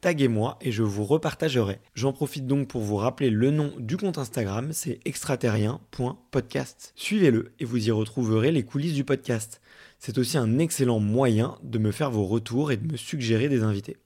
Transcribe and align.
taguez-moi 0.00 0.58
et 0.60 0.72
je 0.72 0.82
vous 0.82 1.04
repartagerai. 1.04 1.80
J'en 1.94 2.12
profite 2.12 2.46
donc 2.46 2.68
pour 2.68 2.80
vous 2.80 2.96
rappeler 2.96 3.30
le 3.30 3.50
nom 3.50 3.72
du 3.78 3.96
compte 3.96 4.18
Instagram, 4.18 4.72
c'est 4.72 5.00
extraterrien.podcast. 5.04 6.92
Suivez-le 6.96 7.52
et 7.58 7.64
vous 7.64 7.88
y 7.88 7.90
retrouverez 7.90 8.52
les 8.52 8.64
coulisses 8.64 8.94
du 8.94 9.04
podcast. 9.04 9.60
C'est 9.98 10.18
aussi 10.18 10.38
un 10.38 10.58
excellent 10.58 11.00
moyen 11.00 11.58
de 11.62 11.78
me 11.78 11.92
faire 11.92 12.10
vos 12.10 12.24
retours 12.24 12.72
et 12.72 12.76
de 12.76 12.90
me 12.92 12.96
suggérer 12.96 13.48
des 13.48 13.62
invités. 13.62 13.98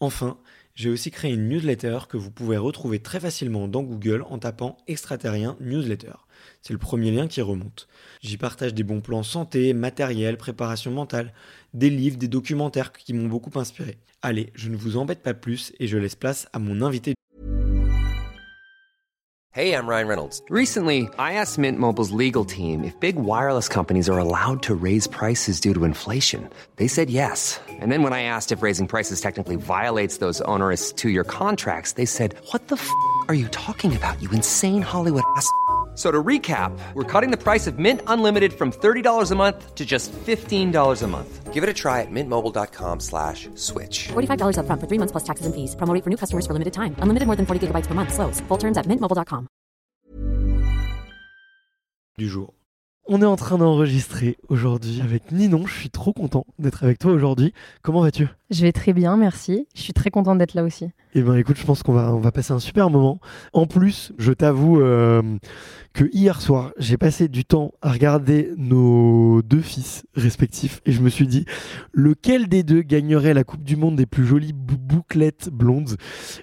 Enfin, 0.00 0.38
j'ai 0.78 0.90
aussi 0.90 1.10
créé 1.10 1.32
une 1.32 1.48
newsletter 1.48 1.98
que 2.08 2.16
vous 2.16 2.30
pouvez 2.30 2.56
retrouver 2.56 3.00
très 3.00 3.18
facilement 3.18 3.66
dans 3.66 3.82
Google 3.82 4.24
en 4.28 4.38
tapant 4.38 4.76
extraterrien 4.86 5.56
newsletter. 5.58 6.12
C'est 6.62 6.72
le 6.72 6.78
premier 6.78 7.10
lien 7.10 7.26
qui 7.26 7.42
remonte. 7.42 7.88
J'y 8.20 8.36
partage 8.36 8.74
des 8.74 8.84
bons 8.84 9.00
plans 9.00 9.24
santé, 9.24 9.72
matériel, 9.74 10.36
préparation 10.36 10.92
mentale, 10.92 11.32
des 11.74 11.90
livres, 11.90 12.16
des 12.16 12.28
documentaires 12.28 12.92
qui 12.92 13.12
m'ont 13.14 13.28
beaucoup 13.28 13.56
inspiré. 13.58 13.98
Allez, 14.22 14.52
je 14.54 14.68
ne 14.68 14.76
vous 14.76 14.96
embête 14.96 15.22
pas 15.22 15.34
plus 15.34 15.72
et 15.78 15.86
je 15.86 15.98
laisse 15.98 16.16
place 16.16 16.48
à 16.52 16.58
mon 16.58 16.82
invité. 16.82 17.14
Hey, 19.50 19.72
I'm 19.72 19.88
Ryan 19.88 20.06
Reynolds. 20.06 20.40
Recently, 20.50 21.08
I 21.18 21.32
asked 21.32 21.58
Mint 21.58 21.80
Mobile's 21.80 22.12
legal 22.12 22.44
team 22.44 22.84
if 22.84 22.94
big 23.00 23.16
wireless 23.16 23.68
companies 23.68 24.08
are 24.08 24.18
allowed 24.18 24.62
to 24.62 24.74
raise 24.74 25.08
prices 25.08 25.58
due 25.58 25.74
to 25.74 25.84
inflation. 25.84 26.48
They 26.76 26.86
said 26.86 27.10
yes. 27.10 27.58
And 27.80 27.90
then 27.90 28.04
when 28.04 28.12
I 28.12 28.22
asked 28.22 28.52
if 28.52 28.62
raising 28.62 28.86
prices 28.86 29.20
technically 29.20 29.56
violates 29.56 30.18
those 30.18 30.40
onerous 30.42 30.92
two-year 30.92 31.24
contracts, 31.24 31.92
they 31.92 32.06
said, 32.06 32.34
"What 32.52 32.68
the 32.68 32.76
f*** 32.76 32.88
are 33.28 33.34
you 33.34 33.48
talking 33.48 33.96
about? 33.96 34.22
You 34.22 34.30
insane 34.30 34.82
Hollywood 34.82 35.24
ass." 35.36 35.50
So 35.98 36.12
to 36.12 36.22
recap, 36.22 36.70
we're 36.94 37.02
cutting 37.02 37.32
the 37.32 37.36
price 37.36 37.66
of 37.66 37.80
Mint 37.80 38.02
Unlimited 38.06 38.52
from 38.52 38.70
$30 38.70 39.32
a 39.32 39.34
month 39.34 39.74
to 39.74 39.84
just 39.84 40.12
$15 40.12 41.02
a 41.02 41.06
month. 41.08 41.52
Give 41.52 41.64
it 41.64 41.68
a 41.68 41.74
try 41.74 42.02
at 42.02 42.10
mintmobile.com 42.12 43.00
slash 43.00 43.48
switch. 43.56 44.06
$45 44.14 44.58
upfront 44.58 44.80
for 44.80 44.86
three 44.86 44.98
months 44.98 45.10
plus 45.10 45.24
taxes 45.24 45.46
and 45.46 45.54
fees. 45.56 45.74
Promo 45.74 45.98
for 46.04 46.10
new 46.10 46.16
customers 46.16 46.46
for 46.46 46.52
limited 46.52 46.72
time. 46.72 46.94
Unlimited 47.02 47.26
more 47.26 47.34
than 47.34 47.46
40 47.46 47.66
gigabytes 47.66 47.88
per 47.88 47.94
month. 47.94 48.14
Slows. 48.14 48.40
Full 48.46 48.58
terms 48.58 48.78
at 48.78 48.86
mintmobile.com. 48.86 49.48
du 52.18 52.28
jour. 52.28 52.52
On 53.10 53.22
est 53.22 53.26
en 53.26 53.36
train 53.36 53.56
d'enregistrer 53.56 54.36
aujourd'hui 54.50 55.00
avec 55.00 55.32
Ninon. 55.32 55.66
Je 55.66 55.72
suis 55.72 55.88
trop 55.88 56.12
content 56.12 56.44
d'être 56.58 56.84
avec 56.84 56.98
toi 56.98 57.12
aujourd'hui. 57.12 57.54
Comment 57.80 58.02
vas-tu? 58.02 58.28
Je 58.50 58.60
vais 58.60 58.72
très 58.72 58.92
bien, 58.92 59.16
merci. 59.16 59.66
Je 59.74 59.80
suis 59.80 59.94
très 59.94 60.10
contente 60.10 60.36
d'être 60.36 60.52
là 60.52 60.62
aussi. 60.62 60.90
Eh 61.14 61.22
ben 61.22 61.36
écoute, 61.36 61.56
je 61.58 61.64
pense 61.64 61.82
qu'on 61.82 61.94
va, 61.94 62.14
on 62.14 62.20
va 62.20 62.32
passer 62.32 62.52
un 62.52 62.58
super 62.58 62.90
moment. 62.90 63.18
En 63.52 63.66
plus, 63.66 64.12
je 64.18 64.30
t'avoue 64.32 64.80
euh, 64.82 65.22
que 65.94 66.04
hier 66.12 66.40
soir, 66.42 66.72
j'ai 66.78 66.98
passé 66.98 67.28
du 67.28 67.44
temps 67.46 67.72
à 67.80 67.90
regarder 67.92 68.52
nos 68.58 69.40
deux 69.42 69.62
fils 69.62 70.04
respectifs 70.14 70.80
et 70.84 70.92
je 70.92 71.00
me 71.00 71.08
suis 71.08 71.26
dit, 71.26 71.46
lequel 71.94 72.46
des 72.48 72.62
deux 72.62 72.82
gagnerait 72.82 73.32
la 73.32 73.42
Coupe 73.42 73.64
du 73.64 73.76
Monde 73.76 73.96
des 73.96 74.04
plus 74.06 74.26
jolies 74.26 74.52
bou- 74.52 74.76
bouclettes 74.78 75.48
blondes? 75.50 75.96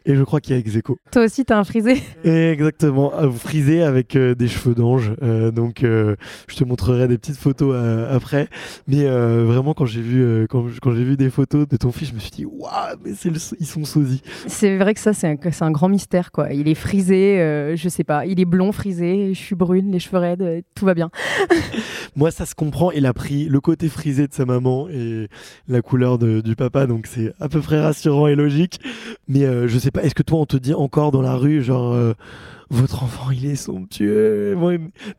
Et 0.06 0.16
je 0.16 0.24
crois 0.24 0.42
qu'il 0.42 0.54
y 0.54 0.58
a 0.58 0.60
Execo. 0.60 0.98
Toi 1.12 1.26
aussi, 1.26 1.46
t'as 1.46 1.60
un 1.60 1.64
frisé? 1.64 2.02
Exactement, 2.24 3.14
euh, 3.14 3.30
frisé 3.32 3.84
avec 3.84 4.16
euh, 4.16 4.34
des 4.34 4.48
cheveux 4.48 4.74
d'ange. 4.76 5.14
Euh, 5.22 5.52
donc, 5.52 5.84
euh, 5.84 6.16
je 6.48 6.56
te 6.56 6.64
montrerai 6.64 7.08
des 7.08 7.20
petites 7.20 7.38
photos 7.38 7.74
euh, 7.76 8.14
après. 8.16 8.50
Mais 8.88 9.06
euh, 9.06 9.46
vraiment, 9.46 9.74
quand 9.76 9.86
j'ai 9.86 10.02
vu, 10.02 10.22
euh, 10.24 10.48
quand, 10.50 10.66
quand 10.82 10.94
j'ai 10.96 11.04
vu 11.04 11.18
des 11.18 11.30
photos 11.30 11.68
de 11.68 11.78
ton 11.78 11.92
fils, 11.92 12.10
je 12.10 12.16
me 12.16 12.20
suis 12.20 12.32
dit, 12.32 12.46
waouh, 12.46 12.98
mais 13.04 13.14
c'est 13.16 13.30
le, 13.30 13.38
ils 13.60 13.66
sont 13.68 13.86
sosies. 13.86 14.24
C'est 14.66 14.78
vrai 14.78 14.96
que 14.96 15.00
ça, 15.00 15.14
c'est 15.14 15.28
un, 15.62 15.70
grand 15.72 15.90
mystère, 15.90 16.32
quoi. 16.32 16.52
Il 16.52 16.68
est 16.68 16.74
frisé, 16.74 17.40
euh, 17.40 17.76
je 17.76 17.88
sais 17.88 18.04
pas. 18.04 18.26
Il 18.26 18.40
est 18.40 18.46
blond 18.46 18.72
frisé, 18.72 19.32
je 19.32 19.40
suis 19.40 19.54
brune, 19.54 19.92
les 19.92 20.00
cheveux 20.00 20.18
raides, 20.18 20.42
euh, 20.42 20.62
tout 20.74 20.86
va 20.86 20.96
bien. 20.96 21.12
Moi, 22.16 22.32
ça 22.32 22.48
se 22.48 22.56
comprend. 22.56 22.90
Il 22.90 23.06
a 23.06 23.14
pris 23.14 23.46
le 23.46 23.60
côté 23.60 23.90
frisé 23.90 24.28
de 24.28 24.34
sa 24.34 24.44
maman 24.46 24.90
et 24.90 25.28
la 25.68 25.84
couleur 25.84 26.18
de- 26.18 26.42
du 26.42 26.56
papa, 26.56 26.88
donc 26.88 27.06
c'est 27.06 27.32
à 27.40 27.48
peu 27.48 27.60
près 27.60 27.80
rassurant 27.80 28.26
et 28.26 28.34
logique. 28.34 28.80
Mais 29.28 29.44
euh, 29.44 29.68
je 29.68 29.78
sais 29.78 29.92
pas, 29.92 30.02
est-ce 30.02 30.16
que 30.16 30.24
toi, 30.24 30.40
on 30.40 30.48
te 30.48 30.58
dit 30.58 30.74
encore 30.74 31.12
dans 31.12 31.22
la 31.22 31.36
rue, 31.36 31.62
genre, 31.62 31.94
euh, 31.94 32.14
votre 32.72 33.04
enfant, 33.04 33.30
il 33.30 33.46
est 33.46 33.56
somptueux 33.56 34.56
Moi, 34.56 34.78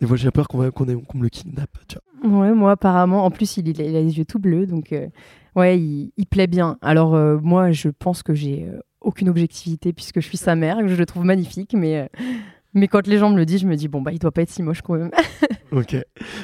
fois, 0.09 0.17
j'ai 0.17 0.33
peur 0.33 0.49
qu'on 0.49 0.59
me 0.59 1.23
le 1.23 1.29
kidnappe. 1.29 1.71
Tu 1.87 1.99
vois. 2.25 2.41
Ouais, 2.41 2.53
moi, 2.53 2.73
apparemment, 2.73 3.25
en 3.25 3.31
plus, 3.31 3.59
il, 3.59 3.69
il 3.69 3.81
a 3.81 3.85
il 3.85 3.95
a 3.95 4.01
les 4.01 4.19
yeux 4.19 4.25
tout 4.25 4.41
bleus, 4.41 4.67
donc 4.67 4.93
euh, 4.93 5.07
ouais, 5.55 5.79
il, 5.79 6.11
il 6.17 6.27
plaît 6.27 6.49
bien. 6.49 6.79
Alors, 6.83 7.15
euh, 7.15 7.39
moi, 7.41 7.71
je 7.71 7.91
pense 7.91 8.25
que 8.25 8.35
j'ai 8.35 8.65
euh, 8.65 8.81
aucune 9.07 9.29
objectivité 9.29 9.93
puisque 9.93 10.21
je 10.21 10.27
suis 10.27 10.37
sa 10.37 10.55
mère, 10.55 10.87
je 10.87 10.95
le 10.95 11.07
trouve 11.07 11.25
magnifique, 11.25 11.73
mais, 11.75 11.97
euh, 11.97 12.07
mais 12.77 12.89
quand 12.89 13.07
les 13.07 13.19
gens 13.19 13.31
me 13.31 13.37
le 13.37 13.47
disent, 13.47 13.63
je 13.63 13.67
me 13.67 13.75
dis, 13.75 13.89
bon, 13.89 14.03
bah, 14.03 14.13
il 14.13 14.19
doit 14.19 14.31
pas 14.31 14.43
être 14.43 14.51
si 14.51 14.63
moche 14.63 14.83
quand 14.83 14.95
même. 14.95 15.11
Ok. 15.73 15.97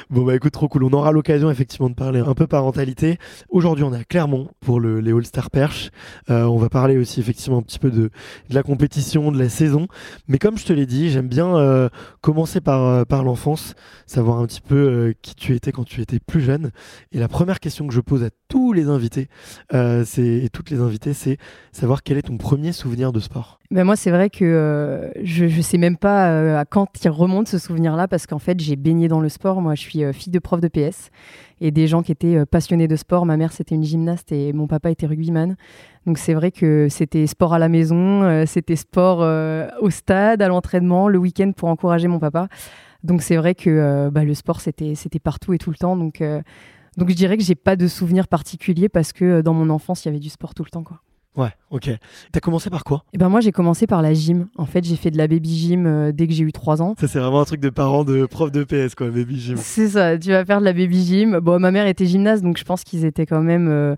Bon, 0.09 0.25
bah 0.25 0.35
écoute, 0.35 0.51
trop 0.51 0.67
cool. 0.67 0.83
On 0.83 0.91
aura 0.91 1.13
l'occasion 1.13 1.49
effectivement 1.49 1.89
de 1.89 1.95
parler 1.95 2.19
un 2.19 2.33
peu 2.33 2.45
parentalité. 2.45 3.17
Aujourd'hui, 3.49 3.85
on 3.85 3.93
est 3.93 3.97
à 3.97 4.03
Clermont 4.03 4.49
pour 4.59 4.81
le, 4.81 4.99
les 4.99 5.13
All-Star 5.13 5.49
Perche. 5.49 5.91
Euh, 6.29 6.43
on 6.43 6.57
va 6.57 6.67
parler 6.67 6.97
aussi 6.97 7.21
effectivement 7.21 7.57
un 7.57 7.61
petit 7.61 7.79
peu 7.79 7.89
de, 7.89 8.11
de 8.49 8.55
la 8.55 8.63
compétition, 8.63 9.31
de 9.31 9.39
la 9.39 9.47
saison. 9.47 9.87
Mais 10.27 10.39
comme 10.39 10.57
je 10.57 10.65
te 10.65 10.73
l'ai 10.73 10.85
dit, 10.85 11.09
j'aime 11.09 11.29
bien 11.29 11.55
euh, 11.55 11.87
commencer 12.19 12.59
par, 12.59 12.85
euh, 12.85 13.05
par 13.05 13.23
l'enfance, 13.23 13.75
savoir 14.05 14.39
un 14.39 14.45
petit 14.45 14.61
peu 14.61 14.75
euh, 14.75 15.13
qui 15.21 15.35
tu 15.35 15.55
étais 15.55 15.71
quand 15.71 15.85
tu 15.85 16.01
étais 16.01 16.19
plus 16.19 16.41
jeune. 16.41 16.71
Et 17.13 17.17
la 17.17 17.29
première 17.29 17.61
question 17.61 17.87
que 17.87 17.93
je 17.93 18.01
pose 18.01 18.23
à 18.23 18.29
tous 18.49 18.73
les 18.73 18.87
invités, 18.87 19.29
c'est, 19.71 20.21
et 20.21 20.49
toutes 20.51 20.69
les 20.69 20.79
invités, 20.79 21.13
c'est 21.13 21.37
savoir 21.71 22.03
quel 22.03 22.17
est 22.17 22.23
ton 22.23 22.37
premier 22.37 22.71
souvenir 22.71 23.11
de 23.11 23.19
sport? 23.19 23.59
Ben 23.71 23.83
moi, 23.83 23.95
c'est 23.95 24.11
vrai 24.11 24.29
que 24.29 25.11
je 25.23 25.45
ne 25.45 25.61
sais 25.61 25.79
même 25.79 25.97
pas 25.97 26.22
euh, 26.29 26.59
à 26.59 26.65
quand 26.65 26.87
il 27.03 27.09
remonte 27.09 27.47
ce 27.47 27.57
souvenir-là, 27.57 28.07
parce 28.07 28.27
qu'en 28.27 28.39
fait, 28.39 28.59
j'ai 28.59 28.75
baigné 28.75 29.07
dans 29.07 29.19
le 29.19 29.29
sport. 29.29 29.61
Moi, 29.61 29.75
je 29.75 29.81
suis 29.81 30.03
euh, 30.03 30.13
fille 30.13 30.31
de 30.31 30.39
prof 30.39 30.59
de 30.59 30.67
PS 30.67 31.09
et 31.61 31.71
des 31.71 31.87
gens 31.87 32.03
qui 32.03 32.11
étaient 32.11 32.35
euh, 32.35 32.45
passionnés 32.45 32.87
de 32.87 32.95
sport. 32.95 33.25
Ma 33.25 33.37
mère, 33.37 33.51
c'était 33.51 33.75
une 33.75 33.83
gymnaste 33.83 34.31
et 34.31 34.53
mon 34.53 34.67
papa 34.67 34.91
était 34.91 35.05
rugbyman. 35.05 35.55
Donc, 36.05 36.17
c'est 36.17 36.33
vrai 36.33 36.51
que 36.51 36.87
c'était 36.89 37.27
sport 37.27 37.53
à 37.53 37.59
la 37.59 37.69
maison, 37.69 38.45
c'était 38.45 38.75
sport 38.75 39.19
au 39.79 39.89
stade, 39.89 40.41
à 40.41 40.49
l'entraînement, 40.49 41.07
le 41.07 41.17
week-end 41.17 41.53
pour 41.55 41.69
encourager 41.69 42.09
mon 42.09 42.19
papa. 42.19 42.49
Donc, 43.03 43.21
c'est 43.21 43.37
vrai 43.37 43.55
que 43.55 44.09
bah, 44.09 44.25
le 44.25 44.33
sport, 44.33 44.59
c'était 44.59 45.19
partout 45.23 45.53
et 45.53 45.57
tout 45.57 45.69
le 45.69 45.77
temps. 45.77 45.95
Donc, 45.95 46.21
donc 46.97 47.09
je 47.09 47.15
dirais 47.15 47.37
que 47.37 47.43
j'ai 47.43 47.55
pas 47.55 47.77
de 47.77 47.87
souvenir 47.87 48.27
particulier 48.27 48.89
parce 48.89 49.13
que 49.13 49.39
dans 49.39 49.53
mon 49.53 49.69
enfance, 49.69 50.03
il 50.03 50.09
y 50.09 50.11
avait 50.11 50.19
du 50.19 50.29
sport 50.29 50.53
tout 50.53 50.65
le 50.65 50.69
temps. 50.69 50.83
Quoi. 50.83 50.99
Ouais, 51.35 51.49
ok. 51.71 51.89
T'as 52.31 52.39
commencé 52.39 52.69
par 52.69 52.83
quoi? 52.83 53.03
Eh 53.13 53.17
ben 53.17 53.27
moi, 53.29 53.39
j'ai 53.41 53.51
commencé 53.51 53.87
par 53.87 54.01
la 54.01 54.13
gym. 54.13 54.47
En 54.57 54.65
fait, 54.65 54.83
j'ai 54.83 54.95
fait 54.95 55.09
de 55.09 55.17
la 55.17 55.27
baby 55.27 55.55
gym 55.55 55.87
euh, 55.87 56.11
dès 56.11 56.27
que 56.27 56.33
j'ai 56.33 56.43
eu 56.43 56.51
3 56.51 56.81
ans. 56.81 56.93
Ça, 56.99 57.07
c'est 57.07 57.19
vraiment 57.19 57.41
un 57.41 57.45
truc 57.45 57.59
de 57.59 57.69
parents 57.69 58.03
de 58.03 58.25
prof 58.27 58.51
de 58.51 58.63
PS, 58.63 58.93
quoi, 58.95 59.09
baby 59.09 59.39
gym. 59.39 59.57
C'est 59.57 59.89
ça, 59.89 60.17
tu 60.17 60.29
vas 60.29 60.45
faire 60.45 60.59
de 60.59 60.65
la 60.65 60.73
baby 60.73 61.03
gym. 61.03 61.39
Bon, 61.39 61.59
ma 61.59 61.71
mère 61.71 61.87
était 61.87 62.05
gymnaste, 62.05 62.43
donc 62.43 62.57
je 62.57 62.63
pense 62.63 62.83
qu'ils 62.83 63.03
étaient 63.05 63.25
quand 63.25 63.41
même... 63.41 63.67
euh, 63.67 63.95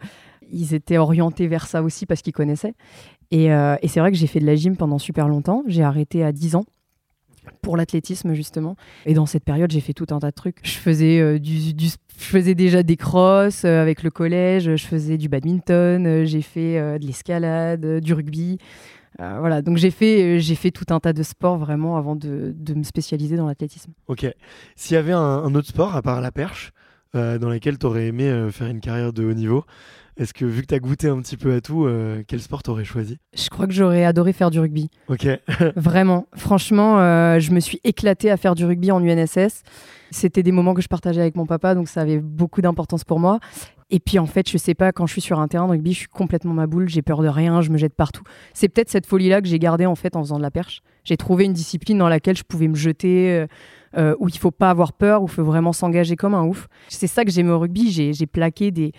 ils 0.51 0.73
étaient 0.73 0.97
orientés 0.97 1.47
vers 1.47 1.65
ça 1.67 1.81
aussi 1.81 2.05
parce 2.05 2.21
qu'ils 2.21 2.31
connaissaient. 2.33 2.75
Et, 3.31 3.51
euh, 3.51 3.75
et 3.81 3.87
c'est 3.87 3.99
vrai 3.99 4.11
que 4.11 4.17
j'ai 4.17 4.27
fait 4.27 4.39
de 4.39 4.45
la 4.45 4.55
gym 4.55 4.77
pendant 4.77 4.99
super 4.99 5.27
longtemps. 5.27 5.63
J'ai 5.67 5.83
arrêté 5.83 6.23
à 6.23 6.31
10 6.31 6.55
ans. 6.55 6.65
Pour 7.61 7.77
l'athlétisme 7.77 8.33
justement. 8.33 8.75
Et 9.05 9.13
dans 9.13 9.25
cette 9.25 9.43
période, 9.43 9.71
j'ai 9.71 9.81
fait 9.81 9.93
tout 9.93 10.07
un 10.11 10.19
tas 10.19 10.31
de 10.31 10.35
trucs. 10.35 10.59
Je 10.63 10.77
faisais 10.77 11.19
euh, 11.19 11.39
du, 11.39 11.59
je 11.59 11.89
faisais 12.17 12.55
déjà 12.55 12.83
des 12.83 12.97
crosses 12.97 13.65
euh, 13.65 13.81
avec 13.81 14.03
le 14.03 14.11
collège, 14.11 14.75
je 14.75 14.85
faisais 14.85 15.17
du 15.17 15.29
badminton, 15.29 16.05
euh, 16.05 16.25
j'ai 16.25 16.41
fait 16.41 16.99
de 16.99 17.05
l'escalade, 17.05 17.99
du 17.99 18.13
rugby. 18.13 18.57
Voilà, 19.17 19.61
donc 19.61 19.77
j'ai 19.77 19.91
fait, 19.91 20.41
fait 20.41 20.71
tout 20.71 20.93
un 20.93 20.99
tas 20.99 21.13
de 21.13 21.23
sports 21.23 21.57
vraiment 21.57 21.95
avant 21.95 22.17
de, 22.17 22.53
de 22.53 22.73
me 22.73 22.83
spécialiser 22.83 23.37
dans 23.37 23.47
l'athlétisme. 23.47 23.93
Ok. 24.07 24.27
S'il 24.75 24.95
y 24.95 24.97
avait 24.97 25.13
un 25.13 25.55
autre 25.55 25.69
sport 25.69 25.95
à 25.95 26.01
part 26.01 26.19
la 26.19 26.33
perche 26.33 26.73
euh, 27.15 27.37
dans 27.37 27.49
lequel 27.49 27.77
tu 27.77 27.85
aurais 27.85 28.07
aimé 28.07 28.25
euh, 28.25 28.51
faire 28.51 28.67
une 28.67 28.81
carrière 28.81 29.13
de 29.13 29.23
haut 29.23 29.33
niveau, 29.33 29.63
est-ce 30.17 30.33
que 30.33 30.45
vu 30.45 30.61
que 30.61 30.67
tu 30.67 30.75
as 30.75 30.79
goûté 30.79 31.07
un 31.07 31.21
petit 31.21 31.37
peu 31.37 31.53
à 31.53 31.61
tout, 31.61 31.85
euh, 31.85 32.23
quel 32.27 32.41
sport 32.41 32.63
t'aurais 32.63 32.85
choisi? 32.85 33.17
Je 33.33 33.49
crois 33.49 33.67
que 33.67 33.73
j'aurais 33.73 34.05
adoré 34.05 34.33
faire 34.33 34.51
du 34.51 34.59
rugby. 34.59 34.89
Ok. 35.07 35.27
Vraiment, 35.75 36.27
franchement, 36.35 36.97
je 37.39 37.51
me 37.51 37.59
suis 37.59 37.79
éclatée 37.83 38.31
à 38.31 38.37
faire 38.37 38.55
du 38.55 38.65
rugby 38.65 38.91
en 38.91 39.03
UNSS. 39.03 39.63
C'était 40.11 40.43
des 40.43 40.51
moments 40.51 40.73
que 40.73 40.81
je 40.81 40.87
partageais 40.87 41.21
avec 41.21 41.35
mon 41.35 41.45
papa, 41.45 41.75
donc 41.75 41.89
ça 41.89 42.01
avait 42.01 42.19
beaucoup 42.19 42.61
d'importance 42.61 43.03
pour 43.03 43.19
moi. 43.19 43.39
Et 43.89 43.99
puis 43.99 44.17
en 44.17 44.25
fait, 44.25 44.49
je 44.49 44.57
sais 44.57 44.73
pas, 44.73 44.91
quand 44.91 45.05
je 45.05 45.11
suis 45.11 45.21
sur 45.21 45.39
un 45.39 45.47
terrain 45.47 45.65
de 45.65 45.71
rugby, 45.71 45.93
je 45.93 45.99
suis 45.99 46.07
complètement 46.07 46.53
ma 46.53 46.67
boule, 46.67 46.89
j'ai 46.89 47.01
peur 47.01 47.21
de 47.21 47.27
rien, 47.27 47.61
je 47.61 47.69
me 47.69 47.77
jette 47.77 47.93
partout. 47.93 48.23
C'est 48.53 48.67
peut-être 48.67 48.89
cette 48.89 49.05
folie-là 49.05 49.41
que 49.41 49.47
j'ai 49.47 49.59
gardée 49.59 49.85
en 49.85 49.95
fait 49.95 50.15
en 50.15 50.23
faisant 50.23 50.37
de 50.37 50.41
la 50.41 50.51
perche. 50.51 50.81
J'ai 51.05 51.17
trouvé 51.17 51.45
une 51.45 51.53
discipline 51.53 51.97
dans 51.97 52.09
laquelle 52.09 52.35
je 52.35 52.43
pouvais 52.43 52.67
me 52.67 52.75
jeter, 52.75 53.31
euh, 53.31 53.47
euh, 53.97 54.15
où 54.19 54.27
il 54.27 54.37
faut 54.37 54.51
pas 54.51 54.69
avoir 54.69 54.91
peur, 54.93 55.21
où 55.21 55.25
il 55.25 55.31
faut 55.31 55.43
vraiment 55.43 55.71
s'engager 55.71 56.15
comme 56.15 56.33
un 56.33 56.43
ouf. 56.43 56.67
C'est 56.89 57.07
ça 57.07 57.23
que 57.23 57.31
j'aime 57.31 57.49
au 57.49 57.59
rugby. 57.59 57.91
J'ai 57.91 58.27
plaqué 58.27 58.71
des 58.71 58.91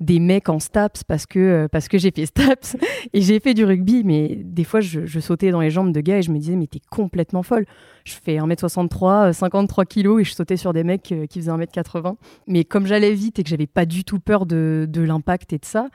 des 0.00 0.20
mecs 0.20 0.48
en 0.48 0.58
STAPS 0.58 1.04
parce 1.04 1.26
que, 1.26 1.38
euh, 1.38 1.68
parce 1.68 1.88
que 1.88 1.98
j'ai 1.98 2.10
fait 2.10 2.26
STAPS 2.26 2.76
et 3.12 3.20
j'ai 3.20 3.40
fait 3.40 3.54
du 3.54 3.64
rugby, 3.64 4.02
mais 4.04 4.36
des 4.42 4.64
fois 4.64 4.80
je, 4.80 5.06
je 5.06 5.20
sautais 5.20 5.50
dans 5.50 5.60
les 5.60 5.70
jambes 5.70 5.92
de 5.92 6.00
gars 6.00 6.18
et 6.18 6.22
je 6.22 6.30
me 6.30 6.38
disais, 6.38 6.56
mais 6.56 6.66
t'es 6.66 6.80
complètement 6.90 7.42
folle. 7.42 7.64
Je 8.04 8.14
fais 8.14 8.36
1m63, 8.36 9.28
euh, 9.28 9.32
53 9.32 9.84
kilos 9.84 10.20
et 10.20 10.24
je 10.24 10.34
sautais 10.34 10.56
sur 10.56 10.72
des 10.72 10.84
mecs 10.84 11.02
qui 11.02 11.40
faisaient 11.40 11.50
1m80. 11.50 12.16
Mais 12.46 12.64
comme 12.64 12.86
j'allais 12.86 13.12
vite 13.12 13.38
et 13.38 13.42
que 13.42 13.48
j'avais 13.48 13.66
pas 13.66 13.86
du 13.86 14.04
tout 14.04 14.20
peur 14.20 14.46
de, 14.46 14.86
de 14.88 15.00
l'impact 15.00 15.52
et 15.52 15.58
de 15.58 15.64
ça, 15.64 15.88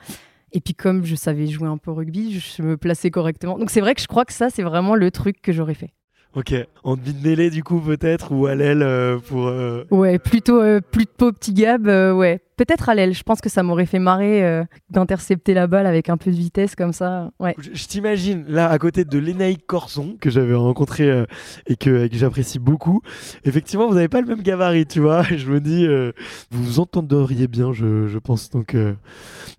et 0.52 0.60
puis 0.60 0.74
comme 0.74 1.04
je 1.04 1.14
savais 1.14 1.46
jouer 1.46 1.68
un 1.68 1.76
peu 1.78 1.90
au 1.90 1.94
rugby, 1.94 2.38
je 2.40 2.62
me 2.62 2.76
plaçais 2.76 3.10
correctement. 3.10 3.58
Donc 3.58 3.70
c'est 3.70 3.80
vrai 3.80 3.94
que 3.94 4.00
je 4.00 4.06
crois 4.06 4.24
que 4.24 4.32
ça, 4.32 4.48
c'est 4.50 4.62
vraiment 4.62 4.94
le 4.94 5.10
truc 5.10 5.40
que 5.42 5.52
j'aurais 5.52 5.74
fait. 5.74 5.90
Ok. 6.34 6.54
En 6.82 6.96
demi 6.96 7.12
de 7.12 7.28
mêlée, 7.28 7.50
du 7.50 7.62
coup, 7.62 7.78
peut-être, 7.78 8.32
ou 8.32 8.46
à 8.46 8.54
l'aile 8.54 8.82
euh, 8.82 9.18
pour. 9.18 9.48
euh, 9.48 9.84
Ouais, 9.90 10.18
plutôt, 10.18 10.62
euh, 10.62 10.80
plutôt 10.80 11.30
petit 11.30 11.52
gab, 11.52 11.86
euh, 11.88 12.14
ouais. 12.14 12.40
Peut-être 12.64 12.88
à 12.88 12.94
l'aile, 12.94 13.12
je 13.12 13.24
pense 13.24 13.40
que 13.40 13.48
ça 13.48 13.64
m'aurait 13.64 13.86
fait 13.86 13.98
marrer 13.98 14.44
euh, 14.44 14.62
d'intercepter 14.88 15.52
la 15.52 15.66
balle 15.66 15.84
avec 15.86 16.08
un 16.08 16.16
peu 16.16 16.30
de 16.30 16.36
vitesse 16.36 16.76
comme 16.76 16.92
ça. 16.92 17.30
Ouais. 17.40 17.56
Je, 17.58 17.70
je 17.72 17.86
t'imagine 17.88 18.44
là 18.46 18.68
à 18.70 18.78
côté 18.78 19.04
de 19.04 19.18
Lénaïque 19.18 19.66
Corson 19.66 20.16
que 20.20 20.30
j'avais 20.30 20.54
rencontré 20.54 21.10
euh, 21.10 21.24
et 21.66 21.74
que, 21.74 22.04
et 22.04 22.08
que 22.08 22.16
j'apprécie 22.16 22.60
beaucoup. 22.60 23.00
Effectivement, 23.44 23.88
vous 23.88 23.94
n'avez 23.94 24.06
pas 24.08 24.20
le 24.20 24.28
même 24.28 24.42
gabarit, 24.42 24.86
tu 24.86 25.00
vois. 25.00 25.22
Je 25.36 25.50
me 25.50 25.60
dis, 25.60 25.86
euh, 25.88 26.12
vous 26.52 26.62
vous 26.62 26.78
entendriez 26.80 27.48
bien, 27.48 27.72
je, 27.72 28.06
je 28.06 28.18
pense. 28.18 28.48
Donc, 28.50 28.76
euh, 28.76 28.94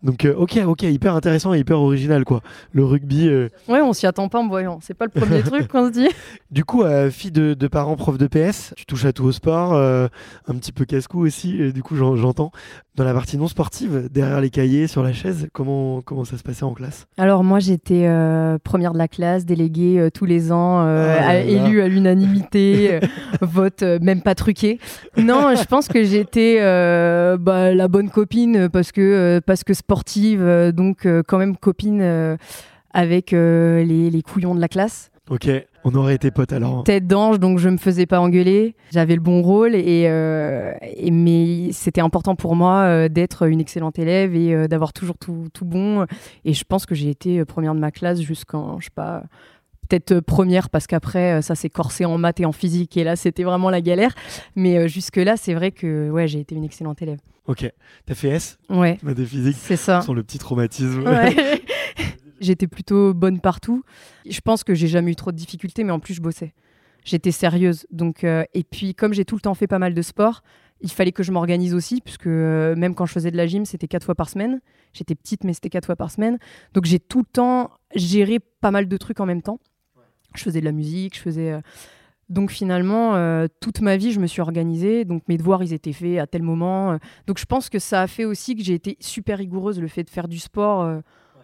donc 0.01 0.23
euh, 0.23 0.33
ok, 0.35 0.59
ok, 0.65 0.83
hyper 0.83 1.13
intéressant 1.15 1.53
et 1.53 1.59
hyper 1.59 1.79
original, 1.81 2.23
quoi. 2.23 2.39
Le 2.71 2.85
rugby. 2.85 3.27
euh. 3.27 3.49
Ouais, 3.67 3.81
on 3.81 3.91
s'y 3.91 4.07
attend 4.07 4.29
pas 4.29 4.39
en 4.39 4.47
voyant. 4.47 4.79
C'est 4.81 4.93
pas 4.93 5.05
le 5.05 5.11
premier 5.11 5.41
truc 5.43 5.67
qu'on 5.67 5.87
se 5.87 5.91
dit. 5.91 6.07
Du 6.51 6.63
coup, 6.63 6.83
euh, 6.83 7.09
fille 7.11 7.31
de, 7.31 7.53
de 7.53 7.67
parents 7.67 7.97
prof 7.97 8.17
de 8.17 8.27
PS, 8.27 8.73
tu 8.77 8.85
touches 8.85 9.03
à 9.05 9.11
tout 9.11 9.25
au 9.25 9.31
sport, 9.33 9.73
euh, 9.73 10.07
un 10.47 10.55
petit 10.55 10.71
peu 10.71 10.85
casse-cou 10.85 11.19
aussi. 11.25 11.61
Et 11.61 11.73
du 11.73 11.83
coup, 11.83 11.95
j'en- 11.97 12.15
j'entends. 12.15 12.51
Dans 12.95 13.03
la 13.03 13.13
partie 13.15 13.39
non 13.39 13.47
sportive, 13.47 14.07
derrière 14.11 14.39
les 14.39 14.51
cahiers, 14.51 14.85
sur 14.85 15.01
la 15.01 15.13
chaise, 15.13 15.47
comment, 15.51 16.01
comment 16.01 16.25
ça 16.25 16.37
se 16.37 16.43
passait 16.43 16.63
en 16.63 16.75
classe? 16.75 17.07
Alors 17.17 17.43
moi, 17.43 17.57
j'étais 17.57 18.05
euh, 18.05 18.59
première 18.63 18.93
de 18.93 18.99
la 18.99 19.07
classe, 19.07 19.45
déléguée 19.45 19.99
euh, 19.99 20.09
tous 20.11 20.25
les 20.25 20.51
ans, 20.51 20.83
euh, 20.85 21.17
Ah 21.19 21.37
élue 21.37 21.81
à 21.81 21.87
l'unanimité, 21.87 22.99
vote 23.41 23.81
même 23.81 24.21
pas 24.21 24.35
truqué. 24.35 24.77
Non, 25.17 25.55
je 25.55 25.63
pense 25.63 25.87
que 25.87 26.03
j'étais 26.03 26.59
bah, 27.39 27.73
la 27.73 27.87
bonne 27.87 28.11
copine 28.11 28.69
parce 28.69 28.91
que 28.91 29.41
parce 29.43 29.63
que 29.63 29.73
sportive, 29.73 30.71
donc 30.71 31.07
quand 31.27 31.39
même 31.39 31.57
copine 31.57 32.37
avec 32.93 33.31
les, 33.31 34.11
les 34.11 34.21
couillons 34.21 34.53
de 34.53 34.61
la 34.61 34.67
classe. 34.67 35.09
Ok, 35.31 35.49
on 35.85 35.93
aurait 35.95 36.15
été 36.15 36.31
potes 36.31 36.53
alors. 36.53 36.83
tête 36.83 37.07
d'ange, 37.07 37.39
donc 37.39 37.59
je 37.59 37.69
me 37.69 37.77
faisais 37.77 38.05
pas 38.05 38.19
engueuler. 38.19 38.75
J'avais 38.91 39.15
le 39.15 39.21
bon 39.21 39.41
rôle, 39.41 39.75
et, 39.75 40.05
euh, 40.07 40.73
et- 40.95 41.11
mais 41.11 41.71
c'était 41.71 42.01
important 42.01 42.35
pour 42.35 42.55
moi 42.55 42.81
euh, 42.83 43.09
d'être 43.09 43.47
une 43.47 43.59
excellente 43.59 43.99
élève 43.99 44.35
et 44.35 44.53
euh, 44.53 44.67
d'avoir 44.67 44.93
toujours 44.93 45.17
tout, 45.17 45.47
tout 45.53 45.65
bon. 45.65 46.05
Et 46.45 46.53
je 46.53 46.63
pense 46.63 46.85
que 46.85 46.95
j'ai 46.95 47.09
été 47.09 47.43
première 47.45 47.75
de 47.75 47.79
ma 47.79 47.91
classe 47.91 48.21
jusqu'en, 48.21 48.79
je 48.79 48.85
sais 48.85 48.91
pas, 48.95 49.23
peut-être 49.89 50.21
première 50.21 50.69
parce 50.69 50.87
qu'après 50.87 51.41
ça 51.41 51.55
s'est 51.55 51.69
corsé 51.69 52.05
en 52.05 52.17
maths 52.17 52.39
et 52.39 52.45
en 52.45 52.53
physique, 52.53 52.95
et 52.97 53.03
là 53.03 53.15
c'était 53.15 53.43
vraiment 53.43 53.69
la 53.69 53.81
galère. 53.81 54.13
Mais 54.55 54.77
euh, 54.77 54.87
jusque-là, 54.87 55.35
c'est 55.37 55.53
vrai 55.53 55.71
que 55.71 56.09
ouais, 56.09 56.27
j'ai 56.27 56.39
été 56.39 56.55
une 56.55 56.63
excellente 56.63 57.01
élève. 57.01 57.19
Ok, 57.45 57.69
t'as 58.05 58.15
fait 58.15 58.29
S, 58.29 58.57
Ouais, 58.69 58.97
maths 59.03 59.19
et 59.19 59.25
physique, 59.25 59.57
c'est 59.59 59.75
ça. 59.75 59.99
sans 60.01 60.13
le 60.13 60.23
petit 60.23 60.37
traumatisme. 60.39 61.03
Ouais. 61.05 61.35
J'étais 62.43 62.67
plutôt 62.67 63.13
bonne 63.13 63.39
partout. 63.39 63.83
Je 64.29 64.41
pense 64.41 64.63
que 64.63 64.73
j'ai 64.73 64.87
jamais 64.87 65.11
eu 65.11 65.15
trop 65.15 65.31
de 65.31 65.37
difficultés, 65.37 65.83
mais 65.83 65.91
en 65.91 65.99
plus 65.99 66.13
je 66.13 66.21
bossais. 66.21 66.53
J'étais 67.05 67.31
sérieuse. 67.31 67.85
Donc, 67.89 68.23
euh, 68.23 68.43
et 68.53 68.63
puis 68.63 68.93
comme 68.95 69.13
j'ai 69.13 69.25
tout 69.25 69.35
le 69.35 69.41
temps 69.41 69.53
fait 69.53 69.67
pas 69.67 69.79
mal 69.79 69.93
de 69.93 70.01
sport, 70.01 70.41
il 70.81 70.91
fallait 70.91 71.13
que 71.13 71.23
je 71.23 71.31
m'organise 71.31 71.73
aussi, 71.73 72.01
puisque 72.01 72.27
euh, 72.27 72.75
même 72.75 72.95
quand 72.95 73.05
je 73.05 73.13
faisais 73.13 73.31
de 73.31 73.37
la 73.37 73.47
gym, 73.47 73.65
c'était 73.65 73.87
quatre 73.87 74.03
fois 74.03 74.15
par 74.15 74.29
semaine. 74.29 74.59
J'étais 74.91 75.15
petite, 75.15 75.45
mais 75.45 75.53
c'était 75.53 75.69
quatre 75.69 75.85
fois 75.85 75.95
par 75.95 76.11
semaine. 76.11 76.37
Donc 76.73 76.85
j'ai 76.85 76.99
tout 76.99 77.19
le 77.19 77.25
temps 77.25 77.71
géré 77.95 78.39
pas 78.39 78.71
mal 78.71 78.87
de 78.87 78.97
trucs 78.97 79.19
en 79.21 79.25
même 79.25 79.41
temps. 79.41 79.59
Je 80.35 80.43
faisais 80.43 80.59
de 80.59 80.65
la 80.65 80.71
musique, 80.73 81.15
je 81.15 81.21
faisais. 81.21 81.51
euh, 81.53 81.61
Donc 82.29 82.51
finalement, 82.51 83.15
toute 83.61 83.81
ma 83.81 83.95
vie, 83.97 84.11
je 84.11 84.19
me 84.19 84.27
suis 84.27 84.41
organisée. 84.41 85.05
Donc 85.05 85.23
mes 85.29 85.37
devoirs, 85.37 85.63
ils 85.63 85.73
étaient 85.73 85.93
faits 85.93 86.19
à 86.19 86.27
tel 86.27 86.41
moment. 86.41 86.97
Donc 87.27 87.37
je 87.37 87.45
pense 87.45 87.69
que 87.69 87.79
ça 87.79 88.01
a 88.01 88.07
fait 88.07 88.25
aussi 88.25 88.55
que 88.55 88.63
j'ai 88.63 88.73
été 88.73 88.97
super 88.99 89.37
rigoureuse, 89.37 89.79
le 89.79 89.87
fait 89.87 90.03
de 90.03 90.09
faire 90.09 90.27
du 90.27 90.39
sport 90.39 91.01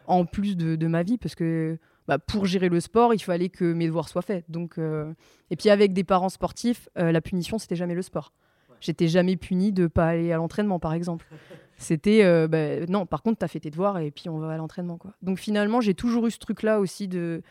en 0.09 0.25
plus 0.25 0.57
de, 0.57 0.75
de 0.75 0.87
ma 0.87 1.03
vie, 1.03 1.17
parce 1.17 1.35
que 1.35 1.77
bah, 2.07 2.17
pour 2.17 2.45
gérer 2.45 2.69
le 2.69 2.79
sport, 2.79 3.13
il 3.13 3.19
fallait 3.19 3.49
que 3.49 3.71
mes 3.71 3.85
devoirs 3.85 4.09
soient 4.09 4.23
faits. 4.23 4.43
Donc, 4.49 4.79
euh, 4.79 5.13
Et 5.51 5.55
puis 5.55 5.69
avec 5.69 5.93
des 5.93 6.03
parents 6.03 6.29
sportifs, 6.29 6.89
euh, 6.97 7.11
la 7.11 7.21
punition, 7.21 7.59
c'était 7.59 7.75
jamais 7.75 7.93
le 7.93 8.01
sport. 8.01 8.33
J'étais 8.81 9.07
jamais 9.07 9.35
punie 9.35 9.71
de 9.71 9.85
pas 9.87 10.07
aller 10.07 10.31
à 10.31 10.37
l'entraînement, 10.37 10.79
par 10.79 10.93
exemple. 10.93 11.25
C'était 11.77 12.23
euh, 12.23 12.47
bah, 12.47 12.85
non, 12.87 13.05
par 13.05 13.21
contre, 13.21 13.39
tu 13.39 13.45
as 13.45 13.47
fait 13.47 13.59
tes 13.59 13.69
devoirs 13.69 13.99
et 13.99 14.11
puis 14.11 14.27
on 14.27 14.39
va 14.39 14.51
à 14.51 14.57
l'entraînement. 14.57 14.97
quoi. 14.97 15.13
Donc 15.21 15.37
finalement, 15.37 15.79
j'ai 15.79 15.93
toujours 15.93 16.27
eu 16.27 16.31
ce 16.31 16.39
truc-là 16.39 16.79
aussi 16.79 17.07
de 17.07 17.41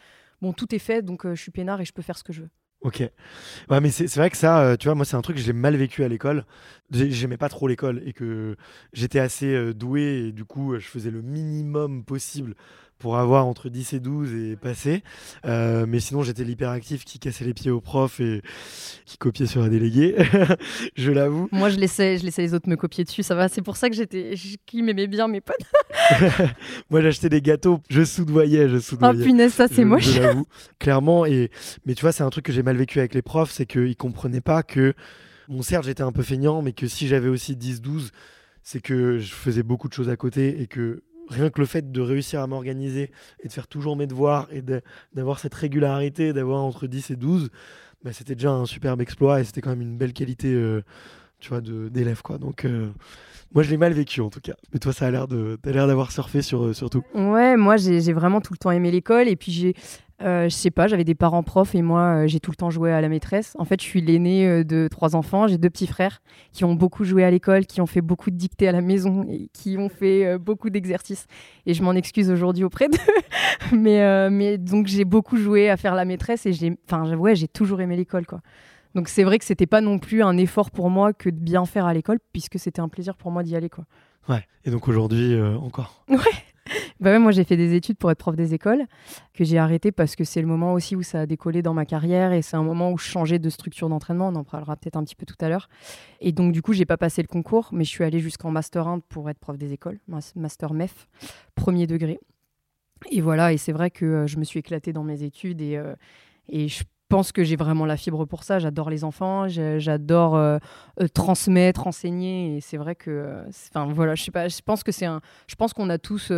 bon, 0.43 0.53
tout 0.53 0.75
est 0.75 0.79
fait, 0.81 1.03
donc 1.03 1.27
je 1.27 1.41
suis 1.41 1.51
peinard 1.51 1.81
et 1.81 1.85
je 1.87 1.93
peux 1.93 2.03
faire 2.03 2.19
ce 2.19 2.25
que 2.25 2.33
je 2.33 2.43
veux. 2.43 2.51
Ok. 2.81 3.03
Ouais, 3.71 3.81
mais 3.81 3.91
c'est 3.91 4.15
vrai 4.17 4.31
que 4.31 4.37
ça, 4.37 4.61
euh, 4.63 4.77
tu 4.77 4.87
vois, 4.89 4.95
moi, 4.95 5.05
c'est 5.05 5.17
un 5.17 5.23
truc 5.23 5.37
que 5.37 5.43
j'ai 5.43 5.53
mal 5.55 5.77
vécu 5.77 6.05
à 6.05 6.09
l'école. 6.09 6.45
J'ai- 6.91 7.11
J'aimais 7.11 7.37
pas 7.39 7.49
trop 7.49 7.69
l'école 7.69 8.03
et 8.07 8.13
que 8.13 8.57
j'étais 8.93 9.21
assez 9.21 9.47
euh, 9.55 9.75
doué 9.75 10.29
et 10.29 10.33
du 10.33 10.45
coup, 10.45 10.75
euh, 10.75 10.79
je 10.81 10.89
faisais 10.89 11.11
le 11.11 11.23
minimum 11.23 12.05
possible 12.05 12.55
pour 12.99 13.17
avoir 13.17 13.47
entre 13.47 13.69
10 13.69 13.93
et 13.93 14.01
12 14.01 14.35
et 14.35 14.57
passer. 14.57 15.03
Euh, 15.47 15.87
mais 15.89 16.01
sinon, 16.01 16.23
j'étais 16.23 16.45
l'hyperactif 16.45 17.05
qui 17.05 17.19
cassait 17.19 17.45
les 17.45 17.55
pieds 17.55 17.71
aux 17.71 17.81
profs 17.81 18.21
et 18.21 18.43
qui 19.07 19.19
copiait 19.19 19.47
sur 19.47 19.63
un 19.63 19.69
délégué. 19.69 20.17
je 20.97 21.13
l'avoue. 21.13 21.49
Moi, 21.53 21.71
je 21.71 21.77
laissais, 21.77 22.19
je 22.19 22.25
laissais 22.25 22.43
les 22.43 22.55
autres 22.55 22.69
me 22.69 22.77
copier 22.77 23.05
dessus, 23.05 23.23
ça 23.23 23.35
va. 23.35 23.49
C'est 23.49 23.63
pour 23.63 23.77
ça 23.77 23.89
que 23.89 23.95
j'étais, 23.95 24.35
qui 24.67 24.83
m'aimait 24.83 25.07
bien 25.07 25.29
mes 25.29 25.41
potes. 25.41 25.57
Moi, 26.91 27.01
j'achetais 27.01 27.29
des 27.29 27.41
gâteaux, 27.41 27.81
je 27.89 28.05
soudoyais, 28.05 28.69
je 28.69 28.77
Oh 28.77 28.81
soudoyais. 28.81 29.25
punaise, 29.25 29.53
ça 29.53 29.69
c'est 29.69 29.85
moche. 29.85 30.05
Je 30.05 30.21
l'avoue, 30.21 30.47
clairement. 30.79 31.25
Et, 31.25 31.51
mais 31.87 31.95
tu 31.95 32.03
vois, 32.03 32.13
c'est 32.13 32.25
un 32.25 32.31
truc 32.31 32.45
que 32.47 32.53
j'ai 32.53 32.63
mal 32.63 32.77
vécu 32.77 32.99
avec 32.99 33.15
les 33.15 33.23
profs, 33.23 33.51
c'est 33.51 33.67
qu'ils 33.67 33.97
comprenaient 33.97 34.41
pas 34.41 34.63
que, 34.63 34.95
bon, 35.49 35.63
certes, 35.63 35.85
j'étais 35.85 36.03
un 36.03 36.13
peu 36.13 36.23
feignant, 36.23 36.63
mais 36.63 36.73
que 36.73 36.89
si 36.89 37.07
j'avais 37.07 37.29
aussi 37.29 37.55
10-12, 37.55 38.11
c'est 38.63 38.81
que 38.81 39.19
je 39.19 39.33
faisais 39.33 39.63
beaucoup 39.63 39.89
de 39.89 39.95
choses 39.95 40.09
à 40.11 40.17
côté 40.17 40.61
et 40.61 40.67
que 40.67 41.03
rien 41.29 41.51
que 41.51 41.61
le 41.61 41.67
fait 41.67 41.91
de 41.93 42.01
réussir 42.01 42.41
à 42.41 42.47
m'organiser 42.47 43.11
et 43.43 43.49
de 43.49 43.53
faire 43.53 43.67
toujours 43.67 43.97
mes 43.97 44.07
devoirs 44.07 44.49
et 44.51 44.63
d'avoir 45.15 45.39
cette 45.39 45.55
régularité, 45.55 46.33
d'avoir 46.33 46.63
entre 46.63 46.87
10 46.87 47.11
et 47.11 47.17
12, 47.17 47.51
bah, 48.05 48.13
c'était 48.13 48.35
déjà 48.35 48.51
un 48.51 48.67
superbe 48.67 49.01
exploit 49.01 49.41
et 49.41 49.45
c'était 49.45 49.61
quand 49.61 49.71
même 49.71 49.83
une 49.83 49.97
belle 49.97 50.13
qualité, 50.13 50.53
euh, 50.53 50.83
tu 51.41 51.51
vois, 51.51 51.61
d'élève. 51.61 52.21
Donc, 52.41 52.65
euh, 52.65 52.89
moi, 53.55 53.63
je 53.63 53.71
l'ai 53.71 53.77
mal 53.77 53.93
vécu 53.93 54.21
en 54.21 54.31
tout 54.31 54.41
cas. 54.41 54.55
Mais 54.73 54.79
toi, 54.79 54.93
ça 54.93 55.07
a 55.07 55.11
l'air 55.11 55.27
d'avoir 55.27 56.13
surfé 56.13 56.43
sur, 56.43 56.67
euh, 56.67 56.73
sur 56.73 56.91
tout. 56.91 57.03
Ouais, 57.15 57.57
moi 57.57 57.77
j'ai 57.77 58.13
vraiment 58.13 58.41
tout 58.41 58.53
le 58.53 58.59
temps 58.59 58.71
aimé 58.71 58.91
l'école 58.91 59.29
et 59.29 59.37
puis 59.37 59.53
j'ai, 59.53 59.75
euh, 60.21 60.49
je 60.49 60.55
sais 60.55 60.73
pas, 60.73 60.89
j'avais 60.89 61.05
des 61.05 61.15
parents 61.15 61.45
profs 61.45 61.77
et 61.77 61.83
moi 61.83 62.01
euh, 62.01 62.27
j'ai 62.27 62.41
tout 62.41 62.51
le 62.51 62.57
temps 62.57 62.71
joué 62.71 62.93
à 62.93 63.01
la 63.01 63.09
maîtresse. 63.09 63.55
En 63.59 63.65
fait, 63.65 63.81
je 63.81 63.87
suis 63.87 64.01
l'aîné 64.01 64.47
euh, 64.47 64.65
de 64.65 64.89
trois 64.91 65.15
enfants, 65.15 65.47
j'ai 65.47 65.59
deux 65.59 65.71
petits 65.71 65.87
frères 65.87 66.21
qui 66.53 66.65
ont 66.65 66.75
beaucoup 66.75 67.05
joué 67.05 67.23
à 67.23 67.31
l'école, 67.31 67.67
qui 67.67 67.81
ont 67.81 67.87
fait 67.87 68.01
beaucoup 68.01 68.31
de 68.31 68.37
dictées 68.37 68.67
à 68.67 68.73
la 68.73 68.81
maison 68.81 69.25
et 69.29 69.49
qui 69.53 69.79
ont 69.79 69.89
fait 69.89 70.37
beaucoup 70.39 70.71
d'exercices. 70.71 71.27
Et 71.67 71.75
je 71.75 71.83
m'en 71.85 71.93
excuse 71.93 72.31
aujourd'hui 72.31 72.65
auprès 72.65 72.89
d'eux, 72.89 72.99
mais 73.73 74.29
mais 74.31 74.59
donc 74.59 74.89
j'ai 74.89 75.05
beaucoup 75.05 75.37
joué 75.37 75.71
à 75.71 75.77
faire 75.77 75.95
la 75.95 76.05
maîtresse 76.05 76.47
et 76.47 76.53
j'ai, 76.53 76.77
enfin 76.85 77.15
ouais, 77.17 77.37
j'ai 77.37 77.49
toujours 77.49 77.81
aimé 77.81 77.97
l'école 77.97 78.27
quoi. 78.27 78.41
Donc 78.95 79.09
c'est 79.09 79.23
vrai 79.23 79.39
que 79.39 79.45
c'était 79.45 79.67
pas 79.67 79.81
non 79.81 79.99
plus 80.01 80.23
un 80.23 80.37
effort 80.37 80.73
pour 80.73 80.91
moi 80.91 81.13
que 81.13 81.31
de 81.31 81.39
bien 81.39 81.65
faire 81.65 81.87
à 81.87 81.95
l'école 81.95 82.19
puisque 82.33 82.59
c'était 82.59 82.81
un 82.81 82.89
plaisir 82.89 83.17
pour 83.17 83.31
moi 83.31 83.45
d'y 83.45 83.55
aller 83.55 83.71
quoi. 83.71 83.85
Ouais. 84.29 84.45
Et 84.65 84.71
donc 84.71 84.89
aujourd'hui, 84.89 85.41
encore. 85.41 86.05
Bah 87.01 87.17
moi 87.21 87.31
j'ai 87.31 87.45
fait 87.45 87.57
des 87.57 87.75
études 87.75 87.97
pour 87.97 88.11
être 88.11 88.19
prof 88.19 88.35
des 88.35 88.55
écoles, 88.55 88.85
que 89.33 89.45
j'ai 89.45 89.59
arrêté 89.59 89.93
parce 89.93 90.17
que 90.17 90.25
c'est 90.25 90.41
le 90.41 90.49
moment 90.49 90.73
aussi 90.73 90.97
où 90.97 91.03
ça 91.03 91.21
a 91.21 91.27
décollé 91.27 91.63
dans 91.63 91.75
ma 91.75 91.85
carrière 91.85 92.33
et 92.33 92.43
c'est 92.43 92.57
un 92.57 92.65
moment 92.65 92.91
où 92.91 92.99
je 92.99 93.05
changeais 93.05 93.39
de 93.39 93.49
structure 93.51 93.89
d'entraînement. 93.89 94.29
On 94.29 94.35
en 94.35 94.45
parlera 94.45 94.77
peut-être 94.77 94.97
un 94.97 95.05
petit 95.05 95.15
peu 95.15 95.25
tout 95.25 95.37
à 95.41 95.49
l'heure. 95.49 95.69
Et 96.21 96.33
donc 96.33 96.53
du 96.53 96.61
coup, 96.61 96.73
j'ai 96.73 96.87
pas 96.87 96.97
passé 96.97 97.23
le 97.23 97.29
concours, 97.29 97.69
mais 97.73 97.85
je 97.85 97.91
suis 97.91 98.03
allée 98.03 98.19
jusqu'en 98.19 98.51
master 98.51 98.89
1 98.89 99.01
pour 99.01 99.31
être 99.31 99.39
prof 99.39 99.57
des 99.57 99.73
écoles, 99.73 100.01
master 100.35 100.75
MEF, 100.75 101.09
premier 101.55 101.87
degré. 101.87 102.19
Et 103.11 103.21
voilà, 103.21 103.53
et 103.53 103.59
c'est 103.59 103.73
vrai 103.73 103.91
que 103.91 104.05
euh, 104.05 104.27
je 104.27 104.39
me 104.39 104.45
suis 104.45 104.59
éclatée 104.59 104.93
dans 104.93 105.05
mes 105.05 105.23
études 105.23 105.61
et, 105.61 105.77
euh, 105.77 105.95
et 106.49 106.67
je 106.67 106.83
pense 107.09 107.31
que 107.31 107.45
j'ai 107.45 107.55
vraiment 107.55 107.87
la 107.87 107.97
fibre 107.97 108.25
pour 108.25 108.43
ça. 108.43 108.59
J'adore 108.59 108.91
les 108.91 109.05
enfants, 109.05 109.47
j'adore 109.47 110.37
euh, 110.37 110.59
transmettre, 111.15 111.87
enseigner. 111.87 112.57
Et 112.57 112.61
c'est 112.61 112.77
vrai 112.77 112.97
que, 112.97 113.45
enfin 113.71 113.87
voilà, 113.93 114.17
je 114.17 114.25
sais 114.25 114.33
pas, 114.33 114.49
je 114.49 114.61
pense 114.63 114.83
que 114.83 114.91
c'est 114.91 115.07
un, 115.07 115.21
je 115.47 115.55
pense 115.55 115.73
qu'on 115.73 115.91
a 115.91 115.99
tous 115.99 116.33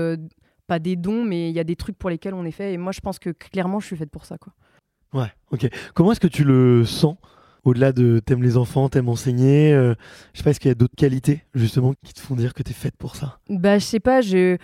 pas 0.70 0.78
des 0.78 0.94
dons, 0.94 1.24
mais 1.24 1.50
il 1.50 1.52
y 1.56 1.58
a 1.58 1.64
des 1.64 1.74
trucs 1.74 1.98
pour 1.98 2.10
lesquels 2.10 2.32
on 2.32 2.44
est 2.44 2.52
fait. 2.52 2.72
Et 2.72 2.78
moi, 2.78 2.92
je 2.92 3.00
pense 3.00 3.18
que 3.18 3.30
clairement, 3.30 3.80
je 3.80 3.86
suis 3.86 3.96
faite 3.96 4.08
pour 4.08 4.24
ça, 4.24 4.38
quoi. 4.38 4.52
Ouais, 5.12 5.26
ok. 5.50 5.68
Comment 5.94 6.12
est-ce 6.12 6.20
que 6.20 6.28
tu 6.28 6.44
le 6.44 6.84
sens 6.84 7.16
au-delà 7.64 7.92
de 7.92 8.20
t'aimes 8.24 8.42
les 8.42 8.56
enfants, 8.56 8.88
t'aimes 8.88 9.08
enseigner, 9.08 9.72
euh, 9.72 9.94
je 10.32 10.38
sais 10.38 10.44
pas, 10.44 10.50
est-ce 10.50 10.60
qu'il 10.60 10.68
y 10.68 10.72
a 10.72 10.74
d'autres 10.74 10.96
qualités 10.96 11.44
justement 11.54 11.92
qui 12.04 12.14
te 12.14 12.20
font 12.20 12.34
dire 12.34 12.54
que 12.54 12.62
t'es 12.62 12.72
faite 12.72 12.96
pour 12.96 13.16
ça? 13.16 13.38
Bah 13.48 13.78
je 13.78 13.84
sais 13.84 14.00
pas, 14.00 14.20
j'ai 14.20 14.58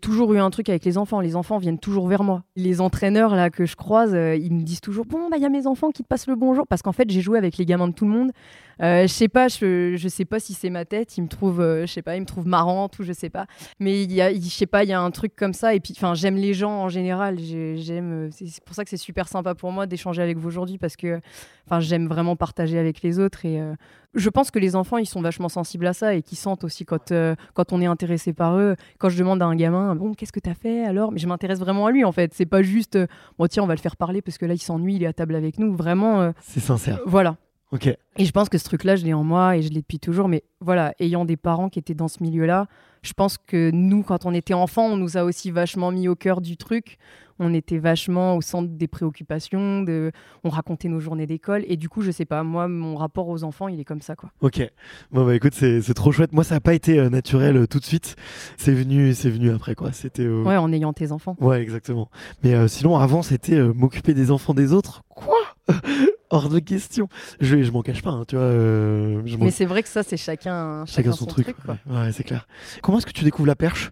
toujours 0.00 0.34
eu 0.34 0.38
un 0.38 0.50
truc 0.50 0.68
avec 0.68 0.84
les 0.84 0.98
enfants. 0.98 1.20
Les 1.20 1.36
enfants 1.36 1.58
viennent 1.58 1.78
toujours 1.78 2.08
vers 2.08 2.22
moi. 2.22 2.44
Les 2.56 2.80
entraîneurs 2.80 3.34
là 3.34 3.50
que 3.50 3.66
je 3.66 3.76
croise, 3.76 4.14
euh, 4.14 4.36
ils 4.36 4.52
me 4.52 4.62
disent 4.62 4.80
toujours 4.80 5.06
bon 5.06 5.28
bah 5.30 5.36
il 5.36 5.42
y 5.42 5.46
a 5.46 5.48
mes 5.48 5.66
enfants 5.66 5.90
qui 5.90 6.02
te 6.02 6.08
passent 6.08 6.26
le 6.26 6.36
bonjour 6.36 6.66
parce 6.66 6.82
qu'en 6.82 6.92
fait 6.92 7.10
j'ai 7.10 7.20
joué 7.20 7.38
avec 7.38 7.56
les 7.56 7.64
gamins 7.64 7.88
de 7.88 7.94
tout 7.94 8.04
le 8.04 8.12
monde. 8.12 8.30
Euh, 8.80 9.02
je 9.02 9.12
sais 9.12 9.26
pas, 9.26 9.48
je, 9.48 10.06
sais 10.08 10.24
pas 10.24 10.38
si 10.38 10.54
c'est 10.54 10.70
ma 10.70 10.84
tête, 10.84 11.18
ils 11.18 11.22
me 11.22 11.26
trouvent, 11.26 11.80
je 11.80 11.86
sais 11.86 12.02
pas, 12.02 12.14
ils 12.16 12.20
me 12.20 12.26
trouvent 12.26 12.46
marrante 12.46 12.96
ou 13.00 13.02
je 13.02 13.12
sais 13.12 13.28
pas. 13.28 13.46
Mais 13.80 14.04
il 14.04 14.12
y 14.12 14.20
a, 14.22 14.32
je 14.32 14.38
sais 14.38 14.66
pas, 14.66 14.84
il 14.84 14.90
y 14.90 14.92
a 14.92 15.00
un 15.00 15.10
truc 15.10 15.34
comme 15.34 15.52
ça. 15.52 15.74
Et 15.74 15.80
puis 15.80 15.94
enfin 15.96 16.14
j'aime 16.14 16.36
les 16.36 16.54
gens 16.54 16.82
en 16.82 16.88
général. 16.88 17.38
J'aime, 17.40 18.30
c'est 18.30 18.62
pour 18.64 18.76
ça 18.76 18.84
que 18.84 18.90
c'est 18.90 18.96
super 18.96 19.26
sympa 19.26 19.56
pour 19.56 19.72
moi 19.72 19.86
d'échanger 19.86 20.22
avec 20.22 20.38
vous 20.38 20.46
aujourd'hui 20.46 20.78
parce 20.78 20.96
que 20.96 21.20
enfin 21.66 21.80
j'aime 21.80 22.06
vraiment 22.06 22.27
partager 22.36 22.78
avec 22.78 23.02
les 23.02 23.18
autres. 23.18 23.44
Et 23.44 23.60
euh, 23.60 23.74
je 24.14 24.28
pense 24.28 24.50
que 24.50 24.58
les 24.58 24.76
enfants, 24.76 24.98
ils 24.98 25.06
sont 25.06 25.20
vachement 25.20 25.48
sensibles 25.48 25.86
à 25.86 25.92
ça 25.92 26.14
et 26.14 26.22
qui 26.22 26.36
sentent 26.36 26.64
aussi 26.64 26.84
quand, 26.84 27.12
euh, 27.12 27.34
quand 27.54 27.72
on 27.72 27.80
est 27.80 27.86
intéressé 27.86 28.32
par 28.32 28.56
eux. 28.56 28.76
Quand 28.98 29.08
je 29.08 29.18
demande 29.18 29.42
à 29.42 29.46
un 29.46 29.56
gamin, 29.56 29.94
bon, 29.94 30.14
qu'est-ce 30.14 30.32
que 30.32 30.40
tu 30.40 30.50
as 30.50 30.54
fait 30.54 30.84
alors? 30.84 31.12
Mais 31.12 31.18
je 31.18 31.26
m'intéresse 31.26 31.58
vraiment 31.58 31.86
à 31.86 31.90
lui 31.90 32.04
en 32.04 32.12
fait. 32.12 32.32
C'est 32.34 32.46
pas 32.46 32.62
juste, 32.62 32.96
euh, 32.96 33.06
bon, 33.38 33.46
tiens, 33.46 33.62
on 33.62 33.66
va 33.66 33.74
le 33.74 33.80
faire 33.80 33.96
parler 33.96 34.22
parce 34.22 34.38
que 34.38 34.46
là, 34.46 34.54
il 34.54 34.62
s'ennuie, 34.62 34.96
il 34.96 35.02
est 35.02 35.06
à 35.06 35.12
table 35.12 35.34
avec 35.34 35.58
nous. 35.58 35.74
Vraiment. 35.74 36.32
C'est 36.40 36.60
sincère. 36.60 37.00
Voilà. 37.06 37.36
Ok. 37.70 37.86
Et 37.86 38.24
je 38.24 38.32
pense 38.32 38.48
que 38.48 38.56
ce 38.56 38.64
truc-là, 38.64 38.96
je 38.96 39.04
l'ai 39.04 39.12
en 39.12 39.24
moi 39.24 39.56
et 39.56 39.62
je 39.62 39.68
l'ai 39.68 39.80
depuis 39.80 39.98
toujours. 39.98 40.28
Mais 40.28 40.42
voilà, 40.60 40.94
ayant 41.00 41.24
des 41.24 41.36
parents 41.36 41.68
qui 41.68 41.78
étaient 41.78 41.94
dans 41.94 42.08
ce 42.08 42.22
milieu-là, 42.22 42.66
je 43.02 43.12
pense 43.12 43.38
que 43.38 43.70
nous, 43.72 44.02
quand 44.02 44.24
on 44.24 44.32
était 44.32 44.54
enfants, 44.54 44.86
on 44.86 44.96
nous 44.96 45.16
a 45.16 45.24
aussi 45.24 45.50
vachement 45.50 45.90
mis 45.90 46.08
au 46.08 46.14
cœur 46.14 46.40
du 46.40 46.56
truc 46.56 46.98
on 47.38 47.54
était 47.54 47.78
vachement 47.78 48.36
au 48.36 48.40
centre 48.40 48.68
des 48.68 48.88
préoccupations, 48.88 49.82
de... 49.82 50.12
on 50.44 50.48
racontait 50.48 50.88
nos 50.88 51.00
journées 51.00 51.26
d'école. 51.26 51.64
Et 51.68 51.76
du 51.76 51.88
coup, 51.88 52.02
je 52.02 52.10
sais 52.10 52.24
pas, 52.24 52.42
moi, 52.42 52.68
mon 52.68 52.96
rapport 52.96 53.28
aux 53.28 53.44
enfants, 53.44 53.68
il 53.68 53.80
est 53.80 53.84
comme 53.84 54.00
ça, 54.00 54.16
quoi. 54.16 54.30
Ok. 54.40 54.62
Bon, 55.10 55.24
bah 55.24 55.34
écoute, 55.34 55.54
c'est 55.54 55.94
trop 55.94 56.12
chouette. 56.12 56.32
Moi, 56.32 56.44
ça 56.44 56.56
n'a 56.56 56.60
pas 56.60 56.74
été 56.74 56.98
euh, 56.98 57.08
naturel 57.08 57.56
euh, 57.56 57.66
tout 57.66 57.78
de 57.78 57.84
suite. 57.84 58.16
C'est 58.56 58.72
venu, 58.72 59.14
c'est 59.14 59.30
venu 59.30 59.50
après, 59.50 59.74
quoi. 59.74 59.92
C'était. 59.92 60.24
Euh, 60.24 60.42
ouais, 60.42 60.56
en 60.56 60.72
ayant 60.72 60.92
tes 60.92 61.12
enfants. 61.12 61.36
Ouais, 61.40 61.60
exactement. 61.60 62.10
Mais 62.42 62.68
sinon, 62.68 62.96
avant, 62.98 63.22
c'était 63.22 63.60
m'occuper 63.60 64.14
des 64.14 64.30
enfants 64.30 64.54
des 64.54 64.72
autres. 64.72 65.02
Quoi? 65.08 65.38
Hors 66.30 66.48
de 66.48 66.58
question. 66.58 67.08
Je, 67.40 67.62
je 67.62 67.70
m'en 67.70 67.82
cache 67.82 68.02
pas, 68.02 68.10
hein, 68.10 68.24
tu 68.28 68.36
vois. 68.36 68.52
Mais 69.38 69.50
c'est 69.50 69.64
vrai 69.64 69.82
que 69.82 69.88
ça, 69.88 70.02
c'est 70.02 70.16
chacun, 70.16 70.84
chacun, 70.86 71.12
son, 71.12 71.26
truc. 71.26 71.46
ouais 71.86 72.12
c'est 72.12 72.24
clair. 72.24 72.46
Comment 72.82 72.98
est-ce 72.98 73.06
que 73.06 73.12
tu 73.12 73.24
découvres 73.24 73.46
la 73.46 73.56
perche? 73.56 73.90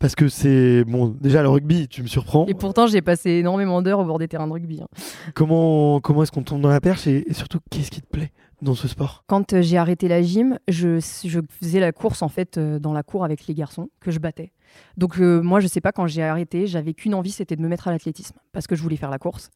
Parce 0.00 0.16
que 0.16 0.28
c'est 0.28 0.82
bon 0.84 1.14
déjà 1.20 1.42
le 1.42 1.48
rugby 1.48 1.86
tu 1.86 2.02
me 2.02 2.08
surprends 2.08 2.46
et 2.46 2.54
pourtant 2.54 2.88
j'ai 2.88 3.02
passé 3.02 3.30
énormément 3.30 3.82
d'heures 3.82 4.00
au 4.00 4.04
bord 4.04 4.18
des 4.18 4.26
terrains 4.26 4.48
de 4.48 4.52
rugby 4.52 4.80
hein. 4.82 4.88
comment 5.34 6.00
comment 6.00 6.24
est-ce 6.24 6.32
qu'on 6.32 6.42
tombe 6.42 6.62
dans 6.62 6.68
la 6.68 6.80
perche 6.80 7.06
et, 7.06 7.24
surtout 7.32 7.60
qu'est-ce 7.70 7.90
qui 7.92 8.00
te 8.00 8.08
plaît 8.08 8.32
dans 8.62 8.74
ce 8.74 8.88
sport? 8.88 9.24
Quand 9.26 9.52
euh, 9.52 9.62
j'ai 9.62 9.78
arrêté 9.78 10.08
la 10.08 10.22
gym, 10.22 10.58
je, 10.68 11.00
je, 11.24 11.40
faisais 11.60 11.80
la 11.80 11.92
course 11.92 12.22
en 12.22 12.28
fait 12.28 12.58
euh, 12.58 12.78
dans 12.78 12.92
la 12.92 13.02
cour 13.02 13.24
avec 13.24 13.46
les 13.46 13.54
garçons 13.54 13.88
que 14.00 14.10
je 14.10 14.18
battais. 14.18 14.52
Donc 14.96 15.18
euh, 15.18 15.40
moi 15.40 15.60
je 15.60 15.66
sais 15.66 15.80
pas 15.80 15.92
quand 15.92 16.06
j'ai 16.06 16.22
arrêté, 16.22 16.66
j'avais 16.66 16.94
qu'une 16.94 17.14
envie, 17.14 17.30
c'était 17.30 17.56
de 17.56 17.62
me 17.62 17.68
mettre 17.68 17.88
à 17.88 17.92
l'athlétisme 17.92 18.36
parce 18.52 18.66
que 18.66 18.76
je 18.76 18.82
voulais 18.82 18.96
faire 18.96 19.10
la 19.10 19.18
course. 19.18 19.50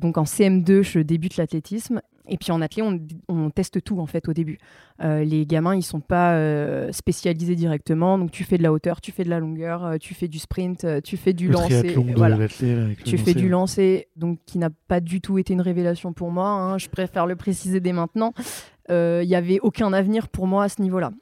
Donc 0.00 0.18
en 0.18 0.24
CM2 0.24 0.82
je 0.82 1.00
débute 1.00 1.36
l'athlétisme 1.36 2.00
et 2.30 2.36
puis 2.36 2.52
en 2.52 2.60
athlé, 2.60 2.82
on, 3.28 3.50
teste 3.50 3.82
tout 3.82 4.00
en 4.00 4.06
fait 4.06 4.28
au 4.28 4.34
début. 4.34 4.58
Euh, 5.02 5.24
les 5.24 5.46
gamins, 5.46 5.74
ils 5.74 5.82
sont 5.82 6.00
pas 6.00 6.34
euh, 6.34 6.92
spécialisés 6.92 7.54
directement, 7.54 8.18
donc 8.18 8.30
tu 8.32 8.44
fais 8.44 8.58
de 8.58 8.62
la 8.62 8.70
hauteur, 8.70 9.00
tu 9.00 9.12
fais 9.12 9.24
de 9.24 9.30
la 9.30 9.40
longueur, 9.40 9.94
tu 9.98 10.12
fais 10.12 10.28
du 10.28 10.38
sprint, 10.38 10.86
tu 11.02 11.16
fais 11.16 11.32
du 11.32 11.48
lancer. 11.48 11.96
Voilà. 12.16 12.36
tu 13.04 13.16
fais 13.16 13.32
du 13.32 13.48
lancer, 13.48 14.08
donc 14.16 14.40
qui 14.44 14.58
n'a 14.58 14.68
pas 14.88 15.00
du 15.00 15.22
tout 15.22 15.38
été 15.38 15.54
une 15.54 15.62
révélation 15.62 16.12
pour 16.12 16.30
moi. 16.30 16.48
Hein. 16.48 16.76
je 16.76 16.88
préfère 16.88 17.24
le 17.24 17.36
préciser 17.36 17.80
dès 17.80 17.92
maintenant. 17.92 18.34
Il 18.90 19.26
n'y 19.26 19.34
avait 19.34 19.60
aucun 19.60 19.92
avenir 19.94 20.28
pour 20.28 20.46
moi 20.46 20.64
à 20.64 20.68
ce 20.68 20.82
niveau-là. 20.82 21.12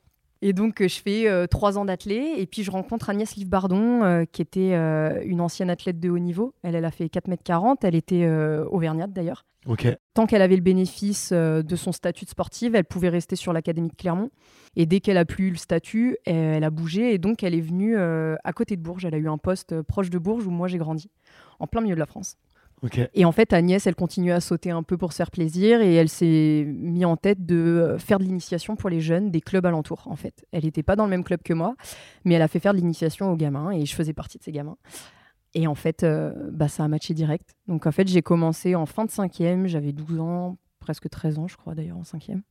Et 0.43 0.53
donc, 0.53 0.83
je 0.87 1.01
fais 1.01 1.47
trois 1.49 1.79
ans 1.79 1.85
d'athlé. 1.85 2.35
Et 2.37 2.47
puis, 2.47 2.63
je 2.63 2.71
rencontre 2.71 3.11
Agnès 3.11 3.37
Livbardon, 3.37 4.25
qui 4.33 4.43
était 4.43 4.75
une 5.25 5.41
ancienne 5.41 5.71
athlète 5.71 5.99
de 5.99 6.11
haut 6.11 6.19
niveau. 6.19 6.55
Elle, 6.63 6.75
elle 6.75 6.85
a 6.85 6.91
fait 6.91 7.07
4m40. 7.07 7.79
Elle 7.83 7.95
était 7.95 8.29
auvergnate 8.71 9.13
d'ailleurs. 9.13 9.45
Tant 10.15 10.27
qu'elle 10.27 10.43
avait 10.43 10.57
le 10.57 10.63
bénéfice 10.63 11.31
euh, 11.33 11.63
de 11.63 11.77
son 11.77 11.93
statut 11.93 12.25
de 12.25 12.31
sportive, 12.31 12.75
elle 12.75 12.85
pouvait 12.85 13.09
rester 13.09 13.37
sur 13.37 13.53
l'Académie 13.53 13.89
de 13.89 13.95
Clermont. 13.95 14.31
Et 14.77 14.87
dès 14.87 15.01
qu'elle 15.01 15.19
a 15.19 15.25
plus 15.25 15.49
eu 15.49 15.51
le 15.51 15.57
statut, 15.57 16.17
elle 16.25 16.63
a 16.63 16.71
bougé 16.71 17.15
et 17.15 17.19
donc 17.19 17.43
elle 17.43 17.55
est 17.55 17.61
venue 17.61 17.97
euh, 17.97 18.37
à 18.45 18.53
côté 18.53 18.77
de 18.77 18.83
Bourges. 18.83 19.05
Elle 19.05 19.15
a 19.15 19.19
eu 19.19 19.29
un 19.29 19.39
poste 19.39 19.73
euh, 19.73 19.83
proche 19.83 20.11
de 20.11 20.19
Bourges 20.19 20.47
où 20.47 20.51
moi 20.51 20.69
j'ai 20.69 20.79
grandi, 20.79 21.11
en 21.59 21.67
plein 21.67 21.81
milieu 21.81 21.95
de 21.95 22.01
la 22.01 22.07
France. 22.07 22.37
Et 23.15 23.25
en 23.25 23.33
fait, 23.33 23.53
Agnès, 23.53 23.87
elle 23.87 23.95
continue 23.95 24.33
à 24.33 24.41
sauter 24.41 24.71
un 24.71 24.83
peu 24.83 24.97
pour 24.97 25.13
se 25.13 25.17
faire 25.17 25.31
plaisir 25.31 25.81
et 25.81 25.95
elle 25.95 26.09
s'est 26.09 26.65
mis 26.67 27.05
en 27.05 27.17
tête 27.17 27.45
de 27.45 27.97
faire 27.99 28.19
de 28.19 28.25
l'initiation 28.25 28.77
pour 28.77 28.91
les 28.91 29.01
jeunes 29.01 29.31
des 29.31 29.41
clubs 29.41 29.65
alentours. 29.65 30.03
En 30.07 30.17
fait, 30.17 30.45
elle 30.53 30.65
n'était 30.65 30.83
pas 30.83 30.95
dans 30.95 31.05
le 31.05 31.11
même 31.11 31.25
club 31.25 31.43
que 31.43 31.55
moi, 31.55 31.75
mais 32.25 32.35
elle 32.35 32.43
a 32.43 32.49
fait 32.49 32.61
faire 32.61 32.75
de 32.75 32.79
l'initiation 32.79 33.33
aux 33.33 33.37
gamins 33.37 33.71
et 33.71 33.87
je 33.87 33.95
faisais 33.95 34.13
partie 34.13 34.39
de 34.39 34.45
ces 34.45 34.53
gamins. 34.53 34.77
Et 35.55 35.67
en 35.67 35.75
fait, 35.75 36.03
euh, 36.03 36.33
bah, 36.53 36.69
ça 36.69 36.85
a 36.85 36.89
matché 36.89 37.15
direct. 37.15 37.57
Donc 37.67 37.87
en 37.87 37.93
fait, 37.93 38.09
j'ai 38.09 38.23
commencé 38.23 38.75
en 38.75 38.85
fin 38.85 39.07
de 39.07 39.11
cinquième, 39.11 39.67
j'avais 39.67 39.93
12 39.93 40.21
ans, 40.21 40.59
presque 40.79 41.09
13 41.09 41.39
ans, 41.39 41.49
je 41.49 41.57
crois 41.57 41.75
d'ailleurs, 41.75 41.97
en 41.97 42.05
cinquième. 42.05 42.43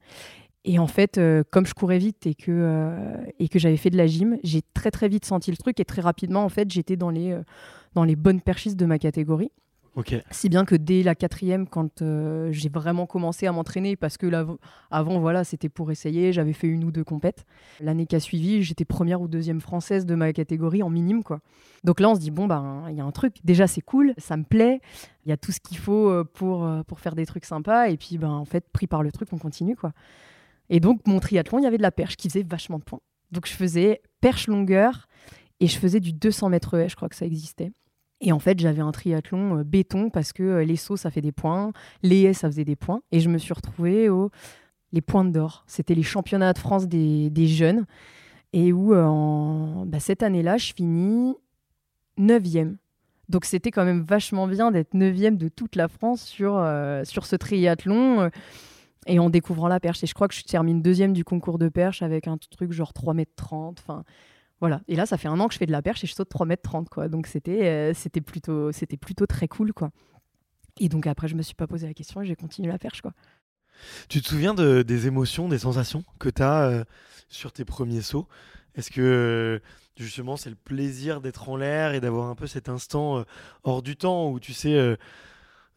Et 0.64 0.80
en 0.80 0.88
fait, 0.88 1.20
euh, 1.20 1.44
comme 1.52 1.68
je 1.68 1.76
courais 1.76 2.00
vite 2.00 2.26
et 2.26 2.34
que, 2.34 2.50
euh, 2.50 3.48
que 3.52 3.60
j'avais 3.60 3.78
fait 3.78 3.92
de 3.92 3.98
la 3.98 4.08
gym, 4.08 4.40
j'ai 4.44 4.64
très 4.74 4.90
très 4.90 5.08
vite 5.08 5.24
senti 5.24 5.52
le 5.52 5.58
truc 5.58 5.80
et 5.80 5.86
très 5.86 6.02
rapidement, 6.02 6.44
en 6.44 6.50
fait, 6.50 6.72
j'étais 6.72 6.96
dans 6.96 7.12
les, 7.12 7.40
dans 7.94 8.04
les 8.04 8.16
bonnes 8.16 8.42
perchistes 8.42 8.78
de 8.78 8.88
ma 8.88 8.98
catégorie. 8.98 9.52
Si 10.32 10.50
bien 10.50 10.66
que 10.66 10.76
dès 10.76 11.04
la 11.04 11.16
quatrième, 11.16 11.68
quand 11.68 12.02
euh, 12.02 12.52
j'ai 12.52 12.68
vraiment 12.68 13.06
commencé 13.06 13.48
à 13.48 13.52
m'entraîner, 13.54 13.96
parce 13.96 14.18
que 14.18 14.30
avant, 14.92 15.20
voilà, 15.20 15.44
c'était 15.44 15.70
pour 15.70 15.90
essayer, 15.90 16.34
j'avais 16.34 16.54
fait 16.54 16.68
une 16.68 16.84
ou 16.84 16.92
deux 16.92 17.04
compètes. 17.04 17.46
L'année 17.80 18.06
qui 18.06 18.16
a 18.16 18.20
suivi, 18.20 18.62
j'étais 18.62 18.84
première 18.84 19.22
ou 19.22 19.28
deuxième 19.28 19.62
française 19.62 20.06
de 20.06 20.16
ma 20.16 20.34
catégorie 20.34 20.84
en 20.84 20.90
minime, 20.90 21.24
quoi. 21.24 21.40
Donc 21.84 22.00
là, 22.00 22.10
on 22.10 22.16
se 22.16 22.20
dit, 22.20 22.32
bon, 22.32 22.46
ben, 22.46 22.84
il 22.90 22.96
y 22.96 23.02
a 23.02 23.06
un 23.06 23.12
truc. 23.12 23.38
Déjà, 23.46 23.68
c'est 23.68 23.82
cool, 23.82 24.14
ça 24.18 24.36
me 24.36 24.44
plaît, 24.44 24.82
il 25.26 25.30
y 25.30 25.32
a 25.32 25.38
tout 25.38 25.52
ce 25.52 25.60
qu'il 25.62 25.78
faut 25.78 26.10
euh, 26.10 26.24
pour, 26.26 26.66
euh, 26.66 26.84
pour 26.84 27.00
faire 27.00 27.16
des 27.16 27.26
trucs 27.26 27.46
sympas. 27.46 27.88
Et 27.88 27.96
puis, 27.96 28.18
ben, 28.18 28.32
en 28.32 28.46
fait, 28.46 28.66
pris 28.74 28.88
par 28.88 29.02
le 29.02 29.12
truc, 29.12 29.30
on 29.32 29.38
continue, 29.38 29.76
quoi. 29.76 29.94
Et 30.70 30.80
donc, 30.80 31.08
mon 31.08 31.20
triathlon, 31.20 31.60
il 31.60 31.64
y 31.64 31.68
avait 31.68 31.78
de 31.78 31.84
la 31.84 31.92
perche 31.92 32.18
qui 32.18 32.28
faisait 32.28 32.44
vachement 32.44 32.80
de 32.80 32.84
points. 32.84 33.02
Donc, 33.32 33.48
je 33.48 33.54
faisais 33.54 34.02
perche 34.20 34.48
longueur 34.48 35.08
et 35.60 35.68
je 35.68 35.78
faisais 35.78 36.00
du 36.00 36.12
200 36.12 36.50
mètres 36.50 36.78
haies, 36.78 36.90
je 36.90 36.96
crois 36.96 37.08
que 37.08 37.16
ça 37.16 37.26
existait. 37.26 37.72
Et 38.22 38.32
en 38.32 38.40
fait, 38.40 38.60
j'avais 38.60 38.82
un 38.82 38.92
triathlon 38.92 39.60
euh, 39.60 39.64
béton 39.64 40.10
parce 40.10 40.34
que 40.34 40.44
euh, 40.44 40.64
les 40.64 40.78
sauts, 40.78 40.98
ça 40.98 41.12
fait 41.12 41.22
des 41.22 41.32
points, 41.32 41.74
les 42.02 42.24
haies, 42.24 42.34
ça 42.34 42.50
faisait 42.50 42.66
des 42.66 42.76
points. 42.76 43.02
Et 43.12 43.20
je 43.20 43.30
me 43.30 43.38
suis 43.38 43.54
retrouvée 43.54 44.10
aux 44.10 44.32
les 44.92 45.02
points 45.02 45.26
d'or. 45.26 45.64
C'était 45.68 45.96
les 45.96 46.04
championnats 46.04 46.54
de 46.54 46.58
France 46.58 46.88
des, 46.88 47.48
jeunes. 47.48 47.86
Et 48.54 48.72
où, 48.72 48.94
euh, 48.94 49.86
bah, 49.86 50.00
cette 50.00 50.24
année-là, 50.24 50.58
je 50.58 50.74
finis 50.74 51.36
9e. 52.18 52.78
Donc 53.28 53.44
c'était 53.44 53.72
quand 53.72 53.84
même 53.84 54.04
vachement 54.04 54.48
bien 54.48 54.72
d'être 54.72 54.94
9e 54.94 55.36
de 55.36 55.50
toute 55.50 55.76
la 55.76 55.88
France 55.88 56.24
sur, 56.24 56.64
sur 57.04 57.26
ce 57.26 57.36
triathlon 57.36 58.30
et 59.08 59.18
en 59.18 59.32
découvrant 59.32 59.68
la 59.68 59.80
perche. 59.80 60.04
Et 60.04 60.08
je 60.08 60.14
crois 60.14 60.28
que 60.28 60.36
je 60.36 60.44
termine 60.44 60.82
deuxième 60.84 61.12
du 61.12 61.24
concours 61.24 61.58
de 61.58 61.68
perche 61.68 62.04
avec 62.04 62.28
un 62.28 62.38
truc 62.38 62.72
genre 62.72 62.94
3 62.94 63.16
mètres 63.16 63.34
30. 63.36 63.80
Enfin, 63.80 64.04
voilà. 64.62 64.82
Et 64.88 64.96
là, 64.96 65.06
ça 65.06 65.18
fait 65.18 65.28
un 65.28 65.40
an 65.40 65.48
que 65.48 65.54
je 65.54 65.60
fais 65.60 65.66
de 65.66 65.72
la 65.72 65.82
perche 65.82 66.04
et 66.04 66.08
je 66.08 66.14
saute 66.14 66.30
3 66.30 66.46
mètres 66.46 66.64
30, 66.64 66.90
quoi. 66.90 67.08
Donc 67.08 67.28
c'était 67.28 67.68
euh, 67.68 67.94
c'était 67.94 68.22
plutôt, 68.22 68.72
c'était 68.72 68.98
plutôt 68.98 69.26
très 69.26 69.48
cool, 69.48 69.74
quoi. 69.74 69.92
Et 70.80 70.90
donc 70.90 71.08
après, 71.08 71.28
je 71.28 71.36
me 71.36 71.42
suis 71.42 71.56
pas 71.56 71.68
posé 71.68 71.88
la 71.88 71.94
question 71.94 72.22
et 72.22 72.26
j'ai 72.26 72.36
continué 72.36 72.70
la 72.70 72.80
perche, 72.80 73.02
quoi. 73.02 73.14
Tu 74.08 74.22
te 74.22 74.28
souviens 74.28 74.54
de, 74.54 74.82
des 74.84 75.08
émotions, 75.08 75.50
des 75.50 75.60
sensations 75.60 76.04
que 76.20 76.30
tu 76.30 76.42
as 76.42 76.64
euh, 76.64 76.84
sur 77.28 77.52
tes 77.52 77.66
premiers 77.66 78.02
sauts? 78.02 78.28
Est-ce 78.76 78.90
que 78.92 79.02
euh, 79.02 79.60
justement 79.98 80.38
c'est 80.38 80.50
le 80.50 80.56
plaisir 80.56 81.22
d'être 81.22 81.50
en 81.50 81.58
l'air 81.58 81.94
et 81.94 82.00
d'avoir 82.00 82.30
un 82.30 82.36
peu 82.36 82.48
cet 82.48 82.70
instant 82.70 83.24
hors 83.64 83.82
du 83.82 83.96
temps 83.96 84.30
où 84.32 84.40
tu 84.40 84.54
sais 84.54 84.98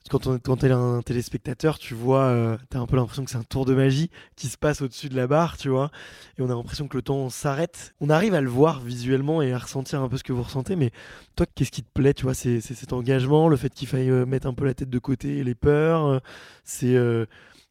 quand 0.08 0.26
on 0.26 0.38
quand 0.38 0.58
t'es 0.58 0.70
un 0.70 1.02
téléspectateur, 1.02 1.78
tu 1.78 1.94
vois, 1.94 2.24
euh, 2.24 2.56
t'as 2.70 2.78
un 2.78 2.86
peu 2.86 2.96
l'impression 2.96 3.24
que 3.24 3.30
c'est 3.30 3.38
un 3.38 3.42
tour 3.42 3.64
de 3.64 3.74
magie 3.74 4.10
qui 4.36 4.48
se 4.48 4.56
passe 4.56 4.82
au-dessus 4.82 5.08
de 5.08 5.16
la 5.16 5.26
barre, 5.26 5.56
tu 5.56 5.68
vois, 5.68 5.90
et 6.38 6.42
on 6.42 6.46
a 6.46 6.54
l'impression 6.54 6.88
que 6.88 6.96
le 6.96 7.02
temps 7.02 7.30
s'arrête. 7.30 7.94
On 8.00 8.10
arrive 8.10 8.34
à 8.34 8.40
le 8.40 8.48
voir 8.48 8.80
visuellement 8.80 9.42
et 9.42 9.52
à 9.52 9.58
ressentir 9.58 10.02
un 10.02 10.08
peu 10.08 10.16
ce 10.16 10.24
que 10.24 10.32
vous 10.32 10.42
ressentez, 10.42 10.76
mais 10.76 10.90
toi, 11.38 11.46
qu'est-ce 11.54 11.70
qui 11.70 11.82
te 11.82 11.90
plaît, 11.92 12.14
tu 12.14 12.24
vois, 12.24 12.34
c'est 12.34 12.60
cet 12.60 12.92
engagement, 12.92 13.48
le 13.48 13.56
fait 13.56 13.72
qu'il 13.72 13.86
faille 13.86 14.10
euh, 14.10 14.26
mettre 14.26 14.46
un 14.46 14.54
peu 14.54 14.64
la 14.64 14.74
tête 14.74 14.90
de 14.90 14.98
côté, 14.98 15.44
les 15.44 15.54
peurs, 15.54 16.04
euh, 16.06 16.18
c'est 16.64 16.96
euh, 16.96 17.26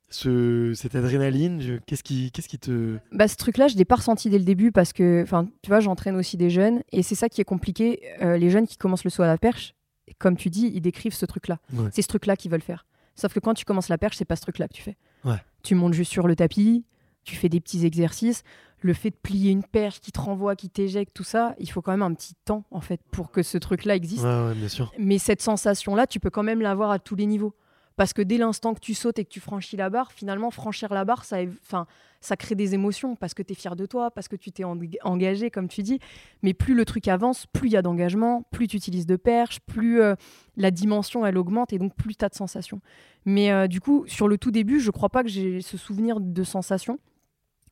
ce, 0.10 0.74
cette 0.74 0.96
adrénaline, 0.96 1.79
qu'est-ce 1.86 2.03
qui, 2.03 2.32
te... 2.32 2.98
Bah, 3.12 3.27
ce 3.27 3.36
truc-là, 3.36 3.67
je 3.67 3.75
l'ai 3.75 3.84
pas 3.84 3.96
ressenti 3.96 4.29
dès 4.29 4.39
le 4.39 4.46
début 4.46 4.72
parce 4.72 4.94
que, 4.94 5.25
tu 5.62 5.67
vois, 5.70 5.82
j'entraîne 5.82 6.15
aussi 6.15 6.38
des 6.38 6.50
jeunes 6.50 6.82
et 6.94 7.03
c'est 7.03 7.15
ça 7.15 7.27
qui 7.27 7.41
est 7.41 7.46
compliqué. 7.46 8.00
Les 8.22 8.50
jeunes 8.50 8.67
qui 8.67 8.77
commencent 8.77 9.03
le 9.03 9.10
saut 9.10 9.24
à 9.24 9.27
la 9.27 9.38
perche, 9.38 9.75
comme 10.19 10.37
tu 10.37 10.49
dis, 10.49 10.71
ils 10.73 10.81
décrivent 10.81 11.13
ce 11.13 11.25
truc-là. 11.25 11.59
Ouais. 11.73 11.89
C'est 11.91 12.01
ce 12.01 12.07
truc-là 12.07 12.35
qu'ils 12.35 12.51
veulent 12.51 12.61
faire. 12.61 12.85
Sauf 13.15 13.33
que 13.33 13.39
quand 13.39 13.53
tu 13.53 13.65
commences 13.65 13.89
la 13.89 13.97
perche, 13.97 14.17
c'est 14.17 14.25
pas 14.25 14.35
ce 14.35 14.41
truc-là 14.41 14.67
que 14.67 14.73
tu 14.73 14.81
fais. 14.81 14.97
Ouais. 15.25 15.41
Tu 15.63 15.75
montes 15.75 15.93
juste 15.93 16.11
sur 16.11 16.27
le 16.27 16.35
tapis, 16.35 16.85
tu 17.23 17.35
fais 17.35 17.49
des 17.49 17.59
petits 17.59 17.85
exercices. 17.85 18.43
Le 18.81 18.93
fait 18.93 19.09
de 19.09 19.15
plier 19.15 19.49
une 19.49 19.63
perche 19.63 19.99
qui 19.99 20.11
te 20.11 20.19
renvoie, 20.19 20.55
qui 20.55 20.69
t'éjecte, 20.69 21.11
tout 21.15 21.23
ça, 21.23 21.55
il 21.57 21.69
faut 21.69 21.81
quand 21.81 21.91
même 21.91 22.03
un 22.03 22.13
petit 22.13 22.35
temps 22.45 22.63
en 22.69 22.79
fait 22.79 23.01
pour 23.11 23.31
que 23.31 23.41
ce 23.41 23.57
truc-là 23.57 23.95
existe. 23.95 24.23
Ouais, 24.23 24.47
ouais, 24.47 24.53
bien 24.53 24.69
sûr. 24.69 24.93
Mais 24.99 25.17
cette 25.17 25.41
sensation-là, 25.41 26.05
tu 26.05 26.19
peux 26.19 26.29
quand 26.29 26.43
même 26.43 26.61
l'avoir 26.61 26.91
à 26.91 26.99
tous 26.99 27.15
les 27.15 27.25
niveaux. 27.25 27.55
Parce 27.95 28.13
que 28.13 28.21
dès 28.21 28.37
l'instant 28.37 28.75
que 28.75 28.79
tu 28.79 28.93
sautes 28.93 29.17
et 29.17 29.25
que 29.25 29.31
tu 29.31 29.39
franchis 29.39 29.75
la 29.75 29.89
barre, 29.89 30.11
finalement, 30.11 30.51
franchir 30.51 30.93
la 30.93 31.03
barre, 31.03 31.25
ça, 31.25 31.37
enfin, 31.63 31.87
ça 32.21 32.36
crée 32.36 32.55
des 32.55 32.74
émotions 32.74 33.15
parce 33.15 33.33
que 33.33 33.43
tu 33.43 33.53
es 33.53 33.55
fier 33.55 33.75
de 33.75 33.86
toi, 33.86 34.12
parce 34.12 34.27
que 34.27 34.36
tu 34.36 34.51
t'es 34.51 34.63
en- 34.63 34.77
engagé, 35.03 35.51
comme 35.51 35.67
tu 35.67 35.83
dis. 35.83 36.00
Mais 36.41 36.53
plus 36.53 36.75
le 36.75 36.86
truc 36.86 37.07
avance, 37.07 37.45
plus 37.47 37.69
il 37.69 37.74
y 37.74 37.77
a 37.77 37.81
d'engagement, 37.81 38.43
plus 38.51 38.67
tu 38.67 38.77
utilises 38.77 39.05
de 39.05 39.15
perches, 39.15 39.59
plus 39.62 40.01
euh, 40.01 40.15
la 40.55 40.71
dimension, 40.71 41.25
elle 41.25 41.38
augmente 41.38 41.74
et 41.74 41.77
donc 41.77 41.95
plus 41.95 42.15
tu 42.15 42.25
as 42.25 42.29
de 42.29 42.36
sensations. 42.36 42.81
Mais 43.25 43.51
euh, 43.51 43.67
du 43.67 43.81
coup, 43.81 44.05
sur 44.07 44.27
le 44.27 44.38
tout 44.38 44.51
début, 44.51 44.79
je 44.79 44.91
crois 44.91 45.09
pas 45.09 45.24
que 45.24 45.29
j'ai 45.29 45.62
ce 45.62 45.77
souvenir 45.77 46.19
de 46.19 46.43
sensation. 46.43 47.00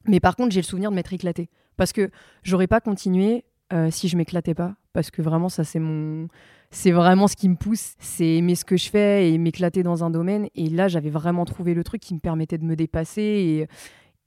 Mais 0.07 0.19
par 0.19 0.35
contre, 0.35 0.51
j'ai 0.51 0.61
le 0.61 0.65
souvenir 0.65 0.91
de 0.91 0.95
m'être 0.95 1.13
éclaté. 1.13 1.49
Parce 1.77 1.91
que 1.91 2.09
j'aurais 2.43 2.67
pas 2.67 2.79
continué 2.79 3.43
euh, 3.73 3.89
si 3.91 4.07
je 4.07 4.17
m'éclatais 4.17 4.53
pas. 4.53 4.75
Parce 4.93 5.11
que 5.11 5.21
vraiment, 5.21 5.49
ça, 5.49 5.63
c'est 5.63 5.79
mon. 5.79 6.27
C'est 6.71 6.91
vraiment 6.91 7.27
ce 7.27 7.35
qui 7.35 7.47
me 7.47 7.55
pousse, 7.55 7.93
c'est 7.99 8.35
aimer 8.35 8.55
ce 8.55 8.65
que 8.65 8.75
je 8.75 8.89
fais 8.89 9.31
et 9.31 9.37
m'éclater 9.37 9.81
dans 9.81 10.03
un 10.03 10.09
domaine. 10.09 10.47
Et 10.55 10.69
là, 10.69 10.87
j'avais 10.87 11.09
vraiment 11.09 11.45
trouvé 11.45 11.73
le 11.73 11.83
truc 11.83 12.01
qui 12.01 12.13
me 12.13 12.19
permettait 12.19 12.57
de 12.57 12.65
me 12.65 12.75
dépasser 12.75 13.21
et, 13.21 13.67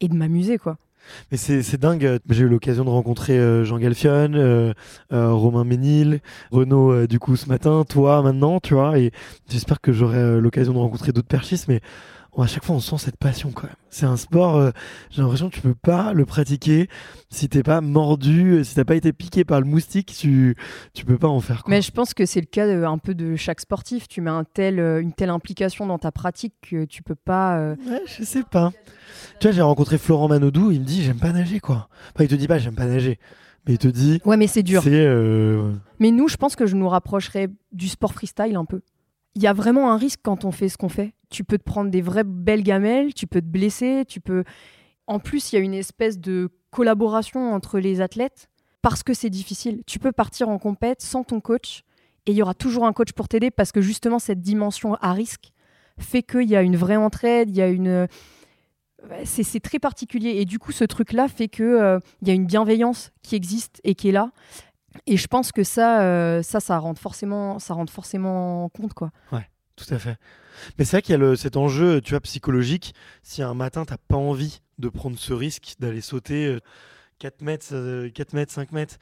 et 0.01 0.09
de 0.09 0.15
m'amuser, 0.15 0.59
quoi. 0.59 0.79
Mais 1.31 1.37
c'est 1.39 1.77
dingue. 1.77 2.19
J'ai 2.29 2.45
eu 2.45 2.49
l'occasion 2.49 2.85
de 2.85 2.91
rencontrer 2.91 3.39
euh, 3.39 3.65
Jean 3.65 3.79
Galfion, 3.79 4.33
euh, 4.35 4.73
euh, 5.13 5.33
Romain 5.33 5.65
Ménil, 5.65 6.21
Renaud, 6.51 7.07
du 7.07 7.19
coup, 7.19 7.37
ce 7.37 7.49
matin, 7.49 7.85
toi, 7.89 8.23
maintenant, 8.23 8.61
tu 8.61 8.75
vois. 8.75 8.99
Et 8.99 9.13
j'espère 9.49 9.81
que 9.81 9.93
j'aurai 9.93 10.41
l'occasion 10.41 10.73
de 10.73 10.79
rencontrer 10.79 11.13
d'autres 11.13 11.29
perchistes. 11.29 11.69
Mais 11.69 11.81
à 12.43 12.47
chaque 12.47 12.65
fois, 12.65 12.77
on 12.77 12.81
sent 12.81 12.99
cette 12.99 13.17
passion 13.17 13.51
quand 13.53 13.65
même. 13.67 13.77
C'est 13.91 14.07
un 14.07 14.17
sport, 14.17 14.57
euh, 14.57 14.71
j'ai 15.11 15.23
l'impression 15.23 15.49
que 15.51 15.55
tu 15.55 15.61
peux 15.61 15.75
pas 15.75 16.13
le 16.13 16.25
pratiquer 16.27 16.89
si 17.31 17.49
t'es 17.49 17.63
pas 17.63 17.81
mordu, 17.81 18.53
euh, 18.53 18.65
si 18.65 18.75
t'as 18.75 18.85
pas 18.85 18.95
été 18.97 19.13
piqué 19.13 19.45
par 19.45 19.61
le 19.61 19.67
moustique, 19.67 20.15
tu, 20.17 20.57
tu 20.95 21.05
peux 21.05 21.19
pas 21.19 21.29
en 21.29 21.41
faire. 21.41 21.63
Quoi. 21.65 21.71
Mais 21.75 21.83
je 21.83 21.91
pense 21.91 22.15
que 22.15 22.27
c'est 22.27 22.41
le 22.41 22.47
cas 22.47 22.67
de- 22.67 22.85
un 22.85 22.99
peu 22.99 23.15
de 23.15 23.35
chaque 23.37 23.61
sportif. 23.61 24.09
Tu 24.09 24.21
mets 24.21 24.31
un 24.31 24.45
tel, 24.45 24.79
euh, 24.79 25.01
une 25.01 25.13
telle 25.13 25.31
implication 25.31 25.87
dans 25.87 25.99
ta 25.99 26.13
pratique 26.13 26.55
que 26.63 26.85
tu 26.85 27.03
peux 27.03 27.15
pas. 27.15 27.59
euh, 27.59 27.77
Ouais, 27.89 28.03
je 28.07 28.23
sais 28.25 28.43
pas. 28.43 28.73
Tu 29.41 29.47
vois, 29.49 29.53
j'ai 29.55 29.63
rencontré 29.63 29.99
Florent 29.99 30.29
Manodou, 30.29 30.71
il 30.71 30.81
me 30.81 30.85
dit 30.85 31.03
j'aime 31.03 31.19
pas 31.19 31.33
nager 31.33 31.61
quoi. 31.61 31.89
Enfin, 32.15 32.25
il 32.25 32.29
te 32.29 32.35
dit 32.35 32.47
pas 32.47 32.59
j'aime 32.59 32.75
pas 32.75 32.87
nager, 32.87 33.19
mais 33.67 33.75
il 33.75 33.79
te 33.79 33.89
dit 33.89 34.21
Ouais, 34.25 34.37
mais 34.37 34.47
c'est 34.47 34.63
dur. 34.63 34.83
euh, 34.87 35.73
Mais 35.99 36.11
nous, 36.11 36.29
je 36.29 36.37
pense 36.37 36.57
que 36.57 36.67
je 36.67 36.77
nous 36.77 36.89
rapprocherais 36.89 37.49
du 37.73 37.89
sport 37.89 38.13
freestyle 38.13 38.55
un 38.57 38.65
peu. 38.65 38.83
Il 39.39 39.45
y 39.45 39.47
a 39.47 39.53
vraiment 39.53 39.93
un 39.93 39.97
risque 39.97 40.19
quand 40.25 40.45
on 40.45 40.51
fait 40.51 40.69
ce 40.69 40.77
qu'on 40.77 40.89
fait. 40.89 41.13
Tu 41.31 41.45
peux 41.45 41.59
te 41.59 41.63
prendre 41.63 41.93
des 41.93 42.03
vraies 42.03 42.25
belles 42.25 42.65
gamelles, 42.65 43.15
tu 43.15 43.29
peux 43.29 43.41
te 43.41 43.47
blesser, 43.47 44.03
tu 44.05 44.21
peux. 44.21 44.43
En 45.07 45.21
plus, 45.21 45.53
il 45.53 45.55
y 45.55 45.59
a 45.61 45.63
une 45.63 45.75
espèce 45.75 46.19
de 46.19 46.51
collaboration 46.73 47.55
entre 47.55 47.79
les 47.79 48.01
athlètes 48.01 48.49
parce 48.83 49.05
que 49.05 49.15
c'est 49.15 49.31
difficile. 49.31 49.85
Tu 49.87 50.01
peux 50.01 50.11
partir 50.11 50.49
en 50.49 50.59
compète 50.59 51.03
sans 51.03 51.23
ton 51.23 51.41
coach 51.41 51.85
et 52.27 52.33
il 52.33 52.37
y 52.37 52.43
aura 52.43 52.55
toujours 52.55 52.85
un 52.85 52.93
coach 52.93 53.13
pour 53.13 53.29
t'aider 53.29 53.53
parce 53.53 53.71
que 53.71 53.81
justement 53.81 54.19
cette 54.19 54.41
dimension 54.41 54.97
à 54.97 55.13
risque 55.13 55.53
fait 56.01 56.25
qu'il 56.25 56.51
y 56.51 56.57
a 56.57 56.63
une 56.63 56.77
vraie 56.77 56.97
entraide, 56.97 57.49
il 57.49 57.57
y 57.57 57.63
a 57.63 57.69
une 57.69 58.09
c'est 59.25 59.45
c'est 59.45 59.61
très 59.61 59.79
particulier 59.79 60.31
et 60.31 60.47
du 60.47 60.59
coup 60.59 60.73
ce 60.73 60.83
truc 60.83 61.13
là 61.13 61.29
fait 61.29 61.47
que 61.47 61.63
euh, 61.63 62.01
il 62.23 62.29
y 62.29 62.33
a 62.33 62.35
une 62.35 62.47
bienveillance 62.47 63.13
qui 63.23 63.37
existe 63.37 63.81
et 63.85 63.95
qui 63.95 64.09
est 64.09 64.13
là 64.13 64.33
et 65.07 65.17
je 65.17 65.27
pense 65.27 65.53
que 65.53 65.63
ça 65.65 66.03
euh, 66.03 66.43
ça 66.43 66.61
ça 66.61 66.79
rentre 66.79 67.01
forcément 67.01 67.59
ça 67.59 67.75
rentre 67.75 67.93
forcément 67.93 68.69
compte 68.71 68.95
quoi 68.95 69.11
tout 69.77 69.95
à 69.95 69.99
fait. 70.01 70.17
Mais 70.77 70.85
c'est 70.85 70.97
vrai 70.97 71.03
qu'il 71.03 71.13
y 71.13 71.15
a 71.15 71.19
le- 71.19 71.37
cet 71.37 71.57
enjeu, 71.57 72.01
tu 72.01 72.11
vois, 72.11 72.21
psychologique. 72.21 72.95
Si 73.23 73.45
un 73.45 73.55
matin 73.55 73.85
t'as 73.85 73.97
pas 74.09 74.17
envie 74.17 74.59
de 74.81 74.89
prendre 74.89 75.17
ce 75.17 75.33
risque 75.33 75.75
d'aller 75.79 76.01
sauter 76.01 76.47
euh, 76.49 76.59
4 77.21 77.43
mètres, 77.43 77.67
euh, 77.71 78.11
4 78.11 78.33
mètres, 78.33 78.53
5 78.53 78.73
mètres, 78.73 78.97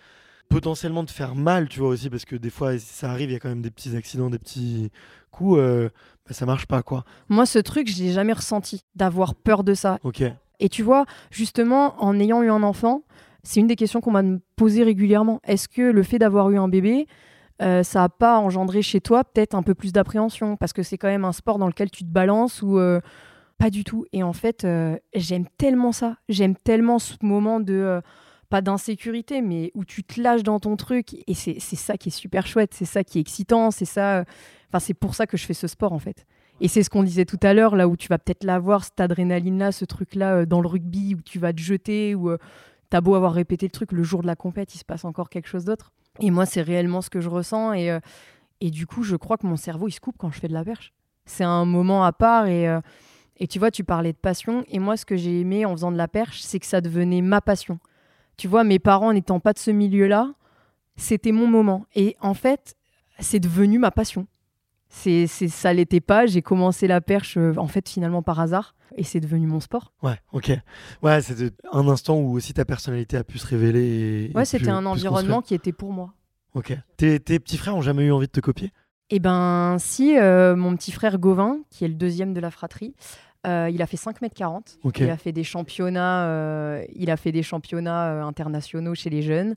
potentiellement 0.51 1.03
de 1.03 1.09
faire 1.11 1.35
mal, 1.35 1.69
tu 1.71 1.81
vois 1.81 1.89
aussi, 1.89 2.11
parce 2.11 2.27
que 2.27 2.37
des 2.37 2.51
fois 2.51 2.77
si 2.79 2.85
ça 2.85 3.11
arrive, 3.11 3.31
il 3.31 3.33
y 3.33 3.37
a 3.37 3.39
quand 3.41 3.49
même 3.49 3.63
des 3.63 3.71
petits 3.71 3.97
accidents, 3.97 4.29
des 4.29 4.39
petits 4.39 4.91
coups, 5.31 5.59
euh, 5.59 5.89
bah, 6.29 6.35
ça 6.35 6.45
marche 6.45 6.67
pas 6.67 6.83
quoi. 6.83 7.05
moi 7.31 7.47
ce 7.47 7.59
truc 7.59 7.89
je 7.91 8.03
l'ai 8.03 8.13
jamais 8.13 8.35
ressenti 8.35 8.83
d'avoir 8.95 9.35
peur 9.35 9.65
de 9.65 9.73
ça 9.73 9.99
Ok. 10.05 10.23
et 10.61 10.69
tu 10.69 10.83
vois 10.83 11.07
justement 11.31 11.95
en 12.05 12.19
ayant 12.21 12.43
eu 12.43 12.51
un 12.51 12.63
enfant 12.63 13.03
c'est 13.47 13.61
une 13.61 13.67
des 13.67 13.77
questions 13.77 14.01
qu'on 14.01 14.11
m'a 14.11 14.23
posé 14.57 14.83
régulièrement 14.83 15.41
est-ce 15.45 15.69
que 15.69 15.83
le 15.83 16.03
fait 16.03 16.19
d'avoir 16.19 16.51
eu 16.51 16.59
un 16.59 16.69
bébé 16.69 17.07
euh, 17.63 17.83
ça 17.83 18.01
n'a 18.01 18.09
pas 18.09 18.39
engendré 18.39 18.83
chez 18.83 19.01
toi 19.01 19.25
peut-être 19.25 19.55
un 19.55 19.63
peu 19.63 19.75
plus 19.75 19.93
d'appréhension? 19.93 20.57
Parce 20.57 20.73
que 20.73 20.83
c'est 20.83 20.99
quand 20.99 21.09
même 21.09 21.25
un 21.25 21.33
sport 21.33 21.59
dans 21.59 21.67
lequel 21.67 21.91
tu 21.91 22.05
te 22.05 22.11
balances 22.11 22.63
ou 22.63 22.79
euh, 22.79 23.01
pas 23.59 23.71
du 23.71 23.85
tout. 23.85 24.05
Et 24.13 24.23
en 24.23 24.33
fait, 24.33 24.65
euh, 24.65 24.99
j'aime 25.15 25.47
tellement 25.57 25.93
ça. 25.93 26.17
J'aime 26.29 26.55
tellement 26.55 26.99
ce 26.99 27.15
moment 27.23 27.61
de 27.61 28.03
pas 28.51 28.61
d'insécurité, 28.61 29.43
mais 29.43 29.73
où 29.75 29.85
tu 29.85 30.05
te 30.05 30.21
lâches 30.21 30.43
dans 30.43 30.61
ton 30.61 30.77
truc. 30.77 31.15
Et 31.27 31.35
c'est 31.35 31.59
ça 31.61 31.97
qui 31.97 32.11
est 32.11 32.13
super 32.13 32.47
chouette. 32.47 32.75
C'est 32.75 32.85
ça 32.85 33.05
qui 33.05 33.19
est 33.19 33.23
excitant. 33.23 33.71
C'est 33.71 33.87
ça. 33.87 34.25
Enfin, 34.69 34.79
c'est 34.79 34.95
pour 34.95 35.15
ça 35.15 35.27
que 35.27 35.37
je 35.37 35.47
fais 35.47 35.55
ce 35.55 35.67
sport 35.67 35.93
en 35.93 35.99
fait. 35.99 36.27
Et 36.61 36.69
c'est 36.69 36.83
ce 36.83 36.91
qu'on 36.91 37.03
disait 37.03 37.27
tout 37.27 37.41
à 37.43 37.53
l'heure, 37.53 37.77
là 37.77 37.87
où 37.87 37.97
tu 37.97 38.09
vas 38.09 38.19
peut-être 38.19 38.45
l'avoir, 38.45 38.85
cette 38.85 39.01
adrénaline-là, 39.01 39.73
ce 39.73 39.85
truc-là 39.85 40.47
dans 40.47 40.63
le 40.63 40.69
rugby, 40.69 41.15
où 41.15 41.21
tu 41.21 41.39
vas 41.39 41.53
te 41.53 41.61
jeter, 41.61 42.15
euh, 42.15 42.39
t'as 42.91 43.01
beau 43.01 43.15
avoir 43.15 43.33
répété 43.33 43.67
le 43.67 43.71
truc, 43.71 43.93
le 43.93 44.03
jour 44.03 44.23
de 44.23 44.27
la 44.27 44.37
compète, 44.37 44.75
il 44.75 44.79
se 44.79 44.85
passe 44.85 45.05
encore 45.05 45.29
quelque 45.29 45.49
chose 45.49 45.65
d'autre. 45.65 45.93
Et 46.21 46.31
moi, 46.31 46.47
c'est 46.47 46.63
réellement 46.63 47.03
ce 47.03 47.11
que 47.11 47.21
je 47.21 47.29
ressens. 47.29 47.73
Et, 47.75 47.91
euh, 47.91 48.01
et 48.61 48.71
du 48.71 48.87
coup, 48.87 49.03
je 49.03 49.17
crois 49.17 49.37
que 49.37 49.47
mon 49.47 49.57
cerveau, 49.57 49.89
il 49.89 49.93
se 49.93 50.01
coupe 50.01 50.17
quand 50.19 50.31
je 50.31 50.41
fais 50.41 50.49
de 50.49 50.55
la 50.55 50.65
perche. 50.65 50.93
C'est 51.27 51.45
un 51.45 51.65
moment 51.65 52.05
à 52.05 52.13
part. 52.13 52.47
Et, 52.47 52.69
euh, 52.69 52.81
et 53.39 53.47
tu 53.47 53.59
vois, 53.59 53.71
tu 53.71 53.85
parlais 53.85 54.13
de 54.13 54.19
passion. 54.19 54.65
Et 54.69 54.79
moi, 54.79 54.97
ce 54.97 55.05
que 55.05 55.17
j'ai 55.17 55.41
aimé 55.41 55.67
en 55.67 55.73
faisant 55.73 55.93
de 55.93 55.97
la 55.97 56.09
perche, 56.09 56.41
c'est 56.41 56.59
que 56.59 56.67
ça 56.67 56.81
devenait 56.81 57.21
ma 57.21 57.41
passion. 57.41 57.79
Tu 58.37 58.49
vois, 58.49 58.65
mes 58.65 58.79
parents 58.79 59.13
n'étant 59.13 59.41
pas 59.41 59.53
de 59.53 59.59
ce 59.59 59.71
milieu-là, 59.71 60.33
c'était 60.97 61.33
mon 61.33 61.47
moment. 61.47 61.87
Et 61.95 62.17
en 62.21 62.35
fait, 62.35 62.77
c'est 63.19 63.41
devenu 63.41 63.79
ma 63.79 63.91
passion. 63.91 64.27
C'est, 64.89 65.27
c'est, 65.27 65.49
ça 65.49 65.73
l'était 65.73 66.01
pas. 66.01 66.27
J'ai 66.27 66.43
commencé 66.43 66.87
la 66.87 67.01
perche, 67.01 67.37
euh, 67.37 67.53
en 67.57 67.67
fait, 67.67 67.89
finalement 67.89 68.23
par 68.23 68.41
hasard. 68.41 68.75
Et 68.97 69.03
c'est 69.05 69.21
devenu 69.21 69.47
mon 69.47 69.61
sport. 69.61 69.93
Ouais, 70.03 70.19
ok. 70.33 70.53
Ouais, 71.03 71.21
c'était 71.21 71.51
un 71.73 71.87
instant 71.89 72.17
où 72.19 72.33
aussi 72.37 72.55
ta 72.55 72.65
personnalité 72.65 73.17
a 73.17 73.25
pu 73.25 73.39
se 73.39 73.47
révéler. 73.47 74.31
Et, 74.31 74.37
Ouais, 74.37 74.43
et 74.43 74.45
c'était 74.47 74.65
pu- 74.67 74.71
un 74.71 74.87
environnement 74.87 75.43
qui 75.43 75.55
était 75.55 75.73
pour 75.73 75.93
moi. 75.93 76.15
Ok. 76.55 76.73
Tes, 76.97 77.21
tes 77.21 77.39
petits 77.39 77.59
frères 77.59 77.77
ont 77.77 77.83
jamais 77.83 78.05
eu 78.05 78.13
envie 78.13 78.27
de 78.27 78.33
te 78.33 78.41
copier? 78.41 78.73
Eh 79.11 79.19
ben, 79.21 79.77
si, 79.79 80.17
euh, 80.19 80.57
mon 80.57 80.75
petit 80.77 80.91
frère 80.93 81.19
Gauvin, 81.19 81.59
qui 81.71 81.85
est 81.85 81.89
le 81.89 81.95
deuxième 81.95 82.33
de 82.33 82.41
la 82.41 82.51
fratrie, 82.51 82.95
euh, 83.47 83.71
il 83.71 83.81
a 83.81 83.87
fait 83.87 83.97
5 83.97 84.21
mètres 84.23 84.35
40. 84.35 84.79
Ok. 84.83 85.01
Il 85.01 85.11
a 85.11 85.17
fait 85.17 85.33
des 85.33 85.45
championnats, 85.45 86.27
euh, 86.27 86.85
il 86.95 87.11
a 87.11 87.17
fait 87.17 87.33
des 87.33 87.43
championnats 87.43 88.13
euh, 88.13 88.23
internationaux 88.23 88.95
chez 88.95 89.11
les 89.11 89.23
jeunes. 89.23 89.55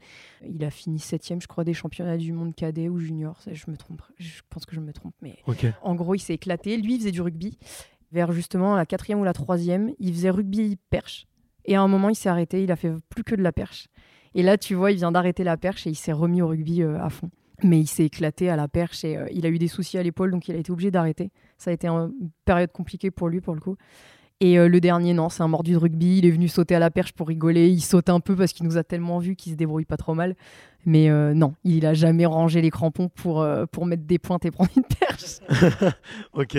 Il 0.47 0.63
a 0.63 0.69
fini 0.69 0.99
septième, 0.99 1.41
je 1.41 1.47
crois, 1.47 1.63
des 1.63 1.73
championnats 1.73 2.17
du 2.17 2.31
monde 2.31 2.53
cadet 2.55 2.89
ou 2.89 2.99
junior. 2.99 3.39
Je 3.51 3.69
me 3.69 3.77
trompe. 3.77 4.01
Je 4.17 4.41
pense 4.49 4.65
que 4.65 4.75
je 4.75 4.79
me 4.79 4.93
trompe, 4.93 5.15
mais 5.21 5.37
en 5.81 5.95
gros, 5.95 6.15
il 6.15 6.19
s'est 6.19 6.35
éclaté. 6.35 6.77
Lui, 6.77 6.95
il 6.95 6.99
faisait 6.99 7.11
du 7.11 7.21
rugby. 7.21 7.57
Vers 8.11 8.31
justement 8.31 8.75
la 8.75 8.87
quatrième 8.87 9.19
ou 9.19 9.23
la 9.23 9.33
troisième, 9.33 9.93
il 9.99 10.13
faisait 10.13 10.31
rugby 10.31 10.77
perche. 10.89 11.27
Et 11.65 11.75
à 11.75 11.81
un 11.81 11.87
moment, 11.87 12.09
il 12.09 12.15
s'est 12.15 12.29
arrêté. 12.29 12.63
Il 12.63 12.71
a 12.71 12.75
fait 12.75 12.91
plus 13.09 13.23
que 13.23 13.35
de 13.35 13.43
la 13.43 13.51
perche. 13.51 13.87
Et 14.33 14.43
là, 14.43 14.57
tu 14.57 14.75
vois, 14.75 14.91
il 14.91 14.97
vient 14.97 15.11
d'arrêter 15.11 15.43
la 15.43 15.57
perche 15.57 15.85
et 15.85 15.91
il 15.91 15.95
s'est 15.95 16.11
remis 16.11 16.41
au 16.41 16.47
rugby 16.47 16.83
à 16.83 17.09
fond. 17.09 17.29
Mais 17.63 17.79
il 17.79 17.87
s'est 17.87 18.05
éclaté 18.05 18.49
à 18.49 18.55
la 18.55 18.67
perche 18.67 19.03
et 19.03 19.17
euh, 19.17 19.25
il 19.33 19.45
a 19.45 19.49
eu 19.49 19.57
des 19.59 19.67
soucis 19.67 19.97
à 19.97 20.03
l'épaule, 20.03 20.31
donc 20.31 20.47
il 20.47 20.55
a 20.55 20.59
été 20.59 20.71
obligé 20.71 20.91
d'arrêter. 20.91 21.31
Ça 21.57 21.71
a 21.71 21.73
été 21.73 21.87
un- 21.87 22.11
une 22.21 22.29
période 22.45 22.71
compliquée 22.71 23.11
pour 23.11 23.27
lui, 23.29 23.41
pour 23.41 23.53
le 23.55 23.59
coup. 23.61 23.75
Et 24.41 24.57
euh, 24.57 24.69
le 24.69 24.79
dernier, 24.79 25.13
non, 25.13 25.27
c'est 25.27 25.43
un 25.43 25.49
mordu 25.49 25.73
de 25.73 25.77
rugby. 25.77 26.19
Il 26.19 26.25
est 26.25 26.31
venu 26.31 26.47
sauter 26.47 26.73
à 26.73 26.79
la 26.79 26.89
perche 26.89 27.11
pour 27.11 27.27
rigoler. 27.27 27.67
Il 27.67 27.81
saute 27.81 28.07
un 28.07 28.21
peu 28.21 28.37
parce 28.37 28.53
qu'il 28.53 28.65
nous 28.65 28.77
a 28.77 28.85
tellement 28.85 29.19
vu 29.19 29.35
qu'il 29.35 29.51
se 29.51 29.57
débrouille 29.57 29.83
pas 29.83 29.97
trop 29.97 30.13
mal. 30.13 30.37
Mais 30.85 31.09
euh, 31.09 31.33
non, 31.33 31.55
il 31.65 31.85
a 31.85 31.93
jamais 31.93 32.25
rangé 32.25 32.61
les 32.61 32.69
crampons 32.69 33.09
pour, 33.09 33.41
euh, 33.41 33.65
pour 33.69 33.85
mettre 33.85 34.03
des 34.03 34.17
pointes 34.17 34.45
et 34.45 34.51
prendre 34.51 34.69
une 34.77 34.83
perche. 34.83 35.39
ok. 36.33 36.57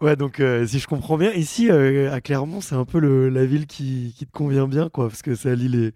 Ouais, 0.00 0.16
donc 0.16 0.42
si 0.66 0.80
je 0.80 0.86
comprends 0.88 1.16
bien, 1.16 1.30
ici 1.32 1.70
à 1.70 2.20
Clermont, 2.20 2.60
c'est 2.60 2.74
un 2.74 2.84
peu 2.84 2.98
le- 2.98 3.28
la 3.28 3.44
ville 3.46 3.66
qui, 3.66 4.14
qui 4.18 4.26
te 4.26 4.32
convient 4.32 4.66
bien, 4.66 4.88
quoi, 4.88 5.06
parce 5.08 5.22
que 5.22 5.36
ça 5.36 5.52
allie 5.52 5.68
les, 5.68 5.92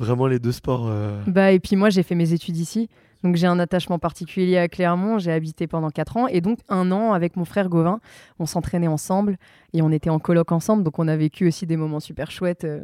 vraiment 0.00 0.26
les 0.26 0.40
deux 0.40 0.50
sports. 0.50 0.90
Bah, 1.28 1.52
et 1.52 1.60
puis 1.60 1.76
moi, 1.76 1.88
j'ai 1.90 2.02
fait 2.02 2.16
mes 2.16 2.32
études 2.32 2.56
ici. 2.56 2.88
Donc 3.24 3.36
j'ai 3.36 3.46
un 3.46 3.58
attachement 3.58 3.98
particulier 3.98 4.58
à 4.58 4.68
Clermont. 4.68 5.18
J'ai 5.18 5.32
habité 5.32 5.66
pendant 5.66 5.90
4 5.90 6.16
ans 6.18 6.26
et 6.28 6.42
donc 6.42 6.58
un 6.68 6.92
an 6.92 7.14
avec 7.14 7.36
mon 7.36 7.46
frère 7.46 7.70
Gauvin. 7.70 8.00
On 8.38 8.44
s'entraînait 8.44 8.86
ensemble 8.86 9.38
et 9.72 9.80
on 9.80 9.90
était 9.90 10.10
en 10.10 10.18
coloc 10.18 10.52
ensemble. 10.52 10.84
Donc 10.84 10.98
on 10.98 11.08
a 11.08 11.16
vécu 11.16 11.48
aussi 11.48 11.66
des 11.66 11.78
moments 11.78 12.00
super 12.00 12.30
chouettes 12.30 12.64
euh, 12.64 12.82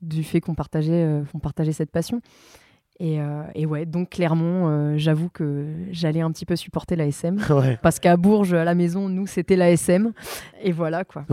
du 0.00 0.22
fait 0.22 0.40
qu'on 0.40 0.54
partageait, 0.54 1.04
euh, 1.04 1.22
qu'on 1.32 1.40
partageait 1.40 1.72
cette 1.72 1.90
passion. 1.90 2.22
Et, 3.00 3.20
euh, 3.20 3.42
et 3.56 3.66
ouais, 3.66 3.84
donc 3.86 4.10
Clermont, 4.10 4.68
euh, 4.68 4.94
j'avoue 4.96 5.28
que 5.28 5.66
j'allais 5.90 6.20
un 6.20 6.30
petit 6.30 6.46
peu 6.46 6.56
supporter 6.56 6.94
la 6.94 7.06
SM. 7.06 7.40
Ouais. 7.52 7.78
Parce 7.82 7.98
qu'à 7.98 8.16
Bourges, 8.16 8.54
à 8.54 8.64
la 8.64 8.74
maison, 8.74 9.08
nous, 9.08 9.26
c'était 9.26 9.56
la 9.56 9.70
SM. 9.70 10.12
Et 10.62 10.72
voilà, 10.72 11.04
quoi. 11.04 11.24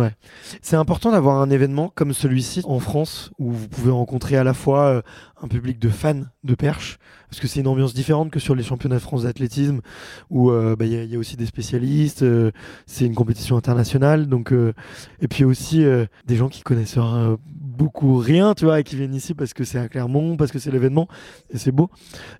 C'est 0.62 0.75
important 0.75 1.12
d'avoir 1.12 1.39
un 1.41 1.49
événement 1.49 1.91
comme 1.93 2.13
celui-ci 2.13 2.62
en 2.65 2.79
France 2.79 3.31
où 3.39 3.51
vous 3.51 3.67
pouvez 3.67 3.91
rencontrer 3.91 4.35
à 4.35 4.43
la 4.43 4.53
fois 4.53 4.85
euh, 4.85 5.01
un 5.41 5.47
public 5.47 5.80
de 5.80 5.89
fans 5.89 6.21
de 6.43 6.56
perche, 6.56 6.97
parce 7.30 7.39
que 7.39 7.47
c'est 7.47 7.60
une 7.62 7.67
ambiance 7.67 7.93
différente 7.93 8.30
que 8.32 8.39
sur 8.39 8.56
les 8.56 8.63
championnats 8.63 8.95
de 8.97 9.02
France 9.02 9.23
d'athlétisme 9.23 9.82
où 10.30 10.52
euh, 10.52 10.75
bah, 10.75 10.86
il 10.86 10.91
y, 11.06 11.15
a- 11.15 11.19
aussi 11.19 11.38
des 11.38 11.45
spécialistes, 11.45 12.23
euh, 12.23 12.52
c'est 12.86 13.06
une 13.06 13.15
compétition 13.15 13.56
internationale, 13.58 14.28
donc 14.28 14.52
euh, 14.52 14.73
et 15.21 15.28
puis 15.28 15.43
aussi 15.45 15.86
des 16.25 16.36
gens 16.36 16.49
qui 16.49 16.62
connaissent 16.62 16.97
beaucoup 17.45 18.17
rien, 18.17 18.54
tu 18.54 18.65
vois, 18.65 18.80
et 18.80 18.84
qui 18.84 18.95
viennent 18.95 19.15
ici 19.15 19.34
parce 19.34 19.54
que 19.54 19.63
c'est 19.63 19.80
à 19.80 19.88
Clermont, 19.88 20.38
parce 20.38 20.52
que 20.52 20.60
c'est 20.60 20.71
l'événement, 20.71 21.08
et 21.52 21.58
c'est 21.58 21.71
beau. 21.71 21.89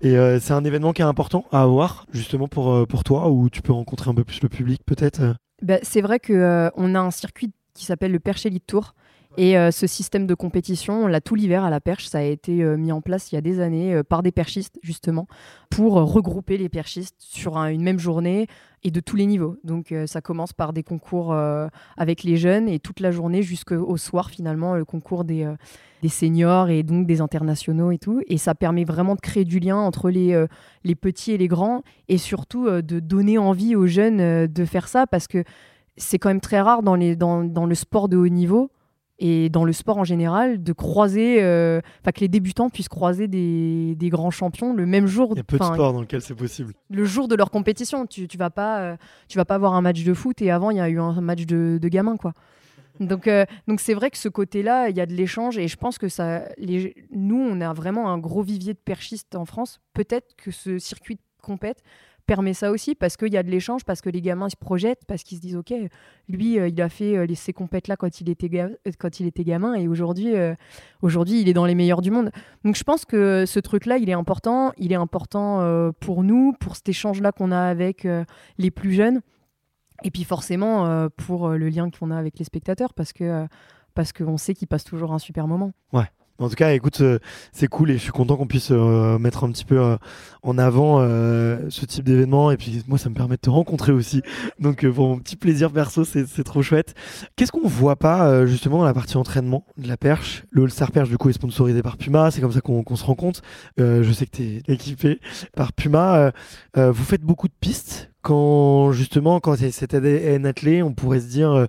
Et 0.02 0.16
c'est 0.42 0.54
un 0.54 0.64
événement 0.64 0.94
qui 0.94 1.02
est 1.02 1.06
important 1.06 1.46
à 1.52 1.62
avoir 1.62 2.06
justement 2.12 2.48
pour 2.48 2.88
pour 2.88 3.04
toi 3.04 3.30
où 3.30 3.50
tu 3.50 3.62
peux 3.62 3.74
rencontrer 3.74 4.10
un 4.10 4.14
peu 4.16 4.24
plus 4.24 4.42
le 4.42 4.50
public 4.50 4.82
peut-être. 4.86 5.22
Bah, 5.62 5.78
c'est 5.84 6.02
vrai 6.02 6.20
qu'on 6.20 6.96
a 6.96 7.00
un 7.00 7.12
circuit 7.12 7.52
qui 7.74 7.86
s'appelle 7.86 8.12
le 8.12 8.20
Perche 8.20 8.46
Elite 8.46 8.66
Tour. 8.68 8.94
Et 9.38 9.58
euh, 9.58 9.70
ce 9.70 9.86
système 9.86 10.26
de 10.26 10.34
compétition, 10.34 11.04
on 11.04 11.08
l'a 11.08 11.22
tout 11.22 11.36
l'hiver 11.36 11.63
à 11.63 11.70
la 11.70 11.80
perche. 11.80 12.08
Ça 12.08 12.18
a 12.18 12.24
été 12.24 12.63
euh, 12.63 12.78
mis 12.78 12.92
en 12.92 13.00
place 13.00 13.32
il 13.32 13.36
y 13.36 13.38
a 13.38 13.42
des 13.42 13.60
années 13.60 13.94
euh, 13.94 14.04
par 14.04 14.24
des 14.24 14.32
perchistes, 14.32 14.80
justement, 14.82 15.28
pour 15.70 15.94
regrouper 15.94 16.58
les 16.58 16.68
perchistes 16.68 17.15
sur 17.20 17.58
un- 17.58 17.68
une 17.68 17.84
même 17.84 18.00
journée 18.00 18.48
et 18.84 18.89
de 18.92 19.00
tous 19.00 19.15
les 19.15 19.28
niveaux. 19.28 19.58
Donc 19.63 19.94
ça 20.08 20.22
commence 20.22 20.54
par 20.54 20.72
des 20.72 20.84
concours 20.84 21.36
avec 21.98 22.24
les 22.24 22.38
jeunes 22.38 22.70
et 22.70 22.80
toute 22.80 23.02
la 23.02 23.12
journée 23.12 23.44
jusqu'au 23.44 23.98
soir, 23.98 24.30
finalement, 24.30 24.76
le 24.76 24.86
concours 24.86 25.26
des, 25.26 25.46
seniors 26.08 26.70
et 26.70 26.84
donc 26.84 27.06
des 27.06 27.20
internationaux 27.20 27.92
et 27.92 27.98
tout. 27.98 28.22
Et 28.28 28.38
ça 28.38 28.56
permet 28.56 28.86
vraiment 28.86 29.15
de 29.15 29.20
créer 29.20 29.44
du 29.44 29.60
lien 29.60 29.76
entre 29.76 30.10
les, 30.10 30.48
petits 30.96 31.34
et 31.34 31.38
les 31.38 31.50
grands 31.50 31.84
et 32.08 32.18
surtout 32.18 32.70
de 32.70 33.00
donner 33.02 33.38
envie 33.38 33.76
aux 33.76 33.88
jeunes 33.88 34.48
de 34.48 34.65
faire 34.65 34.88
ça 34.88 35.06
parce 35.06 35.28
que 35.28 35.44
c'est 35.98 36.18
quand 36.18 36.30
même 36.30 36.39
très 36.39 36.62
rare 36.62 36.82
dans 36.82 36.96
le 36.96 37.76
sport 37.76 38.08
de 38.08 38.15
haut 38.15 38.30
niveau 38.30 38.72
et 39.20 39.50
dans 39.50 39.66
le 39.66 39.74
sport 39.74 39.98
en 39.98 40.04
général 40.04 40.64
de 40.64 40.74
croiser, 40.74 41.44
euh, 41.44 41.82
enfin 42.02 42.12
que 42.12 42.22
les 42.22 42.28
débutants 42.30 42.70
puissent 42.70 42.90
croiser 42.90 43.28
des, 43.28 43.96
des 43.96 44.10
grands 44.10 44.32
champions 44.32 44.74
le 44.74 44.86
même 44.86 45.08
jour, 45.08 45.30
Il 45.34 45.38
y 45.38 45.42
a 45.42 45.44
peu 45.44 45.60
de 45.60 45.64
sports 45.64 45.94
dans 45.94 46.02
lequel 46.02 46.22
c'est 46.22 46.36
possible. 46.36 46.74
le 46.90 47.06
jour 47.06 47.28
de 47.28 47.36
leur 47.36 47.52
compétition. 47.52 48.06
Tu, 48.06 48.28
tu 48.28 48.38
vas 48.38 48.50
pas, 48.50 48.80
euh, 48.80 48.98
tu 49.28 49.38
vas 49.38 49.46
pas 49.46 49.58
voir 49.58 49.74
un 49.74 49.82
match 49.82 50.04
de 50.04 50.14
foot 50.14 50.42
et 50.42 50.52
avant 50.52 50.72
il 50.72 50.78
y 50.78 50.82
a 50.82 50.90
eu 50.90 51.00
un 51.00 51.20
match 51.22 51.46
de, 51.46 51.78
de 51.82 51.88
gamins 51.90 52.18
quoi. 52.18 52.34
Donc 53.00 53.28
euh, 53.28 53.46
donc 53.68 53.80
c'est 53.80 53.94
vrai 53.94 54.10
que 54.10 54.18
ce 54.18 54.28
côté-là, 54.30 54.90
il 54.90 54.98
y 54.98 55.02
a 55.02 55.06
de 55.06 55.14
l'échange 55.14 55.58
et 55.58 55.68
je 55.68 55.78
pense 55.78 55.98
que 55.98 56.10
ça, 56.10 56.44
les, 56.58 56.96
nous 57.12 57.40
on 57.40 57.62
a 57.62 57.74
vraiment 57.74 58.10
un 58.10 58.18
gros 58.18 58.42
vivier 58.42 58.74
de 58.74 58.80
perchistes 58.80 59.36
en 59.36 59.46
France. 59.46 59.80
Peut-être 59.94 60.36
que 60.38 60.52
ce 60.52 60.80
circuit 60.80 61.16
de 61.16 61.22
compète 61.42 61.82
permet 62.30 62.54
ça 62.54 62.70
aussi 62.70 62.94
parce 62.94 63.18
qu'il 63.18 63.34
y 63.34 63.38
a 63.38 63.44
de 63.44 63.50
l'échange, 63.50 63.84
parce 63.84 64.02
que 64.02 64.10
les 64.10 64.22
gamins 64.22 64.50
se 64.50 64.56
projettent, 64.56 65.04
parce 65.08 65.24
qu'ils 65.24 65.38
se 65.38 65.42
disent 65.42 65.56
ok, 65.56 65.74
lui 66.28 66.60
euh, 66.60 66.68
il 66.68 66.80
a 66.80 66.88
fait 66.88 67.18
euh, 67.18 67.26
ces 67.34 67.54
compètes 67.54 67.88
là 67.88 67.98
quand 67.98 68.22
il 68.22 68.30
était 68.30 68.50
euh, 68.60 68.70
quand 69.00 69.20
il 69.20 69.26
était 69.26 69.44
gamin 69.44 69.74
et 69.74 69.88
aujourd'hui 69.88 70.34
aujourd'hui 71.02 71.42
il 71.42 71.50
est 71.50 71.54
dans 71.54 71.65
les 71.65 71.74
meilleurs 71.74 72.02
du 72.02 72.12
monde. 72.12 72.30
Donc 72.63 72.76
je 72.76 72.84
pense 72.84 73.04
que 73.04 73.46
ce 73.48 73.60
truc 73.60 73.88
là 73.88 73.98
il 73.98 74.08
est 74.10 74.13
important, 74.13 74.72
il 74.78 74.92
est 74.92 74.96
important 74.96 75.92
pour 76.00 76.24
nous, 76.24 76.54
pour 76.60 76.76
cet 76.76 76.89
échange 76.89 77.20
là 77.20 77.32
qu'on 77.32 77.52
a 77.52 77.62
avec 77.62 78.08
les 78.58 78.72
plus 78.72 78.94
jeunes 78.94 79.22
et 80.04 80.12
puis 80.12 80.24
forcément 80.24 81.10
pour 81.18 81.50
le 81.50 81.70
lien 81.70 81.89
qu'on 81.89 82.12
a 82.12 82.18
avec 82.18 82.38
les 82.38 82.46
spectateurs 82.46 82.94
parce 82.94 83.12
que 83.12 83.48
parce 83.96 84.13
qu'on 84.13 84.38
sait 84.38 84.54
qu'ils 84.54 84.68
passent 84.68 84.84
toujours 84.84 85.13
un 85.13 85.20
super 85.20 85.48
moment. 85.48 85.72
En 86.39 86.47
tout 86.47 86.56
cas, 86.56 86.71
écoute, 86.71 87.02
euh, 87.02 87.19
c'est 87.52 87.67
cool 87.67 87.91
et 87.91 87.93
je 87.95 88.04
suis 88.04 88.12
content 88.12 88.38
qu'on 88.38 88.47
puisse 88.47 88.71
euh, 88.71 89.19
mettre 89.19 89.43
un 89.43 89.52
petit 89.52 89.65
peu 89.65 89.78
euh, 89.78 89.97
en 90.41 90.58
avant 90.58 90.99
ce 90.99 91.86
type 91.86 92.06
d'événement. 92.06 92.52
Et 92.52 92.58
puis 92.58 92.84
moi, 92.88 92.97
ça 92.97 93.10
me 93.10 93.15
permet 93.15 93.36
de 93.36 93.41
te 93.41 93.49
rencontrer 93.49 93.91
aussi. 93.91 94.21
Donc 94.60 94.88
pour 94.89 95.08
mon 95.10 95.19
petit 95.19 95.36
plaisir 95.36 95.71
perso, 95.71 96.06
c'est 96.06 96.43
trop 96.43 96.62
chouette. 96.62 96.95
Qu'est-ce 97.36 97.52
qu'on 97.52 97.67
voit 97.67 97.97
pas 97.97 98.45
justement 98.45 98.80
dans 98.80 98.86
la 98.86 98.93
partie 98.93 99.17
entraînement 99.17 99.65
de 99.78 99.88
la 99.88 99.97
perche? 99.97 100.43
Le 100.52 100.63
All-Star 100.63 100.91
Perche, 100.91 101.10
du 101.10 101.17
coup, 101.17 101.30
est 101.30 101.34
sponsorisé 101.34 101.82
par 101.82 101.97
Puma. 101.97 102.32
C'est 102.32 102.41
comme 102.41 102.52
ça 102.52 102.62
qu'on 102.62 102.84
qu'on 102.84 102.95
se 102.95 103.04
rend 103.04 103.15
compte. 103.15 103.41
Je 103.78 104.12
sais 104.13 104.25
que 104.25 104.38
tu 104.38 104.43
es 104.43 104.73
équipé 104.73 105.19
par 105.56 105.73
Puma. 105.73 106.32
Vous 106.75 107.04
faites 107.04 107.21
beaucoup 107.21 107.47
de 107.47 107.54
pistes 107.60 108.09
quand 108.30 108.92
justement, 108.92 109.39
quand 109.39 109.56
c'est 109.58 109.94
ADN 109.94 110.46
athlé, 110.46 110.84
on 110.84 110.94
pourrait 110.94 111.20
se 111.20 111.28
dire, 111.28 111.52
euh, 111.52 111.65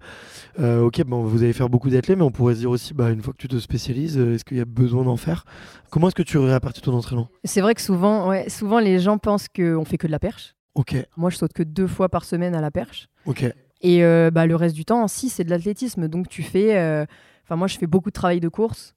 euh, 0.58 0.82
ok, 0.82 1.02
bon, 1.04 1.22
vous 1.22 1.42
allez 1.42 1.54
faire 1.54 1.70
beaucoup 1.70 1.88
d'athlètes, 1.88 2.18
mais 2.18 2.24
on 2.24 2.30
pourrait 2.30 2.54
se 2.54 2.60
dire 2.60 2.70
aussi, 2.70 2.92
bah, 2.92 3.10
une 3.10 3.22
fois 3.22 3.32
que 3.32 3.38
tu 3.38 3.48
te 3.48 3.58
spécialises, 3.58 4.18
euh, 4.18 4.34
est-ce 4.34 4.44
qu'il 4.44 4.58
y 4.58 4.60
a 4.60 4.66
besoin 4.66 5.04
d'en 5.04 5.16
faire? 5.16 5.44
Comment 5.90 6.08
est-ce 6.08 6.14
que 6.14 6.22
tu 6.22 6.36
répartis 6.36 6.82
ton 6.82 6.92
entraînement? 6.92 7.28
C'est 7.44 7.62
vrai 7.62 7.74
que 7.74 7.80
souvent 7.80 8.28
ouais, 8.28 8.48
souvent 8.50 8.78
les 8.78 8.98
gens 8.98 9.16
pensent 9.16 9.48
qu'on 9.48 9.84
fait 9.86 9.96
que 9.96 10.06
de 10.06 10.12
la 10.12 10.18
perche. 10.18 10.54
Ok, 10.74 10.94
Moi 11.16 11.30
je 11.30 11.36
saute 11.36 11.52
que 11.54 11.62
deux 11.62 11.86
fois 11.86 12.08
par 12.08 12.24
semaine 12.24 12.54
à 12.54 12.60
la 12.60 12.70
perche. 12.70 13.08
ok, 13.26 13.44
Et 13.80 14.04
euh, 14.04 14.30
bah, 14.30 14.46
le 14.46 14.54
reste 14.54 14.76
du 14.76 14.84
temps, 14.84 15.08
si, 15.08 15.30
c'est 15.30 15.44
de 15.44 15.50
l'athlétisme. 15.50 16.08
Donc 16.08 16.28
tu 16.28 16.42
fais. 16.42 16.76
euh, 16.76 17.06
Enfin, 17.44 17.56
moi, 17.56 17.66
je 17.66 17.76
fais 17.78 17.88
beaucoup 17.88 18.10
de 18.10 18.14
travail 18.14 18.38
de 18.38 18.48
course. 18.48 18.94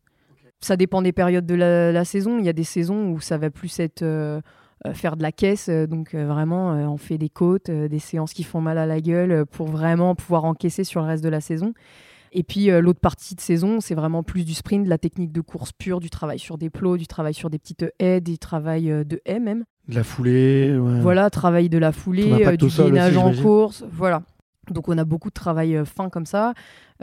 Ça 0.60 0.78
dépend 0.78 1.02
des 1.02 1.12
périodes 1.12 1.48
de 1.48 1.56
la, 1.56 1.92
la 1.92 2.06
saison. 2.06 2.38
Il 2.38 2.46
y 2.46 2.50
a 2.50 2.54
des 2.54 2.64
saisons 2.64 3.10
où 3.10 3.20
ça 3.20 3.40
va 3.40 3.50
plus 3.50 3.80
être 3.80 4.04
faire 4.92 5.16
de 5.16 5.22
la 5.24 5.32
caisse. 5.32 5.70
euh, 5.70 5.88
donc 5.88 6.14
euh, 6.14 6.28
vraiment, 6.28 6.74
euh, 6.74 6.86
on 6.88 6.98
fait 6.98 7.18
des 7.18 7.30
côtes, 7.30 7.70
euh, 7.70 7.88
des 7.88 8.00
séances 8.00 8.34
qui 8.34 8.44
font 8.44 8.60
mal 8.60 8.78
à 8.78 8.86
la 8.86 9.00
gueule 9.00 9.32
euh, 9.32 9.46
pour 9.46 9.68
vraiment 9.68 10.16
pouvoir 10.16 10.44
encaisser 10.44 10.84
sur 10.84 11.02
le 11.02 11.08
reste 11.08 11.24
de 11.24 11.30
la 11.30 11.40
saison. 11.40 11.74
Et 12.34 12.44
puis 12.44 12.70
euh, 12.72 12.82
l'autre 12.82 13.00
partie 13.00 13.36
de 13.36 13.42
saison, 13.42 13.80
c'est 13.80 13.96
vraiment 13.96 14.24
plus 14.24 14.44
du 14.44 14.54
sprint, 14.56 14.84
de 14.86 14.90
la 14.90 14.98
technique 14.98 15.32
de 15.32 15.40
course 15.42 15.72
pure, 15.72 16.00
du 16.00 16.10
travail 16.10 16.40
sur 16.40 16.58
des 16.58 16.70
plots, 16.70 16.98
du 16.98 17.08
travail 17.08 17.34
sur 17.34 17.50
des 17.50 17.60
petites 17.60 17.86
haies, 18.00 18.22
du 18.22 18.38
travail 18.38 18.92
euh, 18.92 19.04
de 19.04 19.22
haies 19.26 19.40
même. 19.40 19.64
de 19.88 19.96
la 19.96 20.04
foulée, 20.04 20.76
ouais. 20.76 21.00
Voilà, 21.00 21.30
travail 21.30 21.70
de 21.70 21.78
la 21.78 21.92
foulée, 21.92 22.46
euh, 22.46 22.58
du 22.58 22.68
gainage 22.68 23.18
en 23.18 23.34
course, 23.34 23.86
voilà. 23.92 24.24
Donc 24.72 24.90
on 24.90 24.98
a 24.98 25.04
beaucoup 25.06 25.30
de 25.30 25.34
travail 25.34 25.76
euh, 25.76 25.86
fin 25.86 26.10
comme 26.10 26.26
ça. 26.26 26.54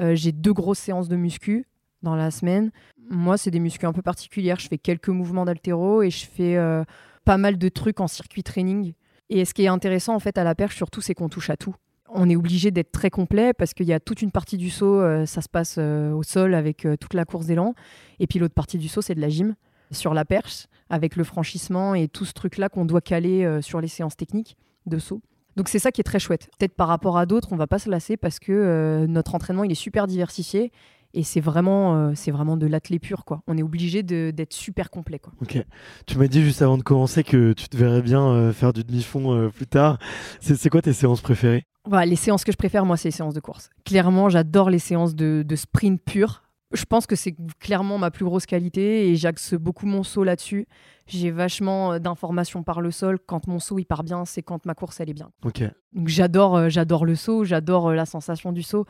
Euh, 0.00 0.14
J'ai 0.16 0.32
deux 0.32 0.52
grosses 0.52 0.78
séances 0.78 1.08
de 1.08 1.16
muscu 1.16 1.66
dans 2.02 2.16
la 2.16 2.30
semaine. 2.30 2.70
Moi, 3.10 3.36
c'est 3.36 3.50
des 3.50 3.60
muscu 3.60 3.86
un 3.86 3.92
peu 3.92 4.02
particulières. 4.02 4.58
Je 4.58 4.68
fais 4.68 4.78
quelques 4.78 5.08
mouvements 5.10 5.44
d'altéro 5.44 6.02
et 6.02 6.10
je 6.10 6.26
fais 6.26 6.56
euh, 6.56 6.82
pas 7.30 7.36
mal 7.36 7.58
de 7.58 7.68
trucs 7.68 8.00
en 8.00 8.08
circuit 8.08 8.42
training. 8.42 8.92
Et 9.28 9.44
ce 9.44 9.54
qui 9.54 9.62
est 9.62 9.68
intéressant 9.68 10.16
en 10.16 10.18
fait 10.18 10.36
à 10.36 10.42
la 10.42 10.56
perche 10.56 10.74
surtout, 10.74 11.00
c'est 11.00 11.14
qu'on 11.14 11.28
touche 11.28 11.48
à 11.48 11.56
tout. 11.56 11.76
On 12.08 12.28
est 12.28 12.34
obligé 12.34 12.72
d'être 12.72 12.90
très 12.90 13.08
complet 13.08 13.52
parce 13.52 13.72
qu'il 13.72 13.86
y 13.86 13.92
a 13.92 14.00
toute 14.00 14.20
une 14.20 14.32
partie 14.32 14.56
du 14.56 14.68
saut, 14.68 15.00
euh, 15.00 15.26
ça 15.26 15.40
se 15.40 15.48
passe 15.48 15.76
euh, 15.78 16.10
au 16.10 16.24
sol 16.24 16.54
avec 16.54 16.84
euh, 16.84 16.96
toute 16.96 17.14
la 17.14 17.24
course 17.24 17.46
d'élan. 17.46 17.76
Et 18.18 18.26
puis 18.26 18.40
l'autre 18.40 18.54
partie 18.54 18.78
du 18.78 18.88
saut, 18.88 19.00
c'est 19.00 19.14
de 19.14 19.20
la 19.20 19.28
gym 19.28 19.54
sur 19.92 20.12
la 20.12 20.24
perche 20.24 20.66
avec 20.88 21.14
le 21.14 21.22
franchissement 21.22 21.94
et 21.94 22.08
tout 22.08 22.24
ce 22.24 22.32
truc-là 22.32 22.68
qu'on 22.68 22.84
doit 22.84 23.00
caler 23.00 23.60
sur 23.62 23.80
les 23.80 23.86
séances 23.86 24.16
techniques 24.16 24.56
de 24.86 24.98
saut. 24.98 25.22
Donc 25.54 25.68
c'est 25.68 25.78
ça 25.78 25.92
qui 25.92 26.00
est 26.00 26.04
très 26.04 26.18
chouette. 26.18 26.48
Peut-être 26.58 26.74
par 26.74 26.88
rapport 26.88 27.16
à 27.16 27.26
d'autres, 27.26 27.52
on 27.52 27.56
va 27.56 27.68
pas 27.68 27.78
se 27.78 27.88
lasser 27.88 28.16
parce 28.16 28.40
que 28.40 29.06
notre 29.06 29.36
entraînement 29.36 29.62
il 29.62 29.70
est 29.70 29.76
super 29.76 30.08
diversifié 30.08 30.72
et 31.12 31.22
c'est 31.22 31.40
vraiment, 31.40 31.96
euh, 31.96 32.12
c'est 32.14 32.30
vraiment 32.30 32.56
de 32.56 32.66
l'athlé 32.66 32.98
pur 32.98 33.24
quoi. 33.24 33.42
On 33.46 33.56
est 33.56 33.62
obligé 33.62 34.02
d'être 34.02 34.52
super 34.52 34.90
complet 34.90 35.18
quoi. 35.18 35.32
Ok. 35.40 35.58
Tu 36.06 36.18
m'as 36.18 36.28
dit 36.28 36.42
juste 36.42 36.62
avant 36.62 36.78
de 36.78 36.82
commencer 36.82 37.24
que 37.24 37.52
tu 37.52 37.68
te 37.68 37.76
verrais 37.76 38.02
bien 38.02 38.24
euh, 38.26 38.52
faire 38.52 38.72
du 38.72 38.84
demi-fond 38.84 39.34
euh, 39.34 39.48
plus 39.48 39.66
tard. 39.66 39.98
C'est 40.40 40.70
quoi 40.70 40.82
tes 40.82 40.92
séances 40.92 41.20
préférées? 41.20 41.64
Voilà, 41.86 42.06
les 42.06 42.16
séances 42.16 42.44
que 42.44 42.52
je 42.52 42.56
préfère 42.56 42.84
moi 42.84 42.96
c'est 42.96 43.08
les 43.08 43.12
séances 43.12 43.34
de 43.34 43.40
course. 43.40 43.70
Clairement, 43.84 44.28
j'adore 44.28 44.70
les 44.70 44.78
séances 44.78 45.14
de, 45.14 45.42
de 45.46 45.56
sprint 45.56 46.00
pur. 46.02 46.42
Je 46.72 46.84
pense 46.84 47.08
que 47.08 47.16
c'est 47.16 47.34
clairement 47.58 47.98
ma 47.98 48.12
plus 48.12 48.24
grosse 48.24 48.46
qualité 48.46 49.08
et 49.08 49.16
j'axe 49.16 49.54
beaucoup 49.54 49.86
mon 49.86 50.04
saut 50.04 50.22
là-dessus. 50.22 50.68
J'ai 51.08 51.32
vachement 51.32 51.98
d'informations 51.98 52.62
par 52.62 52.80
le 52.80 52.92
sol. 52.92 53.18
Quand 53.26 53.48
mon 53.48 53.58
saut 53.58 53.80
il 53.80 53.86
part 53.86 54.04
bien, 54.04 54.24
c'est 54.24 54.42
quand 54.42 54.64
ma 54.66 54.76
course 54.76 55.00
elle 55.00 55.10
est 55.10 55.14
bien. 55.14 55.32
Ok. 55.44 55.64
Donc 55.92 56.06
j'adore, 56.06 56.70
j'adore 56.70 57.04
le 57.04 57.16
saut, 57.16 57.42
j'adore 57.42 57.90
la 57.92 58.06
sensation 58.06 58.52
du 58.52 58.62
saut, 58.62 58.86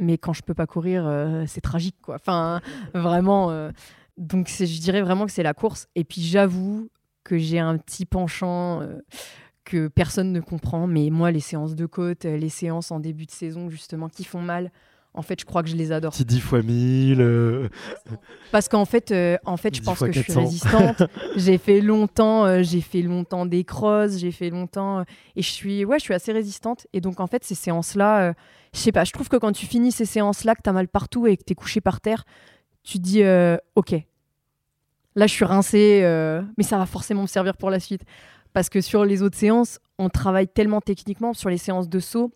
mais 0.00 0.18
quand 0.18 0.32
je 0.32 0.42
peux 0.42 0.54
pas 0.54 0.66
courir, 0.66 1.06
euh, 1.06 1.44
c'est 1.46 1.60
tragique 1.60 1.96
quoi. 2.02 2.16
Enfin, 2.16 2.60
vraiment. 2.94 3.50
euh, 3.50 3.70
donc 4.16 4.48
je 4.48 4.80
dirais 4.80 5.02
vraiment 5.02 5.26
que 5.26 5.32
c'est 5.32 5.42
la 5.42 5.54
course. 5.54 5.88
Et 5.94 6.04
puis 6.04 6.20
j'avoue 6.22 6.88
que 7.24 7.38
j'ai 7.38 7.58
un 7.58 7.78
petit 7.78 8.04
penchant 8.06 8.80
euh, 8.82 9.00
que 9.64 9.88
personne 9.88 10.32
ne 10.32 10.40
comprend, 10.40 10.86
mais 10.86 11.10
moi 11.10 11.30
les 11.30 11.40
séances 11.40 11.74
de 11.74 11.86
côte, 11.86 12.24
les 12.24 12.48
séances 12.48 12.90
en 12.90 13.00
début 13.00 13.26
de 13.26 13.30
saison 13.30 13.70
justement 13.70 14.08
qui 14.08 14.24
font 14.24 14.42
mal. 14.42 14.70
En 15.16 15.22
fait, 15.22 15.38
je 15.38 15.44
crois 15.44 15.62
que 15.62 15.68
je 15.68 15.76
les 15.76 15.92
adore. 15.92 16.12
Petit 16.12 16.24
10 16.24 16.40
fois 16.40 16.60
1000. 16.60 17.20
euh, 17.20 17.68
Parce 18.50 18.68
qu'en 18.68 18.84
fait, 18.84 19.14
en 19.44 19.56
fait, 19.56 19.72
je 19.76 19.80
10 19.80 19.84
pense 19.86 20.00
que 20.00 20.06
je 20.10 20.20
suis 20.20 20.24
400. 20.32 20.40
résistante. 20.40 21.02
j'ai 21.36 21.56
fait 21.56 21.80
longtemps, 21.80 22.62
j'ai 22.64 22.80
fait 22.80 23.00
longtemps 23.02 23.46
des 23.46 23.62
crosses, 23.62 24.18
j'ai 24.18 24.32
fait 24.32 24.50
longtemps, 24.50 25.04
et 25.36 25.42
je 25.42 25.48
suis, 25.50 25.84
ouais, 25.84 26.00
je 26.00 26.04
suis 26.04 26.14
assez 26.14 26.32
résistante. 26.32 26.88
Et 26.92 27.00
donc 27.00 27.20
en 27.20 27.28
fait, 27.28 27.44
ces 27.44 27.54
séances-là, 27.54 28.34
je 28.74 28.80
sais 28.80 28.92
pas, 28.92 29.04
je 29.04 29.12
trouve 29.12 29.28
que 29.28 29.36
quand 29.36 29.52
tu 29.52 29.66
finis 29.66 29.92
ces 29.92 30.04
séances-là, 30.04 30.56
que 30.56 30.60
t'as 30.62 30.72
mal 30.72 30.88
partout 30.88 31.26
et 31.26 31.36
que 31.36 31.44
t'es 31.44 31.54
couché 31.54 31.80
par 31.80 32.00
terre, 32.00 32.24
tu 32.82 32.98
te 32.98 33.02
dis, 33.02 33.22
euh, 33.22 33.56
ok, 33.76 33.94
là 35.14 35.26
je 35.26 35.32
suis 35.32 35.44
rincée, 35.44 36.00
euh, 36.02 36.42
mais 36.58 36.64
ça 36.64 36.76
va 36.76 36.84
forcément 36.84 37.22
me 37.22 37.28
servir 37.28 37.56
pour 37.56 37.70
la 37.70 37.78
suite. 37.78 38.02
Parce 38.52 38.68
que 38.68 38.80
sur 38.80 39.04
les 39.04 39.22
autres 39.22 39.38
séances, 39.38 39.78
on 39.98 40.08
travaille 40.08 40.48
tellement 40.48 40.80
techniquement. 40.80 41.34
Sur 41.34 41.50
les 41.50 41.56
séances 41.56 41.88
de 41.88 41.98
saut, 41.98 42.32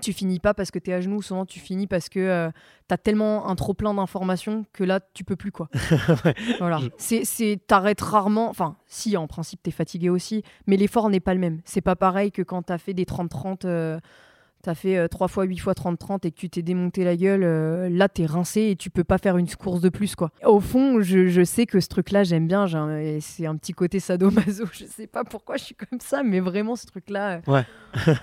tu 0.00 0.12
finis 0.12 0.40
pas 0.40 0.54
parce 0.54 0.72
que 0.72 0.78
tu 0.80 0.90
es 0.90 0.94
à 0.94 1.00
genoux, 1.00 1.22
souvent 1.22 1.46
tu 1.46 1.60
finis 1.60 1.86
parce 1.86 2.08
que 2.08 2.50
tu 2.88 2.94
as 2.94 2.98
tellement 2.98 3.48
un 3.48 3.54
trop 3.54 3.74
plein 3.74 3.94
d'informations 3.94 4.64
que 4.72 4.82
là 4.82 5.00
tu 5.12 5.24
peux 5.24 5.36
plus 5.36 5.52
quoi. 5.52 5.68
voilà. 6.58 6.80
C'est 6.98 7.24
c'est 7.24 7.60
t'arrêtes 7.66 8.00
rarement, 8.00 8.48
enfin 8.48 8.76
si 8.86 9.16
en 9.16 9.28
principe 9.28 9.60
tu 9.62 9.70
es 9.70 9.72
fatigué 9.72 10.08
aussi, 10.08 10.42
mais 10.66 10.76
l'effort 10.76 11.10
n'est 11.10 11.20
pas 11.20 11.34
le 11.34 11.40
même. 11.40 11.60
C'est 11.64 11.80
pas 11.80 11.96
pareil 11.96 12.32
que 12.32 12.42
quand 12.42 12.64
tu 12.64 12.72
as 12.72 12.78
fait 12.78 12.94
des 12.94 13.06
30 13.06 13.30
30 13.30 13.66
t'as 14.64 14.74
fait 14.74 15.08
3 15.08 15.26
euh, 15.26 15.28
fois 15.28 15.44
8 15.44 15.58
fois 15.58 15.74
30-30 15.74 16.26
et 16.26 16.30
que 16.30 16.36
tu 16.36 16.48
t'es 16.48 16.62
démonté 16.62 17.04
la 17.04 17.16
gueule, 17.16 17.44
euh, 17.44 17.88
là 17.90 18.08
t'es 18.08 18.24
rincé 18.24 18.62
et 18.62 18.76
tu 18.76 18.88
peux 18.90 19.04
pas 19.04 19.18
faire 19.18 19.36
une 19.36 19.48
course 19.48 19.80
de 19.80 19.90
plus 19.90 20.16
quoi. 20.16 20.30
Au 20.42 20.58
fond, 20.58 21.00
je, 21.02 21.44
sais 21.44 21.66
que 21.66 21.80
ce 21.80 21.88
truc-là 21.88 22.24
j'aime 22.24 22.48
bien, 22.48 22.66
c'est 23.20 23.46
un 23.46 23.56
petit 23.56 23.72
côté 23.72 24.00
sadomaso, 24.00 24.64
je 24.72 24.86
sais 24.86 25.06
pas 25.06 25.24
pourquoi 25.24 25.58
je 25.58 25.64
suis 25.64 25.74
comme 25.74 26.00
ça, 26.00 26.22
mais 26.22 26.40
vraiment 26.40 26.76
ce 26.76 26.86
truc-là. 26.86 27.42
Euh, 27.46 27.52
ouais. 27.52 27.66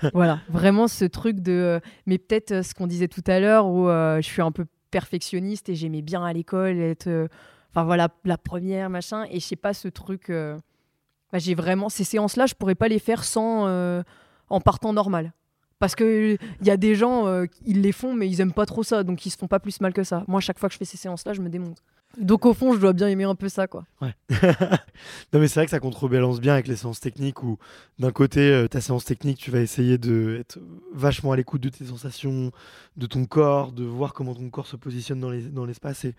voilà, 0.14 0.40
vraiment 0.48 0.88
ce 0.88 1.04
truc 1.04 1.40
de. 1.40 1.80
mais 2.06 2.18
peut-être 2.18 2.64
ce 2.64 2.74
qu'on 2.74 2.88
disait 2.88 3.08
tout 3.08 3.24
à 3.26 3.38
l'heure 3.38 3.68
où 3.68 3.86
je 3.86 4.26
suis 4.26 4.42
un 4.42 4.52
peu 4.52 4.66
perfectionniste 4.90 5.68
et 5.68 5.74
j'aimais 5.74 6.02
bien 6.02 6.24
à 6.24 6.32
l'école 6.32 6.78
être. 6.78 7.28
Enfin 7.70 7.84
voilà, 7.84 8.08
la 8.24 8.36
première, 8.36 8.90
machin, 8.90 9.24
et 9.30 9.40
je 9.40 9.46
sais 9.46 9.56
pas 9.56 9.72
ce 9.72 9.88
truc. 9.88 10.30
Bah, 10.30 11.38
j'ai 11.38 11.54
vraiment. 11.54 11.88
Ces 11.88 12.04
séances-là, 12.04 12.46
je 12.46 12.54
pourrais 12.54 12.74
pas 12.74 12.88
les 12.88 12.98
faire 12.98 13.22
sans. 13.22 13.66
en 14.50 14.60
partant 14.60 14.92
normal. 14.92 15.32
Parce 15.82 15.96
qu'il 15.96 16.38
y 16.62 16.70
a 16.70 16.76
des 16.76 16.94
gens, 16.94 17.26
euh, 17.26 17.46
ils 17.66 17.80
les 17.80 17.90
font, 17.90 18.14
mais 18.14 18.28
ils 18.28 18.40
aiment 18.40 18.52
pas 18.52 18.66
trop 18.66 18.84
ça, 18.84 19.02
donc 19.02 19.26
ils 19.26 19.30
se 19.30 19.36
font 19.36 19.48
pas 19.48 19.58
plus 19.58 19.80
mal 19.80 19.92
que 19.92 20.04
ça. 20.04 20.22
Moi, 20.28 20.40
chaque 20.40 20.60
fois 20.60 20.68
que 20.68 20.74
je 20.74 20.78
fais 20.78 20.84
ces 20.84 20.96
séances-là, 20.96 21.32
je 21.32 21.40
me 21.40 21.48
démonte. 21.48 21.78
Donc 22.18 22.46
au 22.46 22.54
fond, 22.54 22.72
je 22.72 22.78
dois 22.78 22.92
bien 22.92 23.08
aimer 23.08 23.24
un 23.24 23.34
peu 23.34 23.48
ça, 23.48 23.66
quoi. 23.66 23.84
Ouais. 24.00 24.14
non, 25.32 25.40
mais 25.40 25.48
c'est 25.48 25.58
vrai 25.58 25.64
que 25.64 25.72
ça 25.72 25.80
contrebalance 25.80 26.40
bien 26.40 26.52
avec 26.52 26.68
les 26.68 26.76
séances 26.76 27.00
techniques 27.00 27.42
où, 27.42 27.58
d'un 27.98 28.12
côté, 28.12 28.52
euh, 28.52 28.68
ta 28.68 28.80
séance 28.80 29.04
technique, 29.04 29.38
tu 29.38 29.50
vas 29.50 29.58
essayer 29.58 29.98
d'être 29.98 30.60
vachement 30.94 31.32
à 31.32 31.36
l'écoute 31.36 31.62
de 31.62 31.68
tes 31.68 31.84
sensations, 31.84 32.52
de 32.96 33.06
ton 33.06 33.24
corps, 33.24 33.72
de 33.72 33.82
voir 33.82 34.14
comment 34.14 34.36
ton 34.36 34.50
corps 34.50 34.68
se 34.68 34.76
positionne 34.76 35.18
dans 35.18 35.64
l'espace 35.66 36.04
et 36.04 36.14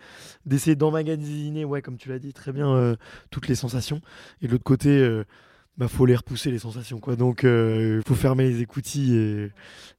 d'essayer 0.46 0.76
d'emmagasiner, 0.76 1.64
ouais, 1.64 1.82
comme 1.82 1.96
tu 1.96 2.10
l'as 2.10 2.20
dit 2.20 2.34
très 2.34 2.52
bien, 2.52 2.68
euh, 2.68 2.98
toutes 3.32 3.48
les 3.48 3.56
sensations. 3.56 4.02
Et 4.42 4.48
de 4.48 4.52
l'autre 4.52 4.66
côté, 4.66 5.24
bah, 5.78 5.88
faut 5.88 6.06
les 6.06 6.16
repousser 6.16 6.52
les 6.52 6.60
sensations 6.60 7.00
quoi. 7.00 7.16
Donc 7.16 7.42
il 7.44 7.50
euh, 7.50 8.02
faut 8.06 8.16
fermer 8.16 8.50
les 8.50 8.62
écoutilles 8.62 9.16
et, 9.16 9.52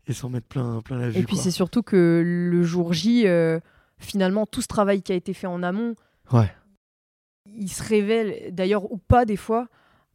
et 0.06 0.12
s'en 0.12 0.30
mettre 0.30 0.46
plein 0.46 0.80
plein 0.82 0.98
la 0.98 1.10
vue. 1.10 1.20
Et 1.20 1.22
puis 1.24 1.36
c'est 1.36 1.50
surtout 1.50 1.82
que 1.82 2.22
le 2.24 2.62
jour 2.64 2.92
J, 2.92 3.26
euh, 3.26 3.58
finalement 3.98 4.46
tout 4.46 4.62
ce 4.62 4.68
travail 4.68 5.02
qui 5.02 5.12
a 5.12 5.14
été 5.14 5.34
fait 5.34 5.46
en 5.46 5.62
amont, 5.62 5.94
ouais. 6.32 6.50
il 7.46 7.68
se 7.68 7.82
révèle 7.82 8.54
d'ailleurs 8.54 8.90
ou 8.92 8.98
pas 8.98 9.24
des 9.24 9.36
fois. 9.36 9.68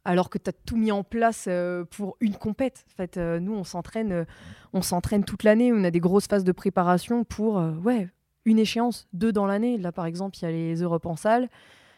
Alors 0.06 0.30
que 0.30 0.38
tu 0.38 0.48
as 0.48 0.54
tout 0.54 0.78
mis 0.78 0.92
en 0.92 1.04
place 1.04 1.44
euh, 1.46 1.84
pour 1.84 2.16
une 2.20 2.34
compète. 2.34 2.86
En 2.90 2.96
fait, 2.96 3.18
nous, 3.18 3.52
on 3.52 3.64
s'entraîne, 3.64 4.24
on 4.72 4.80
s'entraîne 4.80 5.24
toute 5.24 5.42
l'année. 5.42 5.74
On 5.74 5.84
a 5.84 5.90
des 5.90 6.00
grosses 6.00 6.26
phases 6.26 6.42
de 6.42 6.52
préparation 6.52 7.22
pour, 7.22 7.62
ouais, 7.84 8.08
une 8.46 8.58
échéance, 8.58 9.08
deux 9.12 9.30
dans 9.30 9.44
l'année. 9.44 9.76
Là, 9.76 9.92
par 9.92 10.06
exemple, 10.06 10.38
il 10.38 10.42
y 10.42 10.46
a 10.46 10.50
les 10.50 10.76
Europes 10.76 11.04
en 11.04 11.16
salle 11.16 11.50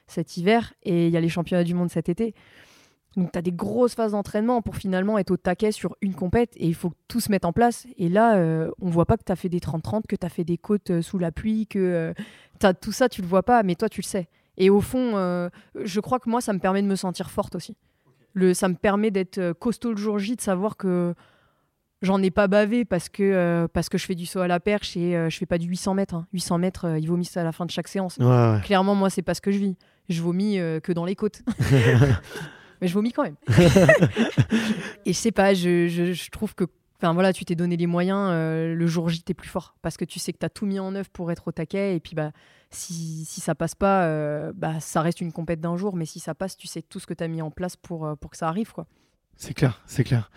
cet 0.06 0.36
hiver 0.36 0.72
et 0.82 1.06
il 1.06 1.12
y 1.12 1.16
a 1.16 1.20
les 1.20 1.28
championnats 1.28 1.64
du 1.64 1.74
monde 1.74 1.90
cet 1.90 2.08
été. 2.08 2.34
Donc 3.16 3.32
tu 3.32 3.38
as 3.38 3.42
des 3.42 3.52
grosses 3.52 3.94
phases 3.94 4.12
d'entraînement 4.12 4.62
pour 4.62 4.76
finalement 4.76 5.18
être 5.18 5.30
au 5.30 5.36
taquet 5.36 5.72
sur 5.72 5.96
une 6.00 6.14
compète 6.14 6.52
et 6.56 6.66
il 6.66 6.74
faut 6.74 6.92
tout 7.08 7.20
se 7.20 7.30
mettre 7.30 7.46
en 7.46 7.52
place. 7.52 7.86
Et 7.98 8.08
là, 8.08 8.36
euh, 8.36 8.70
on 8.80 8.88
voit 8.88 9.06
pas 9.06 9.16
que 9.16 9.24
tu 9.24 9.32
as 9.32 9.36
fait 9.36 9.48
des 9.48 9.60
30-30, 9.60 10.06
que 10.08 10.16
tu 10.16 10.24
as 10.24 10.30
fait 10.30 10.44
des 10.44 10.58
côtes 10.58 10.90
euh, 10.90 11.02
sous 11.02 11.18
la 11.18 11.30
pluie, 11.30 11.66
que 11.66 11.78
euh, 11.78 12.12
as 12.62 12.74
tout 12.74 12.92
ça, 12.92 13.08
tu 13.08 13.20
le 13.20 13.26
vois 13.26 13.42
pas, 13.42 13.62
mais 13.62 13.74
toi 13.74 13.88
tu 13.88 14.00
le 14.00 14.06
sais. 14.06 14.28
Et 14.56 14.70
au 14.70 14.80
fond, 14.80 15.12
je 15.82 16.00
crois 16.00 16.20
que 16.20 16.28
moi, 16.28 16.42
ça 16.42 16.52
me 16.52 16.58
permet 16.58 16.82
de 16.82 16.86
me 16.86 16.94
sentir 16.94 17.30
forte 17.30 17.54
aussi. 17.54 17.74
Le, 18.34 18.52
ça 18.52 18.68
me 18.68 18.74
permet 18.74 19.10
d'être 19.10 19.52
costaud 19.54 19.92
le 19.92 19.96
jour 19.96 20.18
J, 20.18 20.36
de 20.36 20.42
savoir 20.42 20.76
que 20.76 21.14
j'en 22.02 22.22
ai 22.22 22.30
pas 22.30 22.48
bavé 22.48 22.84
parce 22.84 23.08
que, 23.08 23.66
parce 23.72 23.88
que 23.88 23.96
je 23.96 24.04
fais 24.04 24.14
du 24.14 24.26
saut 24.26 24.40
à 24.40 24.48
la 24.48 24.60
perche 24.60 24.94
et 24.94 25.30
je 25.30 25.36
fais 25.38 25.46
pas 25.46 25.56
du 25.56 25.66
800 25.66 25.94
mètres. 25.94 26.22
800 26.34 26.54
hein. 26.54 26.58
mètres, 26.58 26.98
ils 26.98 27.08
vomissent 27.08 27.36
à 27.38 27.44
la 27.44 27.52
fin 27.52 27.64
de 27.64 27.70
chaque 27.70 27.88
séance. 27.88 28.18
Clairement, 28.62 28.94
moi, 28.94 29.08
c'est 29.08 29.22
pas 29.22 29.34
ce 29.34 29.40
que 29.40 29.50
je 29.50 29.58
vis. 29.58 29.76
Je 30.10 30.20
vomis 30.20 30.58
que 30.82 30.92
dans 30.92 31.06
les 31.06 31.16
côtes. 31.16 31.42
mais 32.82 32.88
je 32.88 32.92
vomis 32.92 33.12
quand 33.12 33.22
même. 33.22 33.36
et 35.06 35.14
je 35.14 35.18
sais 35.18 35.32
pas, 35.32 35.54
je, 35.54 35.86
je, 35.88 36.30
trouve 36.30 36.54
que 36.54 36.64
Enfin 37.02 37.14
voilà, 37.14 37.32
tu 37.32 37.44
t'es 37.44 37.56
donné 37.56 37.76
les 37.76 37.88
moyens, 37.88 38.28
euh, 38.30 38.76
le 38.76 38.86
jour 38.86 39.08
J, 39.08 39.22
t'es 39.22 39.34
plus 39.34 39.48
fort. 39.48 39.74
Parce 39.82 39.96
que 39.96 40.04
tu 40.04 40.20
sais 40.20 40.32
que 40.32 40.38
tu 40.38 40.46
as 40.46 40.48
tout 40.48 40.66
mis 40.66 40.78
en 40.78 40.94
œuvre 40.94 41.08
pour 41.10 41.32
être 41.32 41.48
au 41.48 41.50
taquet. 41.52 41.96
Et 41.96 42.00
puis, 42.00 42.14
bah, 42.14 42.30
si, 42.70 43.24
si 43.24 43.40
ça 43.40 43.56
passe 43.56 43.74
pas, 43.74 44.04
euh, 44.04 44.52
bah, 44.54 44.78
ça 44.78 45.00
reste 45.00 45.20
une 45.20 45.32
compète 45.32 45.60
d'un 45.60 45.76
jour. 45.76 45.96
Mais 45.96 46.04
si 46.04 46.20
ça 46.20 46.36
passe, 46.36 46.56
tu 46.56 46.68
sais 46.68 46.80
tout 46.80 47.00
ce 47.00 47.08
que 47.08 47.14
tu 47.14 47.24
as 47.24 47.26
mis 47.26 47.42
en 47.42 47.50
place 47.50 47.74
pour, 47.74 48.06
euh, 48.06 48.14
pour 48.14 48.30
que 48.30 48.36
ça 48.36 48.46
arrive. 48.46 48.72
quoi. 48.72 48.86
C'est 49.34 49.52
clair, 49.52 49.82
c'est 49.84 50.04
clair. 50.04 50.30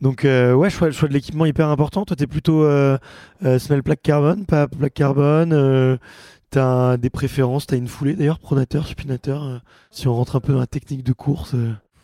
Donc, 0.00 0.22
ouais, 0.22 0.70
choix, 0.70 0.92
choix 0.92 1.08
de 1.08 1.12
l'équipement 1.12 1.44
hyper 1.44 1.68
important. 1.68 2.04
Toi, 2.04 2.14
tu 2.14 2.22
es 2.22 2.28
plutôt 2.28 2.64
semelle 3.40 3.82
plaque 3.82 4.02
carbone, 4.02 4.46
pas 4.46 4.68
plaque 4.68 4.94
carbone. 4.94 5.98
tu 6.52 6.58
as 6.60 6.96
des 6.98 7.10
préférences, 7.10 7.66
tu 7.66 7.74
as 7.74 7.78
une 7.78 7.88
foulée 7.88 8.14
d'ailleurs, 8.14 8.38
pronateur, 8.38 8.86
supinateur. 8.86 9.60
si 9.90 10.06
on 10.06 10.14
rentre 10.14 10.36
un 10.36 10.40
peu 10.40 10.52
dans 10.52 10.60
la 10.60 10.68
technique 10.68 11.02
de 11.02 11.12
course. 11.12 11.56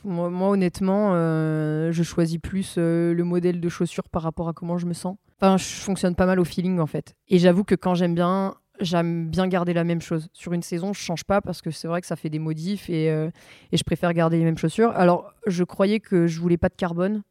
Moi, 0.04 0.48
honnêtement, 0.48 1.12
euh, 1.14 1.92
je 1.92 2.02
choisis 2.02 2.38
plus 2.38 2.76
euh, 2.78 3.12
le 3.14 3.24
modèle 3.24 3.60
de 3.60 3.68
chaussure 3.68 4.08
par 4.08 4.22
rapport 4.22 4.48
à 4.48 4.52
comment 4.52 4.78
je 4.78 4.86
me 4.86 4.94
sens. 4.94 5.16
Enfin, 5.40 5.56
je 5.56 5.64
fonctionne 5.64 6.14
pas 6.14 6.26
mal 6.26 6.40
au 6.40 6.44
feeling 6.44 6.78
en 6.78 6.86
fait. 6.86 7.14
Et 7.28 7.38
j'avoue 7.38 7.64
que 7.64 7.74
quand 7.74 7.94
j'aime 7.94 8.14
bien, 8.14 8.54
j'aime 8.80 9.28
bien 9.28 9.46
garder 9.48 9.72
la 9.72 9.84
même 9.84 10.00
chose. 10.00 10.28
Sur 10.32 10.52
une 10.52 10.62
saison, 10.62 10.92
je 10.92 11.00
change 11.00 11.24
pas 11.24 11.40
parce 11.40 11.62
que 11.62 11.70
c'est 11.70 11.88
vrai 11.88 12.00
que 12.00 12.06
ça 12.06 12.16
fait 12.16 12.30
des 12.30 12.38
modifs 12.38 12.88
et, 12.90 13.10
euh, 13.10 13.30
et, 13.72 13.76
je 13.76 13.84
préfère 13.84 14.12
garder 14.14 14.38
les 14.38 14.44
mêmes 14.44 14.58
chaussures. 14.58 14.90
Alors, 14.96 15.32
je 15.46 15.64
croyais 15.64 16.00
que 16.00 16.26
je 16.26 16.40
voulais 16.40 16.56
pas 16.56 16.68
de 16.68 16.74
carbone 16.74 17.22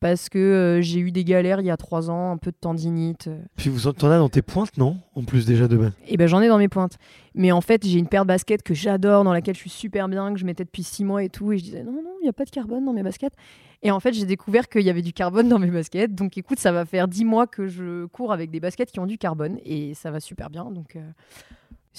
parce 0.00 0.28
que 0.28 0.38
euh, 0.38 0.82
j'ai 0.82 1.00
eu 1.00 1.10
des 1.10 1.24
galères 1.24 1.60
il 1.60 1.66
y 1.66 1.70
a 1.70 1.76
trois 1.76 2.10
ans, 2.10 2.32
un 2.32 2.36
peu 2.36 2.50
de 2.50 2.56
tendinite. 2.56 3.28
Euh. 3.28 3.38
Puis 3.56 3.70
vous 3.70 3.86
en 3.86 3.90
as 3.90 4.18
dans 4.18 4.28
tes 4.28 4.42
pointes, 4.42 4.76
non? 4.76 4.98
En 5.14 5.24
plus 5.24 5.46
déjà 5.46 5.68
de 5.68 5.76
base. 5.76 5.92
Eh 6.06 6.16
ben 6.16 6.26
j'en 6.26 6.40
ai 6.40 6.48
dans 6.48 6.58
mes 6.58 6.68
pointes. 6.68 6.98
Mais 7.34 7.52
en 7.52 7.60
fait, 7.60 7.86
j'ai 7.86 7.98
une 7.98 8.08
paire 8.08 8.24
de 8.24 8.28
baskets 8.28 8.62
que 8.62 8.74
j'adore, 8.74 9.24
dans 9.24 9.32
laquelle 9.32 9.54
je 9.54 9.60
suis 9.60 9.70
super 9.70 10.08
bien, 10.08 10.32
que 10.32 10.38
je 10.38 10.44
mettais 10.44 10.64
depuis 10.64 10.82
six 10.82 11.04
mois 11.04 11.22
et 11.22 11.28
tout. 11.28 11.52
Et 11.52 11.58
je 11.58 11.64
disais 11.64 11.82
non, 11.82 11.92
non, 11.92 12.14
il 12.20 12.24
n'y 12.24 12.28
a 12.28 12.32
pas 12.32 12.44
de 12.44 12.50
carbone 12.50 12.84
dans 12.84 12.92
mes 12.92 13.02
baskets. 13.02 13.34
Et 13.82 13.90
en 13.90 14.00
fait, 14.00 14.12
j'ai 14.12 14.26
découvert 14.26 14.68
qu'il 14.68 14.82
y 14.82 14.90
avait 14.90 15.02
du 15.02 15.12
carbone 15.12 15.48
dans 15.48 15.58
mes 15.58 15.70
baskets. 15.70 16.14
Donc 16.14 16.36
écoute, 16.36 16.58
ça 16.58 16.72
va 16.72 16.84
faire 16.84 17.08
dix 17.08 17.24
mois 17.24 17.46
que 17.46 17.66
je 17.66 18.06
cours 18.06 18.32
avec 18.32 18.50
des 18.50 18.60
baskets 18.60 18.90
qui 18.90 19.00
ont 19.00 19.06
du 19.06 19.18
carbone 19.18 19.58
et 19.64 19.94
ça 19.94 20.10
va 20.10 20.20
super 20.20 20.50
bien. 20.50 20.64
Donc 20.70 20.96
euh, 20.96 21.00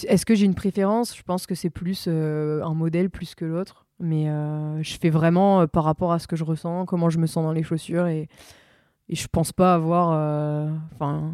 est-ce 0.04 0.26
que 0.26 0.36
j'ai 0.36 0.45
une 0.45 0.56
préférence? 0.56 1.15
Je 1.17 1.23
pense 1.23 1.47
que 1.47 1.56
c'est 1.56 1.69
plus 1.69 2.08
un 2.08 2.73
modèle 2.73 3.10
plus 3.10 3.34
que 3.34 3.45
l'autre. 3.45 3.87
Mais 3.99 4.29
euh, 4.29 4.81
je 4.83 4.97
fais 4.97 5.10
vraiment 5.10 5.62
euh, 5.62 5.67
par 5.67 5.83
rapport 5.83 6.12
à 6.12 6.19
ce 6.19 6.27
que 6.27 6.36
je 6.36 6.43
ressens, 6.43 6.86
comment 6.86 7.10
je 7.10 7.17
me 7.17 7.25
sens 7.25 7.43
dans 7.43 7.51
les 7.51 7.63
chaussures. 7.63 8.07
Et, 8.07 8.29
et 9.10 9.15
je 9.15 9.27
pense 9.27 9.51
pas 9.51 9.73
avoir 9.73 10.12
euh, 10.12 10.69
enfin 10.93 11.33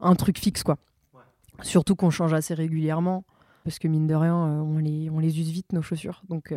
un 0.00 0.14
truc 0.14 0.38
fixe. 0.38 0.62
quoi. 0.62 0.76
Surtout 1.62 1.94
qu'on 1.94 2.10
change 2.10 2.34
assez 2.34 2.54
régulièrement. 2.54 3.24
Parce 3.64 3.78
que 3.78 3.86
mine 3.86 4.08
de 4.08 4.14
rien, 4.14 4.34
on, 4.34 4.78
les, 4.78 5.08
on 5.08 5.20
les 5.20 5.38
use 5.38 5.50
vite, 5.50 5.72
nos 5.72 5.82
chaussures. 5.82 6.22
Donc, 6.28 6.52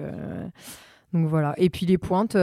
donc 1.13 1.27
voilà. 1.27 1.53
Et 1.57 1.69
puis 1.69 1.85
les 1.85 1.99
pointes, 1.99 2.35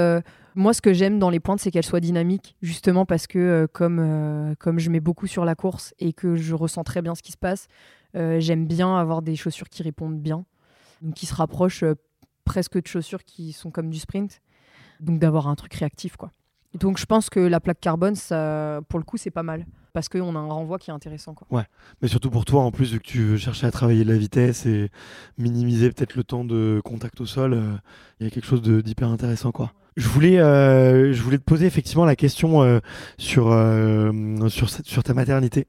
moi 0.55 0.73
ce 0.73 0.81
que 0.81 0.93
j'aime 0.93 1.19
dans 1.19 1.31
les 1.31 1.41
pointes, 1.41 1.59
c'est 1.59 1.73
qu'elles 1.73 1.85
soient 1.85 1.99
dynamiques. 1.99 2.55
Justement 2.63 3.05
parce 3.05 3.27
que 3.27 3.67
comme, 3.73 4.55
comme 4.61 4.79
je 4.79 4.89
mets 4.89 5.01
beaucoup 5.01 5.27
sur 5.27 5.45
la 5.45 5.57
course 5.57 5.95
et 5.99 6.13
que 6.13 6.37
je 6.37 6.55
ressens 6.55 6.85
très 6.85 7.03
bien 7.03 7.17
ce 7.17 7.23
qui 7.23 7.33
se 7.33 7.37
passe, 7.37 7.67
j'aime 8.15 8.69
bien 8.69 8.97
avoir 8.97 9.21
des 9.23 9.35
chaussures 9.35 9.69
qui 9.69 9.83
répondent 9.83 10.21
bien. 10.21 10.45
Donc 11.01 11.15
qui 11.15 11.27
se 11.27 11.35
rapprochent 11.35 11.83
presque 12.45 12.81
de 12.81 12.87
chaussures 12.87 13.25
qui 13.25 13.53
sont 13.53 13.71
comme 13.71 13.91
du 13.91 13.99
sprint. 13.99 14.41
Donc 15.01 15.19
d'avoir 15.19 15.49
un 15.49 15.55
truc 15.55 15.75
réactif, 15.75 16.17
quoi. 16.17 16.31
Donc 16.75 16.99
je 16.99 17.07
pense 17.07 17.29
que 17.29 17.41
la 17.41 17.61
plaque 17.61 17.81
carbone, 17.81 18.15
ça, 18.15 18.81
pour 18.89 18.99
le 18.99 19.05
coup, 19.05 19.17
c'est 19.17 19.31
pas 19.31 19.43
mal. 19.43 19.67
Parce 19.93 20.09
qu'on 20.09 20.35
a 20.37 20.39
un 20.39 20.47
renvoi 20.47 20.79
qui 20.79 20.91
est 20.91 20.95
intéressant. 20.95 21.35
Quoi. 21.35 21.47
Ouais, 21.51 21.67
mais 22.01 22.09
surtout 22.09 22.31
pour 22.31 22.47
toi, 22.47 22.63
en 22.63 22.71
plus, 22.71 22.93
vu 22.93 22.99
que 22.99 23.05
tu 23.05 23.37
cherchais 23.37 23.67
à 23.67 23.71
travailler 23.71 24.05
la 24.05 24.17
vitesse 24.17 24.65
et 24.65 24.91
minimiser 25.37 25.91
peut-être 25.91 26.15
le 26.15 26.25
temps 26.25 26.45
de 26.45 26.81
contact 26.83 27.21
au 27.21 27.27
sol, 27.27 27.53
euh, 27.53 27.77
il 28.19 28.25
y 28.25 28.27
a 28.27 28.31
quelque 28.31 28.47
chose 28.47 28.63
d'hyper 28.63 29.09
intéressant. 29.11 29.53
quoi. 29.53 29.73
Je 29.97 30.09
voulais, 30.09 30.39
euh, 30.39 31.13
je 31.13 31.23
voulais 31.23 31.39
te 31.39 31.45
poser 31.45 31.67
effectivement 31.67 32.05
la 32.05 32.17
question 32.17 32.63
euh, 32.63 32.81
sur, 33.19 33.55
sur, 34.49 34.71
sur 34.71 35.03
ta 35.03 35.15
maternité. 35.15 35.67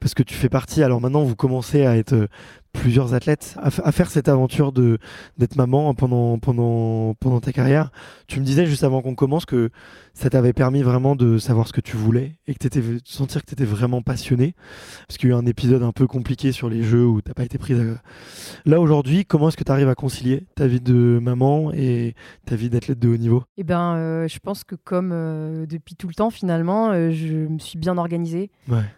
Parce 0.00 0.14
que 0.14 0.22
tu 0.22 0.34
fais 0.34 0.48
partie, 0.48 0.82
alors 0.82 1.00
maintenant 1.00 1.22
vous 1.22 1.36
commencez 1.36 1.86
à 1.86 1.96
être 1.96 2.28
plusieurs 2.72 3.14
athlètes 3.14 3.56
à, 3.58 3.92
faire 3.92 4.10
cette 4.10 4.28
aventure 4.28 4.72
de 4.72 4.98
d'être 5.38 5.56
maman 5.56 5.94
pendant 5.94 6.38
pendant 6.38 7.14
pendant 7.14 7.40
ta 7.40 7.52
carrière. 7.52 7.90
Tu 8.26 8.40
me 8.40 8.44
disais 8.44 8.66
juste 8.66 8.82
avant 8.82 9.02
qu'on 9.02 9.14
commence 9.14 9.44
que 9.44 9.70
ça 10.14 10.30
t'avait 10.30 10.52
permis 10.52 10.82
vraiment 10.82 11.14
de 11.14 11.38
savoir 11.38 11.68
ce 11.68 11.72
que 11.72 11.80
tu 11.80 11.96
voulais 11.96 12.38
et 12.46 12.54
que 12.54 12.58
t'étais 12.58 12.82
sentir 13.04 13.42
que 13.42 13.46
tu 13.46 13.52
étais 13.52 13.64
vraiment 13.64 14.02
passionné 14.02 14.54
parce 15.06 15.18
qu'il 15.18 15.28
y 15.28 15.32
a 15.32 15.36
eu 15.36 15.38
un 15.38 15.46
épisode 15.46 15.82
un 15.82 15.92
peu 15.92 16.06
compliqué 16.06 16.52
sur 16.52 16.68
les 16.68 16.82
jeux 16.82 17.06
où 17.06 17.20
t'as 17.20 17.34
pas 17.34 17.44
été 17.44 17.58
prise 17.58 17.82
Là 18.64 18.80
aujourd'hui, 18.80 19.24
comment 19.24 19.48
est-ce 19.48 19.56
que 19.56 19.64
tu 19.64 19.72
arrives 19.72 19.88
à 19.88 19.94
concilier 19.94 20.46
ta 20.54 20.66
vie 20.66 20.80
de 20.80 21.18
maman 21.22 21.72
et 21.72 22.14
ta 22.46 22.56
vie 22.56 22.70
d'athlète 22.70 22.98
de 22.98 23.08
haut 23.08 23.16
niveau? 23.16 23.44
Eh 23.62 23.64
ben 23.64 23.94
euh, 23.94 24.26
je 24.26 24.40
pense 24.40 24.64
que 24.64 24.74
comme 24.74 25.12
euh, 25.12 25.66
depuis 25.66 25.94
tout 25.94 26.08
le 26.08 26.14
temps 26.14 26.30
finalement, 26.30 26.90
euh, 26.90 27.12
je 27.12 27.46
me 27.46 27.60
suis 27.60 27.78
bien 27.78 27.96
organisée 27.96 28.50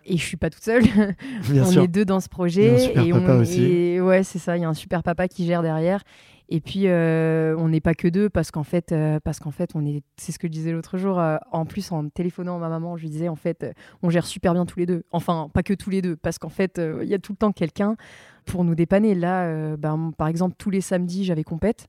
et 0.07 0.17
je 0.17 0.23
suis 0.23 0.39
pas 0.39 0.49
toute 0.49 0.63
seule. 0.63 0.85
on 1.51 1.83
est 1.83 1.87
deux 1.87 2.07
dans 2.07 2.21
ce 2.21 2.31
projet 2.31 2.95
et 2.97 3.13
on 3.13 3.41
aussi. 3.41 3.63
Et 3.63 4.01
ouais, 4.01 4.23
c'est 4.23 4.39
ça, 4.39 4.57
il 4.57 4.63
y 4.63 4.65
a 4.65 4.69
un 4.71 4.73
super 4.73 5.03
papa 5.03 5.29
qui 5.29 5.45
gère 5.45 5.61
derrière. 5.61 6.03
Et 6.49 6.63
puis, 6.63 6.87
on 6.89 7.69
n'est 7.69 7.83
pas 7.83 7.93
que 7.93 8.09
deux 8.09 8.31
parce 8.31 8.51
qu'en 8.51 8.63
fait, 8.63 8.95
parce 9.23 9.39
qu'en 9.39 9.51
fait, 9.51 9.73
on 9.75 9.85
est, 9.85 10.03
c'est 10.17 10.33
ce 10.33 10.39
que 10.39 10.47
je 10.47 10.53
disais 10.53 10.73
l'autre 10.73 10.97
jour. 10.97 11.21
en 11.53 11.67
plus, 11.67 11.93
en 11.93 12.09
téléphonant 12.09 12.57
à 12.57 12.61
ma 12.61 12.71
maman, 12.71 12.97
je 12.97 13.03
lui 13.03 13.11
disais, 13.11 13.29
en 13.29 13.37
fait, 13.37 13.67
on 14.03 14.09
gère 14.09 14.25
super 14.25 14.55
bien 14.55 14.65
tous 14.65 14.79
les 14.79 14.87
deux. 14.87 15.05
Enfin, 15.13 15.51
pas 15.53 15.63
que 15.63 15.75
tous 15.75 15.91
les 15.91 16.01
deux, 16.01 16.17
parce 16.17 16.39
qu'en 16.39 16.49
fait, 16.49 16.81
il 17.03 17.09
y 17.09 17.15
a 17.15 17.19
tout 17.19 17.33
le 17.33 17.37
temps 17.37 17.53
quelqu'un 17.53 17.97
pour 18.47 18.65
nous 18.65 18.75
dépanner. 18.75 19.15
Là, 19.15 19.77
ben, 19.77 20.13
par 20.17 20.29
exemple, 20.29 20.55
tous 20.57 20.71
les 20.71 20.81
samedis, 20.81 21.25
j'avais 21.25 21.45
compète. 21.45 21.89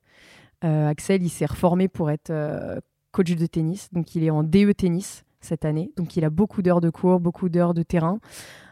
Euh, 0.66 0.90
Axel, 0.90 1.24
il 1.24 1.30
s'est 1.30 1.46
reformé 1.46 1.88
pour 1.88 2.10
être 2.10 2.32
euh, 2.32 2.80
coach 3.12 3.32
de 3.32 3.46
tennis. 3.46 3.90
Donc, 3.92 4.16
il 4.16 4.24
est 4.24 4.30
en 4.30 4.44
DE 4.44 4.72
tennis 4.72 5.24
cette 5.40 5.64
année. 5.64 5.92
Donc, 5.96 6.18
il 6.18 6.26
a 6.26 6.30
beaucoup 6.30 6.62
d'heures 6.62 6.82
de 6.82 6.90
cours, 6.90 7.20
beaucoup 7.20 7.50
d'heures 7.50 7.74
de 7.74 7.84
terrain. 7.84 8.20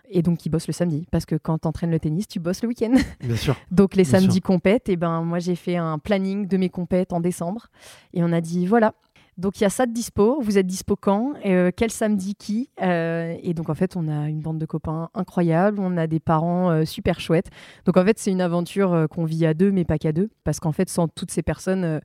Et 0.09 0.21
donc, 0.21 0.45
il 0.45 0.49
bosse 0.49 0.67
le 0.67 0.73
samedi. 0.73 1.05
Parce 1.11 1.25
que 1.25 1.35
quand 1.35 1.59
tu 1.59 1.67
entraînes 1.67 1.91
le 1.91 1.99
tennis, 1.99 2.27
tu 2.27 2.39
bosses 2.39 2.61
le 2.61 2.67
week-end. 2.67 2.93
Bien 3.21 3.35
sûr. 3.35 3.55
Donc 3.71 3.95
les 3.95 4.03
samedis 4.03 4.41
compètes, 4.41 4.89
et 4.89 4.95
ben 4.95 5.21
moi 5.21 5.39
j'ai 5.39 5.55
fait 5.55 5.77
un 5.77 5.97
planning 5.97 6.47
de 6.47 6.57
mes 6.57 6.69
compètes 6.69 7.13
en 7.13 7.19
décembre 7.19 7.67
et 8.13 8.23
on 8.23 8.31
a 8.31 8.41
dit 8.41 8.65
voilà. 8.65 8.93
Donc 9.37 9.59
il 9.59 9.63
y 9.63 9.65
a 9.65 9.69
ça 9.69 9.85
de 9.87 9.91
dispo, 9.91 10.39
vous 10.41 10.57
êtes 10.59 10.67
dispo 10.67 10.95
quand 10.95 11.33
Euh, 11.45 11.71
Quel 11.75 11.89
samedi 11.89 12.35
qui 12.35 12.69
Euh, 12.81 13.35
Et 13.41 13.53
donc 13.53 13.69
en 13.69 13.73
fait 13.73 13.95
on 13.95 14.07
a 14.07 14.29
une 14.29 14.41
bande 14.41 14.59
de 14.59 14.65
copains 14.65 15.09
incroyable, 15.15 15.79
on 15.79 15.97
a 15.97 16.05
des 16.05 16.19
parents 16.19 16.69
euh, 16.69 16.85
super 16.85 17.19
chouettes. 17.19 17.49
Donc 17.85 17.97
en 17.97 18.05
fait 18.05 18.19
c'est 18.19 18.31
une 18.31 18.41
aventure 18.41 19.07
qu'on 19.09 19.25
vit 19.25 19.45
à 19.45 19.53
deux 19.53 19.71
mais 19.71 19.85
pas 19.85 19.97
qu'à 19.97 20.11
deux 20.11 20.29
parce 20.43 20.59
qu'en 20.59 20.71
fait 20.71 20.89
sans 20.89 21.07
toutes 21.07 21.31
ces 21.31 21.41
personnes 21.41 21.99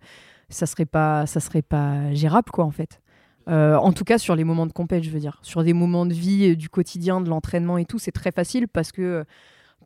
ça 0.49 0.65
serait 0.65 0.87
pas 0.87 1.27
ça 1.27 1.41
serait 1.41 1.63
pas 1.63 2.13
gérable 2.15 2.51
quoi 2.51 2.65
en 2.65 2.71
fait. 2.71 3.01
En 3.47 3.93
tout 3.93 4.05
cas 4.05 4.19
sur 4.19 4.35
les 4.35 4.45
moments 4.45 4.67
de 4.67 4.73
compète 4.73 5.03
je 5.03 5.11
veux 5.11 5.21
dire. 5.21 5.39
Sur 5.43 5.65
des 5.65 5.73
moments 5.75 6.07
de 6.07 6.15
vie 6.15 6.57
du 6.57 6.69
quotidien, 6.71 7.21
de 7.21 7.29
l'entraînement 7.29 7.77
et 7.79 7.85
tout 7.85 7.99
c'est 7.99 8.13
très 8.13 8.33
facile 8.33 8.69
parce 8.69 8.91
que 8.93 9.25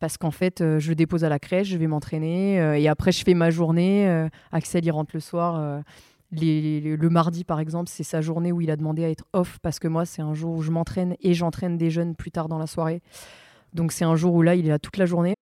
parce 0.01 0.17
qu'en 0.17 0.33
fait, 0.33 0.65
je 0.79 0.93
dépose 0.95 1.23
à 1.23 1.29
la 1.29 1.39
crèche, 1.39 1.69
je 1.69 1.77
vais 1.77 1.87
m'entraîner, 1.87 2.57
et 2.81 2.89
après, 2.89 3.13
je 3.13 3.23
fais 3.23 3.35
ma 3.35 3.51
journée. 3.51 4.27
Axel, 4.51 4.85
il 4.85 4.91
rentre 4.91 5.13
le 5.15 5.21
soir. 5.21 5.81
Le 6.33 7.09
mardi, 7.09 7.45
par 7.45 7.61
exemple, 7.61 7.91
c'est 7.91 8.03
sa 8.03 8.21
journée 8.21 8.53
où 8.53 8.61
il 8.61 8.71
a 8.71 8.77
demandé 8.77 9.05
à 9.05 9.11
être 9.11 9.25
off, 9.33 9.59
parce 9.63 9.79
que 9.79 9.89
moi, 9.89 10.05
c'est 10.05 10.23
un 10.23 10.35
jour 10.35 10.57
où 10.57 10.63
je 10.63 10.71
m'entraîne 10.71 11.15
et 11.21 11.35
j'entraîne 11.35 11.77
des 11.77 11.91
jeunes 11.91 12.15
plus 12.15 12.31
tard 12.31 12.49
dans 12.49 12.59
la 12.59 12.67
soirée. 12.67 13.03
Donc, 13.75 13.93
c'est 13.93 14.05
un 14.05 14.17
jour 14.17 14.35
où 14.35 14.43
là, 14.43 14.55
il 14.55 14.67
est 14.67 14.71
là 14.71 14.79
toute 14.79 14.97
la 14.97 15.07
journée. 15.07 15.35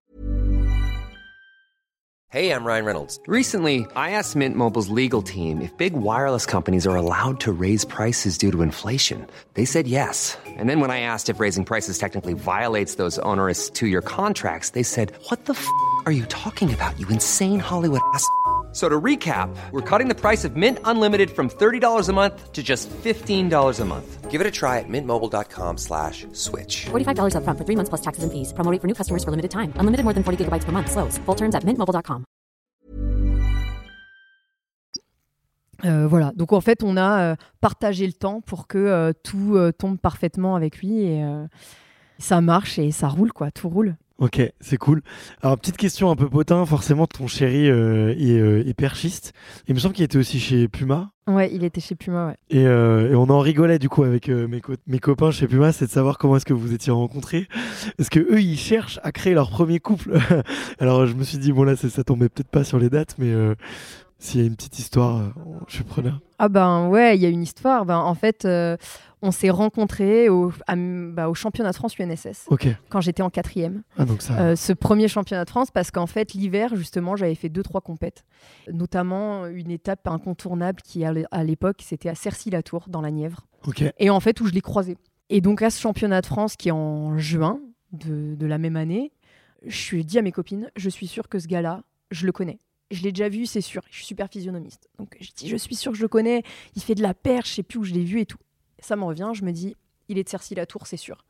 Hey, 2.32 2.52
I'm 2.52 2.64
Ryan 2.64 2.84
Reynolds. 2.84 3.18
Recently, 3.26 3.88
I 3.96 4.12
asked 4.12 4.36
Mint 4.36 4.54
Mobile's 4.54 4.88
legal 4.88 5.20
team 5.20 5.60
if 5.60 5.76
big 5.76 5.94
wireless 5.94 6.46
companies 6.46 6.86
are 6.86 6.94
allowed 6.94 7.40
to 7.40 7.50
raise 7.50 7.84
prices 7.84 8.38
due 8.38 8.52
to 8.52 8.62
inflation. 8.62 9.26
They 9.54 9.64
said 9.64 9.88
yes. 9.88 10.38
And 10.46 10.68
then 10.68 10.78
when 10.78 10.92
I 10.92 11.00
asked 11.00 11.28
if 11.28 11.40
raising 11.40 11.64
prices 11.64 11.98
technically 11.98 12.34
violates 12.34 12.94
those 12.94 13.18
onerous 13.24 13.68
two 13.68 13.88
year 13.88 14.00
contracts, 14.00 14.70
they 14.70 14.84
said, 14.84 15.10
What 15.28 15.46
the 15.46 15.54
f 15.54 15.66
are 16.06 16.12
you 16.12 16.24
talking 16.26 16.72
about, 16.72 16.96
you 17.00 17.08
insane 17.08 17.58
Hollywood 17.58 18.02
ass? 18.14 18.24
F- 18.70 18.76
So 18.76 18.88
to 18.88 19.00
recap, 19.00 19.48
we're 19.72 19.82
cutting 19.82 20.06
the 20.08 20.14
price 20.14 20.44
of 20.44 20.54
Mint 20.56 20.78
Unlimited 20.84 21.30
from 21.30 21.48
$30 21.48 22.08
a 22.08 22.12
month 22.12 22.52
to 22.52 22.62
just 22.62 22.88
$15 23.02 23.80
a 23.80 23.84
month. 23.84 24.30
Give 24.30 24.40
it 24.40 24.46
a 24.46 24.50
try 24.52 24.78
at 24.78 24.88
mintmobile.com 24.88 25.76
slash 25.76 26.24
switch. 26.32 26.86
$45 26.90 27.34
upfront 27.34 27.58
for 27.58 27.64
three 27.64 27.74
months 27.76 27.88
plus 27.88 28.00
taxes 28.00 28.22
and 28.22 28.30
fees. 28.32 28.52
Promo 28.52 28.70
rate 28.70 28.80
for 28.80 28.86
new 28.86 28.94
customers 28.94 29.24
for 29.24 29.32
limited 29.32 29.50
time. 29.50 29.72
Unlimited 29.76 30.04
more 30.04 30.14
than 30.14 30.22
40 30.22 30.44
gigabytes 30.44 30.64
per 30.64 30.70
month. 30.70 30.88
Slows. 30.92 31.18
Full 31.26 31.34
terms 31.36 31.54
at 31.56 31.64
mintmobile.com. 31.64 32.24
Euh, 35.86 36.06
voilà. 36.06 36.32
Donc, 36.36 36.52
en 36.52 36.60
fait, 36.60 36.82
on 36.84 36.96
a 36.96 37.20
euh, 37.32 37.36
partagé 37.60 38.06
le 38.06 38.12
temps 38.12 38.40
pour 38.42 38.66
que 38.66 38.76
euh, 38.78 39.12
tout 39.24 39.56
euh, 39.56 39.72
tombe 39.72 39.98
parfaitement 39.98 40.54
avec 40.54 40.78
lui, 40.78 41.02
et 41.04 41.24
euh, 41.24 41.46
ça 42.18 42.40
marche 42.42 42.78
et 42.78 42.92
ça 42.92 43.08
roule, 43.08 43.32
quoi. 43.32 43.50
Tout 43.50 43.68
roule. 43.70 43.96
Ok, 44.20 44.40
c'est 44.60 44.76
cool. 44.76 45.00
Alors, 45.40 45.56
petite 45.58 45.78
question 45.78 46.10
un 46.10 46.14
peu 46.16 46.28
potin, 46.28 46.66
forcément, 46.66 47.06
ton 47.06 47.26
chéri 47.26 47.70
euh, 47.70 48.14
est, 48.18 48.38
euh, 48.38 48.62
est 48.68 48.74
perchiste. 48.74 49.32
Il 49.66 49.74
me 49.74 49.80
semble 49.80 49.94
qu'il 49.94 50.04
était 50.04 50.18
aussi 50.18 50.38
chez 50.38 50.68
Puma. 50.68 51.10
Ouais, 51.26 51.50
il 51.52 51.64
était 51.64 51.80
chez 51.80 51.94
Puma, 51.94 52.26
ouais. 52.26 52.36
Et, 52.50 52.66
euh, 52.66 53.10
et 53.12 53.14
on 53.14 53.30
en 53.30 53.38
rigolait 53.40 53.78
du 53.78 53.88
coup 53.88 54.02
avec 54.02 54.28
mes, 54.28 54.60
co- 54.60 54.74
mes 54.86 54.98
copains 54.98 55.30
chez 55.30 55.46
Puma, 55.48 55.72
c'est 55.72 55.86
de 55.86 55.90
savoir 55.90 56.18
comment 56.18 56.36
est-ce 56.36 56.44
que 56.44 56.52
vous 56.52 56.74
étiez 56.74 56.92
rencontrés. 56.92 57.48
Parce 57.96 58.10
que 58.10 58.20
eux, 58.20 58.42
ils 58.42 58.58
cherchent 58.58 59.00
à 59.04 59.10
créer 59.10 59.32
leur 59.32 59.48
premier 59.48 59.80
couple? 59.80 60.18
Alors 60.80 61.06
je 61.06 61.14
me 61.14 61.24
suis 61.24 61.38
dit, 61.38 61.52
bon 61.52 61.62
là, 61.64 61.74
ça 61.76 62.04
tombait 62.04 62.28
peut-être 62.28 62.50
pas 62.50 62.62
sur 62.64 62.78
les 62.78 62.90
dates, 62.90 63.14
mais 63.18 63.32
s'il 64.18 64.40
y 64.42 64.44
a 64.44 64.46
une 64.46 64.56
petite 64.56 64.78
histoire, 64.78 65.32
je 65.68 65.76
suis 65.76 65.84
preneur. 65.84 66.20
Ah 66.38 66.48
ben 66.50 66.88
ouais, 66.88 67.16
il 67.16 67.22
y 67.22 67.26
a 67.26 67.30
une 67.30 67.42
histoire. 67.42 67.86
Ben, 67.86 67.96
en 67.96 68.14
fait, 68.14 68.44
euh, 68.44 68.76
on 69.22 69.30
s'est 69.32 69.50
rencontrés 69.50 70.28
au, 70.28 70.50
à- 70.66 70.74
bah, 70.76 71.28
au 71.28 71.34
championnat 71.34 71.70
de 71.70 71.76
France 71.76 71.98
UNSS 71.98 72.46
Ok. 72.48 72.68
quand 72.88 73.00
j'étais 73.00 73.22
en 73.22 73.30
quatrième. 73.30 73.82
Ah 73.98 74.04
donc 74.04 74.22
ça. 74.22 74.38
Euh, 74.40 74.56
ce 74.56 74.72
premier 74.72 75.08
championnat 75.08 75.44
de 75.44 75.50
France 75.50 75.70
parce 75.70 75.90
qu'en 75.90 76.06
fait 76.06 76.32
l'hiver 76.34 76.74
justement 76.76 77.16
j'avais 77.16 77.34
fait 77.34 77.48
deux 77.48 77.62
trois 77.62 77.80
compètes, 77.80 78.24
notamment 78.72 79.46
une 79.46 79.70
étape 79.70 80.06
incontournable 80.08 80.80
qui 80.82 81.04
à 81.04 81.12
l'é- 81.12 81.26
à 81.30 81.44
l'époque 81.44 81.82
c'était 81.84 82.08
à 82.08 82.14
Cercy-la-Tour 82.14 82.84
dans 82.88 83.00
la 83.00 83.10
Nièvre 83.10 83.46
et 83.98 84.10
en 84.10 84.20
fait 84.20 84.40
où 84.40 84.46
je 84.46 84.52
l'ai 84.52 84.60
croisé. 84.60 84.96
Et 85.28 85.40
donc 85.40 85.62
à 85.62 85.70
ce 85.70 85.80
championnat 85.80 86.20
de 86.20 86.26
France 86.26 86.56
qui 86.56 86.68
est 86.68 86.72
en 86.72 87.18
juin 87.18 87.60
de, 87.92 88.34
de 88.34 88.46
la 88.46 88.58
même 88.58 88.76
année, 88.76 89.12
je 89.66 89.76
suis 89.76 90.04
dit 90.04 90.18
à 90.18 90.22
mes 90.22 90.32
copines, 90.32 90.70
je 90.76 90.88
suis 90.88 91.06
sûre 91.06 91.28
que 91.28 91.38
ce 91.38 91.46
gars-là, 91.46 91.82
je 92.10 92.24
le 92.26 92.32
connais. 92.32 92.58
Je 92.90 93.02
l'ai 93.02 93.12
déjà 93.12 93.28
vu, 93.28 93.46
c'est 93.46 93.60
sûr. 93.60 93.82
Je 93.90 93.96
suis 93.98 94.06
super 94.06 94.28
physionomiste. 94.28 94.88
Donc 94.98 95.16
je 95.20 95.30
dis, 95.36 95.48
je 95.48 95.56
suis 95.56 95.76
sûre 95.76 95.92
que 95.92 95.98
je 95.98 96.02
le 96.02 96.08
connais. 96.08 96.42
Il 96.74 96.82
fait 96.82 96.96
de 96.96 97.02
la 97.02 97.14
perche, 97.14 97.50
je 97.50 97.54
sais 97.56 97.62
plus 97.62 97.78
où 97.78 97.84
je 97.84 97.92
l'ai 97.94 98.02
vu 98.02 98.20
et 98.20 98.26
tout. 98.26 98.38
Ça 98.80 98.96
me 98.96 99.04
revient, 99.04 99.30
je 99.34 99.44
me 99.44 99.52
dis, 99.52 99.76
il 100.08 100.18
est 100.18 100.24
de 100.24 100.28
Cercy-la-Tour, 100.28 100.86
c'est 100.86 100.96
sûr. 100.96 101.24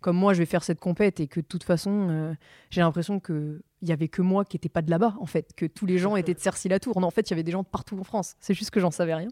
Comme 0.00 0.16
moi, 0.16 0.34
je 0.34 0.38
vais 0.38 0.46
faire 0.46 0.62
cette 0.62 0.80
compète 0.80 1.20
et 1.20 1.26
que 1.26 1.40
de 1.40 1.46
toute 1.46 1.64
façon, 1.64 2.08
euh, 2.10 2.34
j'ai 2.70 2.80
l'impression 2.80 3.18
que 3.18 3.62
il 3.82 3.88
y 3.88 3.92
avait 3.92 4.08
que 4.08 4.22
moi 4.22 4.44
qui 4.44 4.56
n'étais 4.56 4.68
pas 4.68 4.82
de 4.82 4.90
là-bas, 4.90 5.14
en 5.20 5.26
fait, 5.26 5.52
que 5.54 5.66
tous 5.66 5.86
les 5.86 5.98
gens 5.98 6.16
étaient 6.16 6.34
de 6.34 6.40
Cercy-la-Tour. 6.40 7.00
Non, 7.00 7.08
en 7.08 7.10
fait, 7.10 7.28
il 7.28 7.30
y 7.30 7.34
avait 7.34 7.42
des 7.42 7.52
gens 7.52 7.62
de 7.62 7.68
partout 7.68 7.98
en 7.98 8.04
France. 8.04 8.34
C'est 8.40 8.54
juste 8.54 8.70
que 8.70 8.80
j'en 8.80 8.90
savais 8.90 9.14
rien. 9.14 9.28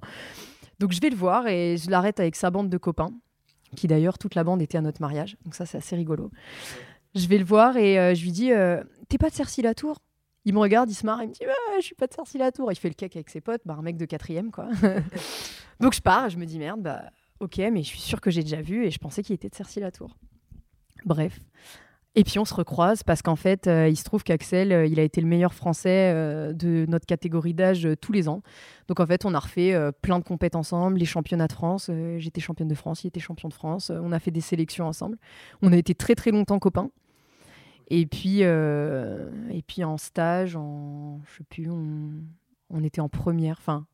Donc 0.79 0.93
je 0.93 1.01
vais 1.01 1.11
le 1.11 1.17
voir 1.17 1.47
et 1.47 1.77
je 1.77 1.91
l'arrête 1.91 2.21
avec 2.21 2.37
sa 2.37 2.51
bande 2.51 2.69
de 2.69 2.79
copains, 2.79 3.11
qui 3.77 3.87
d'ailleurs 3.87 4.19
toute 4.19 4.35
la 4.35 4.45
bande 4.45 4.61
était 4.63 4.79
à 4.79 4.81
notre 4.81 5.01
mariage. 5.01 5.37
Donc 5.45 5.55
ça, 5.55 5.67
c'est 5.67 5.79
assez 5.79 5.97
rigolo. 5.97 6.31
Je 7.15 7.27
vais 7.29 7.39
le 7.39 7.45
voir 7.45 7.77
et 7.77 7.99
euh, 7.99 8.15
je 8.15 8.23
lui 8.25 8.33
dis, 8.33 8.53
euh, 8.53 8.83
t'es 9.09 9.19
pas 9.19 9.31
de 9.31 9.35
Cercy-la-Tour 9.35 9.99
Il 10.45 10.55
me 10.55 10.59
regarde, 10.59 10.91
il 10.91 10.95
se 10.95 11.07
marre, 11.07 11.23
il 11.23 11.29
me 11.29 11.33
dit, 11.33 11.47
ouais, 11.47 11.81
je 11.81 11.85
suis 11.85 11.95
pas 11.95 12.07
de 12.07 12.15
Cercy-la-Tour. 12.15 12.73
Il 12.73 12.77
fait 12.77 12.89
le 12.89 12.95
cake 12.95 13.15
avec 13.15 13.31
ses 13.31 13.41
potes, 13.41 13.63
bah, 13.65 13.77
un 13.79 13.83
mec 13.83 13.97
de 13.97 14.05
quatrième, 14.05 14.51
quoi. 14.51 14.69
Donc 15.81 15.95
je 15.95 16.01
pars, 16.01 16.29
je 16.29 16.39
me 16.39 16.45
dis, 16.45 16.59
merde, 16.59 16.83
bah 16.83 17.03
ok, 17.41 17.59
mais 17.73 17.83
je 17.83 17.89
suis 17.89 18.01
sûre 18.01 18.21
que 18.21 18.31
j'ai 18.31 18.43
déjà 18.43 18.61
vu 18.61 18.85
et 18.85 18.91
je 18.91 18.99
pensais 18.99 19.23
qu'il 19.23 19.35
était 19.35 19.49
de 19.49 19.55
Cercy-la-Tour. 19.55 20.17
Bref. 21.05 21.41
Et 22.17 22.23
puis 22.23 22.39
on 22.39 22.45
se 22.45 22.55
recroise 22.55 23.03
parce 23.03 23.23
qu'en 23.23 23.35
fait, 23.35 23.67
euh, 23.67 23.89
il 23.89 23.97
se 23.97 24.05
trouve 24.05 24.23
qu'Axel, 24.23 24.73
euh, 24.73 24.87
il 24.87 25.01
a 25.01 25.03
été 25.03 25.21
le 25.21 25.27
meilleur 25.27 25.53
français 25.53 26.13
euh, 26.15 26.53
de 26.53 26.87
notre 26.89 27.07
catégorie 27.07 27.55
d'âge 27.55 27.89
tous 28.01 28.13
les 28.13 28.29
ans. 28.29 28.43
Donc 28.87 29.01
en 29.01 29.07
fait, 29.07 29.25
on 29.25 29.35
a 29.35 29.39
refait 29.41 29.75
plein 30.01 30.21
de 30.21 30.25
compètes 30.25 30.55
ensemble, 30.55 30.99
les 30.99 31.07
championnats 31.07 31.49
de 31.49 31.53
France. 31.53 31.91
J'étais 32.19 32.41
championne 32.41 32.69
de 32.69 32.75
France, 32.75 33.03
il 33.03 33.09
était 33.09 33.21
champion 33.21 33.49
de 33.49 33.55
France. 33.55 33.91
on 33.91 34.13
a 34.13 34.19
fait 34.21 34.31
des 34.31 34.41
sélections 34.41 34.87
ensemble. 34.87 35.19
On 35.63 35.73
a 35.73 35.77
été 35.77 35.95
très 35.95 36.15
très 36.15 36.31
longtemps 36.31 36.59
copains. 36.59 36.91
Et 37.89 38.07
puis, 38.07 38.41
et 38.41 39.63
puis 39.67 39.85
en 39.85 39.97
stage, 39.97 40.55
en, 40.55 41.21
je 41.27 41.39
sais 41.39 41.45
plus, 41.45 41.71
on, 41.71 42.11
on 42.71 42.85
était 42.85 43.01
en 43.01 43.09
première. 43.09 43.57
Enfin, 43.59 43.87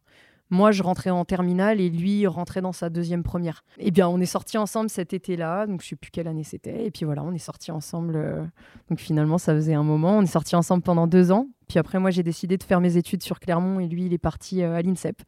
moi, 0.51 0.73
je 0.73 0.83
rentrais 0.83 1.11
en 1.11 1.25
terminale 1.25 1.81
et 1.81 1.89
lui 1.89 2.27
rentrait 2.27 2.61
dans 2.61 2.73
sa 2.73 2.91
deuxième 2.91 3.23
première. 3.23 3.65
Eh 3.79 3.91
bien, 3.91 4.09
on 4.09 4.21
est 4.21 4.27
sortis 4.27 4.59
ensemble 4.59 4.91
cet 4.91 5.13
été-là, 5.13 5.67
donc 5.67 5.83
je 5.83 5.89
sais 5.89 5.97
plus 5.97 6.11
quelle 6.11 6.27
année 6.27 6.45
c'était. 6.45 6.87
Et 6.87 6.91
puis 6.91 7.05
voilà, 7.05 7.23
on 7.23 7.33
est 7.33 7.39
sortis 7.39 7.71
ensemble. 7.71 8.17
euh, 8.17 8.45
donc 8.89 8.99
finalement, 8.99 9.39
ça 9.39 9.55
faisait 9.55 9.75
un 9.75 9.85
moment. 9.85 10.19
On 10.19 10.23
est 10.23 10.27
sortis 10.27 10.57
ensemble 10.57 10.83
pendant 10.83 11.07
deux 11.07 11.31
ans. 11.31 11.47
Puis 11.69 11.79
après, 11.79 12.01
moi, 12.01 12.11
j'ai 12.11 12.25
décidé 12.25 12.57
de 12.59 12.65
faire 12.65 12.81
mes 12.81 12.97
études 12.97 13.23
sur 13.23 13.39
Clermont 13.39 13.79
et 13.79 13.87
lui, 13.87 14.07
il 14.07 14.13
est 14.13 14.19
parti 14.19 14.63
euh, 14.63 14.75
à 14.75 14.83
l'INSEP. 14.83 15.23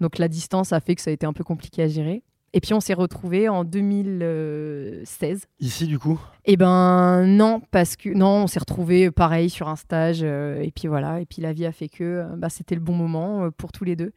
Donc 0.00 0.18
la 0.18 0.28
distance 0.28 0.72
a 0.72 0.80
fait 0.80 0.94
que 0.94 1.00
ça 1.00 1.10
a 1.10 1.12
été 1.12 1.26
un 1.26 1.32
peu 1.32 1.44
compliqué 1.44 1.82
à 1.82 1.88
gérer. 1.88 2.22
Et 2.54 2.60
puis 2.60 2.74
on 2.74 2.80
s'est 2.80 2.94
retrouvés 2.94 3.48
en 3.48 3.64
2016. 3.64 5.46
Ici 5.60 5.86
du 5.86 5.98
coup? 5.98 6.20
Eh 6.44 6.56
ben 6.56 7.24
non, 7.26 7.62
parce 7.70 7.96
que 7.96 8.10
non, 8.10 8.42
on 8.42 8.46
s'est 8.46 8.58
retrouvés 8.58 9.10
pareil 9.10 9.48
sur 9.48 9.68
un 9.68 9.76
stage 9.76 10.20
euh, 10.22 10.60
et 10.60 10.70
puis 10.70 10.88
voilà, 10.88 11.20
et 11.20 11.26
puis 11.26 11.40
la 11.40 11.52
vie 11.52 11.64
a 11.64 11.72
fait 11.72 11.88
que 11.88 12.04
euh, 12.04 12.24
bah, 12.36 12.50
c'était 12.50 12.74
le 12.74 12.80
bon 12.80 12.94
moment 12.94 13.44
euh, 13.44 13.50
pour 13.50 13.72
tous 13.72 13.84
les 13.84 13.96
deux. 13.96 14.12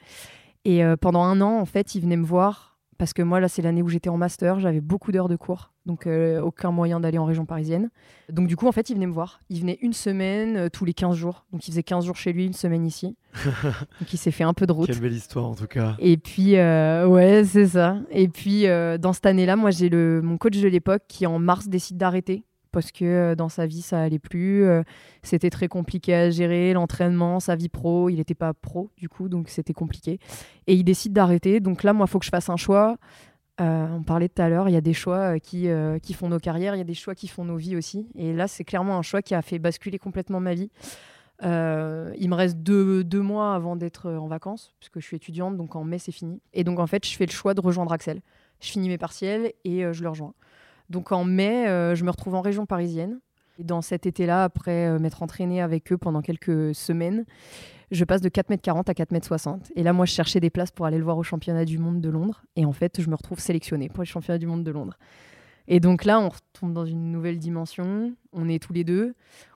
Et 0.65 0.83
euh, 0.83 0.97
pendant 0.97 1.23
un 1.23 1.39
an, 1.41 1.59
en 1.59 1.65
fait, 1.65 1.95
il 1.95 2.01
venait 2.01 2.17
me 2.17 2.25
voir 2.25 2.77
parce 2.97 3.13
que 3.13 3.21
moi 3.21 3.39
là, 3.39 3.47
c'est 3.47 3.61
l'année 3.61 3.81
où 3.81 3.89
j'étais 3.89 4.09
en 4.09 4.17
master, 4.17 4.59
j'avais 4.59 4.81
beaucoup 4.81 5.11
d'heures 5.11 5.29
de 5.29 5.35
cours, 5.35 5.71
donc 5.85 6.07
euh, 6.07 6.41
aucun 6.41 6.71
moyen 6.71 6.99
d'aller 6.99 7.17
en 7.17 7.25
région 7.25 7.45
parisienne. 7.45 7.89
Donc 8.29 8.47
du 8.47 8.55
coup, 8.55 8.67
en 8.67 8.71
fait, 8.71 8.89
il 8.89 8.95
venait 8.95 9.05
me 9.05 9.13
voir. 9.13 9.39
Il 9.49 9.59
venait 9.59 9.77
une 9.81 9.93
semaine 9.93 10.57
euh, 10.57 10.69
tous 10.69 10.85
les 10.85 10.93
15 10.93 11.15
jours. 11.15 11.45
Donc 11.51 11.67
il 11.67 11.71
faisait 11.71 11.83
15 11.83 12.05
jours 12.05 12.15
chez 12.15 12.33
lui, 12.33 12.45
une 12.45 12.53
semaine 12.53 12.85
ici. 12.85 13.15
donc 13.63 14.11
il 14.11 14.17
s'est 14.17 14.31
fait 14.31 14.43
un 14.43 14.53
peu 14.53 14.65
de 14.65 14.71
route. 14.71 14.87
Quelle 14.87 14.99
belle 14.99 15.13
histoire 15.13 15.45
en 15.45 15.55
tout 15.55 15.67
cas. 15.67 15.95
Et 15.99 16.17
puis, 16.17 16.57
euh, 16.57 17.07
ouais, 17.07 17.43
c'est 17.43 17.67
ça. 17.67 17.97
Et 18.09 18.27
puis, 18.27 18.65
dans 18.99 19.13
cette 19.13 19.25
année-là, 19.25 19.55
moi, 19.55 19.71
j'ai 19.71 19.89
le, 19.89 20.21
mon 20.21 20.37
coach 20.37 20.57
de 20.59 20.67
l'époque 20.67 21.03
qui, 21.07 21.25
en 21.27 21.39
mars, 21.39 21.67
décide 21.67 21.97
d'arrêter 21.97 22.43
parce 22.71 22.91
que 22.91 23.35
dans 23.35 23.47
sa 23.47 23.67
vie, 23.67 23.81
ça 23.81 24.01
allait 24.01 24.19
plus. 24.19 24.65
c'était 25.23 25.49
très 25.49 25.69
compliqué 25.69 26.13
à 26.13 26.29
gérer, 26.29 26.73
l'entraînement, 26.73 27.39
sa 27.39 27.55
vie 27.55 27.69
pro. 27.69 28.09
Il 28.09 28.17
n'était 28.17 28.35
pas 28.35 28.53
pro, 28.53 28.89
du 28.97 29.07
coup, 29.07 29.29
donc 29.29 29.47
c'était 29.47 29.73
compliqué. 29.73 30.19
Et 30.67 30.73
il 30.73 30.83
décide 30.83 31.13
d'arrêter. 31.13 31.61
Donc 31.61 31.83
là, 31.83 31.93
moi, 31.93 32.05
il 32.07 32.11
faut 32.11 32.19
que 32.19 32.25
je 32.25 32.31
fasse 32.31 32.49
un 32.49 32.57
choix. 32.57 32.97
Euh, 33.61 33.87
on 33.89 34.03
parlait 34.03 34.27
tout 34.27 34.41
à 34.41 34.49
l'heure, 34.49 34.67
il 34.67 34.73
y 34.73 34.77
a 34.77 34.81
des 34.81 34.93
choix 34.93 35.35
euh, 35.35 35.39
qui, 35.39 35.69
euh, 35.69 35.97
qui 35.99 36.13
font 36.13 36.27
nos 36.27 36.39
carrières, 36.39 36.75
il 36.75 36.79
y 36.79 36.81
a 36.81 36.85
des 36.85 36.93
choix 36.93 37.15
qui 37.15 37.29
font 37.29 37.45
nos 37.45 37.55
vies 37.55 37.77
aussi. 37.77 38.07
Et 38.15 38.33
là, 38.33 38.47
c'est 38.47 38.65
clairement 38.65 38.97
un 38.97 39.01
choix 39.01 39.21
qui 39.21 39.33
a 39.33 39.41
fait 39.41 39.59
basculer 39.59 39.97
complètement 39.97 40.39
ma 40.39 40.53
vie. 40.53 40.69
Il 41.41 41.47
me 42.29 42.33
reste 42.33 42.57
deux, 42.57 43.03
deux 43.03 43.21
mois 43.21 43.55
avant 43.55 43.75
d'être 43.75 44.09
en 44.11 44.27
vacances, 44.27 44.73
puisque 44.79 44.99
je 44.99 45.05
suis 45.05 45.17
étudiante, 45.17 45.57
donc 45.57 45.75
en 45.75 45.83
mai 45.83 45.99
c'est 45.99 46.11
fini. 46.11 46.41
Et 46.53 46.63
donc 46.63 46.79
en 46.79 46.87
fait, 46.87 47.05
je 47.05 47.15
fais 47.15 47.25
le 47.25 47.31
choix 47.31 47.53
de 47.53 47.61
rejoindre 47.61 47.91
Axel. 47.91 48.21
Je 48.61 48.69
finis 48.69 48.87
mes 48.87 48.97
partiels 48.97 49.51
et 49.65 49.81
je 49.91 50.01
le 50.01 50.09
rejoins. 50.09 50.33
Donc 50.89 51.11
en 51.11 51.25
mai, 51.25 51.65
je 51.93 52.03
me 52.05 52.09
retrouve 52.09 52.35
en 52.35 52.41
région 52.41 52.65
parisienne. 52.65 53.19
Et 53.59 53.65
dans 53.65 53.81
cet 53.81 54.05
été-là, 54.05 54.45
après 54.45 54.97
m'être 54.97 55.23
entraînée 55.23 55.61
avec 55.61 55.91
eux 55.91 55.97
pendant 55.97 56.21
quelques 56.21 56.73
semaines, 56.73 57.25
je 57.91 58.03
passe 58.03 58.21
de 58.21 58.29
4m40 58.29 58.89
à 58.89 58.93
4m60. 58.93 59.71
Et 59.75 59.83
là, 59.83 59.93
moi, 59.93 60.05
je 60.05 60.11
cherchais 60.11 60.39
des 60.39 60.49
places 60.49 60.71
pour 60.71 60.85
aller 60.85 60.97
le 60.97 61.03
voir 61.03 61.17
au 61.17 61.23
championnat 61.23 61.65
du 61.65 61.77
monde 61.77 62.01
de 62.01 62.09
Londres. 62.09 62.43
Et 62.55 62.65
en 62.65 62.71
fait, 62.71 63.01
je 63.01 63.09
me 63.09 63.15
retrouve 63.15 63.39
sélectionnée 63.39 63.89
pour 63.89 63.99
le 63.99 64.05
championnat 64.05 64.37
du 64.37 64.47
monde 64.47 64.63
de 64.63 64.71
Londres. 64.71 64.97
Et 65.67 65.79
donc 65.79 66.05
là, 66.05 66.19
on 66.19 66.29
retombe 66.29 66.73
dans 66.73 66.85
une 66.85 67.11
nouvelle 67.11 67.39
dimension. 67.39 68.13
On 68.33 68.47
est 68.49 68.61
tous 68.61 68.73
les 68.73 68.83
deux. 68.83 69.15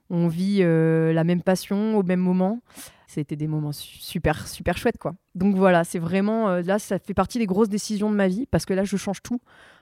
On 0.10 0.28
vit 0.28 0.60
euh, 0.62 1.14
la 1.14 1.24
même 1.24 1.42
passion 1.42 1.98
au 1.98 2.04
même 2.04 2.20
moment. 2.20 2.62
C'était 3.06 3.36
des 3.36 3.48
moments 3.48 3.72
super, 3.72 4.48
super 4.48 4.78
chouettes, 4.78 4.98
quoi. 4.98 5.14
Donc 5.36 5.56
voilà, 5.56 5.84
c'est 5.84 6.00
vraiment. 6.00 6.50
Euh, 6.50 6.62
là, 6.62 6.80
ça 6.80 6.98
fait 6.98 7.14
partie 7.14 7.38
des 7.38 7.46
grosses 7.46 7.70
décisions 7.70 8.10
de 8.10 8.16
ma 8.16 8.28
vie 8.28 8.48
parce 8.48 8.66
que 8.66 8.74
là, 8.74 8.84
je 8.84 8.98
change 8.98 9.22
tout. 9.22 9.40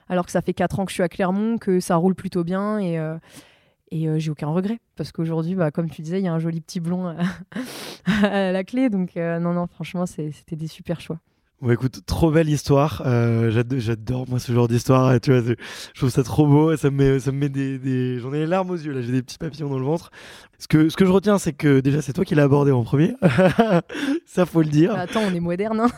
Alors 0.08 0.26
que 0.26 0.32
ça 0.32 0.42
fait 0.42 0.54
4 0.54 0.80
ans 0.80 0.84
que 0.84 0.90
je 0.90 0.94
suis 0.94 1.02
à 1.02 1.08
Clermont, 1.08 1.58
que 1.58 1.80
ça 1.80 1.96
roule 1.96 2.14
plutôt 2.14 2.44
bien. 2.44 2.78
Et. 2.78 2.98
Euh, 2.98 3.16
et 3.90 4.20
j'ai 4.20 4.30
aucun 4.30 4.48
regret 4.48 4.78
parce 4.96 5.12
qu'aujourd'hui, 5.12 5.54
bah, 5.54 5.70
comme 5.70 5.90
tu 5.90 6.02
disais, 6.02 6.20
il 6.20 6.24
y 6.24 6.28
a 6.28 6.32
un 6.32 6.38
joli 6.38 6.60
petit 6.60 6.80
blond 6.80 7.16
à 8.06 8.52
la 8.52 8.64
clé. 8.64 8.90
Donc, 8.90 9.16
non, 9.16 9.52
non, 9.52 9.66
franchement, 9.66 10.06
c'était 10.06 10.56
des 10.56 10.68
super 10.68 11.00
choix. 11.00 11.20
Bon, 11.60 11.72
écoute, 11.72 12.02
trop 12.06 12.30
belle 12.30 12.48
histoire. 12.48 13.02
Euh, 13.04 13.50
j'adore, 13.78 14.28
moi, 14.28 14.38
ce 14.38 14.52
genre 14.52 14.68
d'histoire. 14.68 15.20
Tu 15.20 15.32
vois, 15.32 15.54
je 15.92 15.98
trouve 15.98 16.10
ça 16.10 16.22
trop 16.22 16.46
beau. 16.46 16.76
Ça 16.76 16.88
me 16.88 16.96
met, 16.96 17.18
ça 17.18 17.32
me 17.32 17.38
met 17.38 17.48
des, 17.48 17.78
des... 17.78 18.20
J'en 18.20 18.32
ai 18.32 18.38
les 18.38 18.46
larmes 18.46 18.70
aux 18.70 18.76
yeux, 18.76 18.92
là. 18.92 19.02
J'ai 19.02 19.10
des 19.10 19.22
petits 19.22 19.38
papillons 19.38 19.68
dans 19.68 19.78
le 19.78 19.84
ventre. 19.84 20.12
Ce 20.60 20.68
que, 20.68 20.88
ce 20.88 20.96
que 20.96 21.04
je 21.04 21.10
retiens, 21.10 21.38
c'est 21.38 21.52
que 21.52 21.80
déjà, 21.80 22.00
c'est 22.00 22.12
toi 22.12 22.24
qui 22.24 22.36
l'as 22.36 22.44
abordé 22.44 22.70
en 22.70 22.84
premier. 22.84 23.14
ça, 24.26 24.46
faut 24.46 24.62
le 24.62 24.68
dire. 24.68 24.94
Bah, 24.94 25.00
attends, 25.00 25.22
on 25.28 25.34
est 25.34 25.40
moderne. 25.40 25.80
Hein 25.80 25.88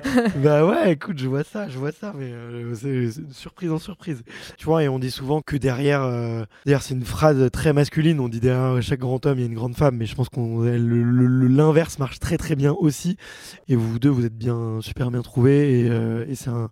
bah 0.42 0.66
ouais, 0.66 0.92
écoute, 0.92 1.18
je 1.18 1.28
vois 1.28 1.44
ça, 1.44 1.68
je 1.68 1.78
vois 1.78 1.92
ça, 1.92 2.12
mais 2.16 2.30
euh, 2.30 2.74
c'est 2.74 3.10
surprise 3.32 3.70
en 3.72 3.78
surprise. 3.78 4.22
Tu 4.56 4.64
vois, 4.64 4.82
et 4.82 4.88
on 4.88 4.98
dit 4.98 5.10
souvent 5.10 5.40
que 5.40 5.56
derrière, 5.56 6.02
euh, 6.02 6.44
derrière 6.64 6.82
c'est 6.82 6.94
une 6.94 7.04
phrase 7.04 7.50
très 7.52 7.72
masculine, 7.72 8.20
on 8.20 8.28
dit 8.28 8.40
derrière 8.40 8.82
chaque 8.82 9.00
grand 9.00 9.24
homme, 9.26 9.38
il 9.38 9.40
y 9.42 9.44
a 9.44 9.48
une 9.48 9.54
grande 9.54 9.76
femme, 9.76 9.96
mais 9.96 10.06
je 10.06 10.14
pense 10.14 10.28
qu'on 10.28 10.62
l'inverse 10.62 11.98
marche 11.98 12.18
très 12.18 12.38
très 12.38 12.56
bien 12.56 12.72
aussi. 12.72 13.16
Et 13.68 13.76
vous 13.76 13.98
deux, 13.98 14.08
vous 14.08 14.24
êtes 14.24 14.36
bien, 14.36 14.78
super 14.80 15.01
bien 15.10 15.22
trouvés, 15.22 15.80
et, 15.80 15.90
euh, 15.90 16.24
et 16.28 16.34
c'est 16.34 16.50
un 16.50 16.70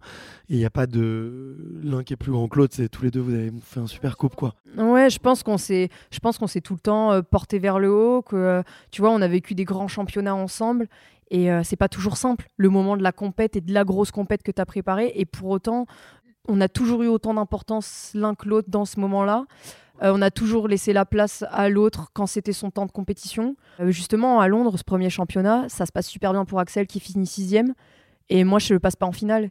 il 0.51 0.59
n'y 0.59 0.64
a 0.64 0.70
pas 0.70 0.89
de 0.89 1.57
l'un 1.85 2.03
qui 2.03 2.12
est 2.12 2.16
plus 2.16 2.33
grand 2.33 2.49
que 2.49 2.59
l'autre. 2.59 2.74
C'est 2.76 2.89
tous 2.89 3.05
les 3.05 3.12
deux, 3.12 3.20
vous 3.20 3.35
avez 3.35 3.53
fait 3.62 3.78
un 3.78 3.87
super 3.87 4.16
couple, 4.16 4.35
quoi. 4.35 4.55
Ouais, 4.76 5.09
je 5.09 5.20
pense 5.20 5.45
qu'on 5.45 5.59
s'est, 5.59 5.91
je 6.11 6.18
pense 6.18 6.39
qu'on 6.39 6.49
s'est 6.49 6.61
tout 6.61 6.74
le 6.74 6.81
temps 6.81 7.12
euh, 7.12 7.22
porté 7.22 7.61
vers 7.61 7.78
le 7.78 7.93
haut. 7.93 8.20
Que 8.20 8.35
euh, 8.35 8.62
tu 8.91 9.01
vois, 9.01 9.11
on 9.11 9.22
a 9.22 9.28
vécu 9.28 9.55
des 9.55 9.64
grands 9.64 9.87
championnats 9.87 10.35
ensemble. 10.35 10.89
Et 11.31 11.53
euh, 11.53 11.62
c'est 11.62 11.76
pas 11.76 11.89
toujours 11.89 12.16
simple, 12.16 12.49
le 12.57 12.68
moment 12.68 12.97
de 12.97 13.05
la 13.05 13.12
compète 13.12 13.55
et 13.55 13.61
de 13.61 13.72
la 13.72 13.85
grosse 13.85 14.11
compète 14.11 14.43
que 14.43 14.51
tu 14.51 14.61
as 14.61 14.66
préparée. 14.66 15.12
Et 15.14 15.24
pour 15.24 15.51
autant, 15.51 15.87
on 16.49 16.61
a 16.61 16.68
toujours 16.68 17.05
eu 17.05 17.07
autant 17.07 17.33
d'importance 17.33 18.11
l'un 18.14 18.35
que 18.35 18.49
l'autre 18.49 18.68
dans 18.68 18.85
ce 18.85 18.99
moment-là. 18.99 19.45
on 20.01 20.20
a 20.20 20.33
toujours 20.33 20.66
laissé 20.66 20.93
la 20.93 21.05
place 21.05 21.45
à 21.53 21.68
l'autre 21.68 22.11
quand 22.12 22.26
c'était 22.26 22.53
son 22.53 22.72
temps 22.72 22.87
de 22.87 22.91
compétition. 22.91 23.55
justement, 23.87 24.41
à 24.41 24.49
Londres, 24.49 24.76
ce 24.76 24.83
premier 24.83 25.11
championnat, 25.11 25.68
ça 25.68 25.87
se 25.87 25.93
passe 25.93 26.09
super 26.09 26.33
bien 26.33 26.45
pour 26.45 26.59
Axel 26.59 26.89
qui 26.89 26.99
finit 26.99 27.26
sixième. 27.26 27.74
Et 28.31 28.45
moi, 28.45 28.59
je 28.59 28.74
passe 28.76 28.97
pas 28.97 29.07
en 29.07 29.12
finale. 29.12 29.51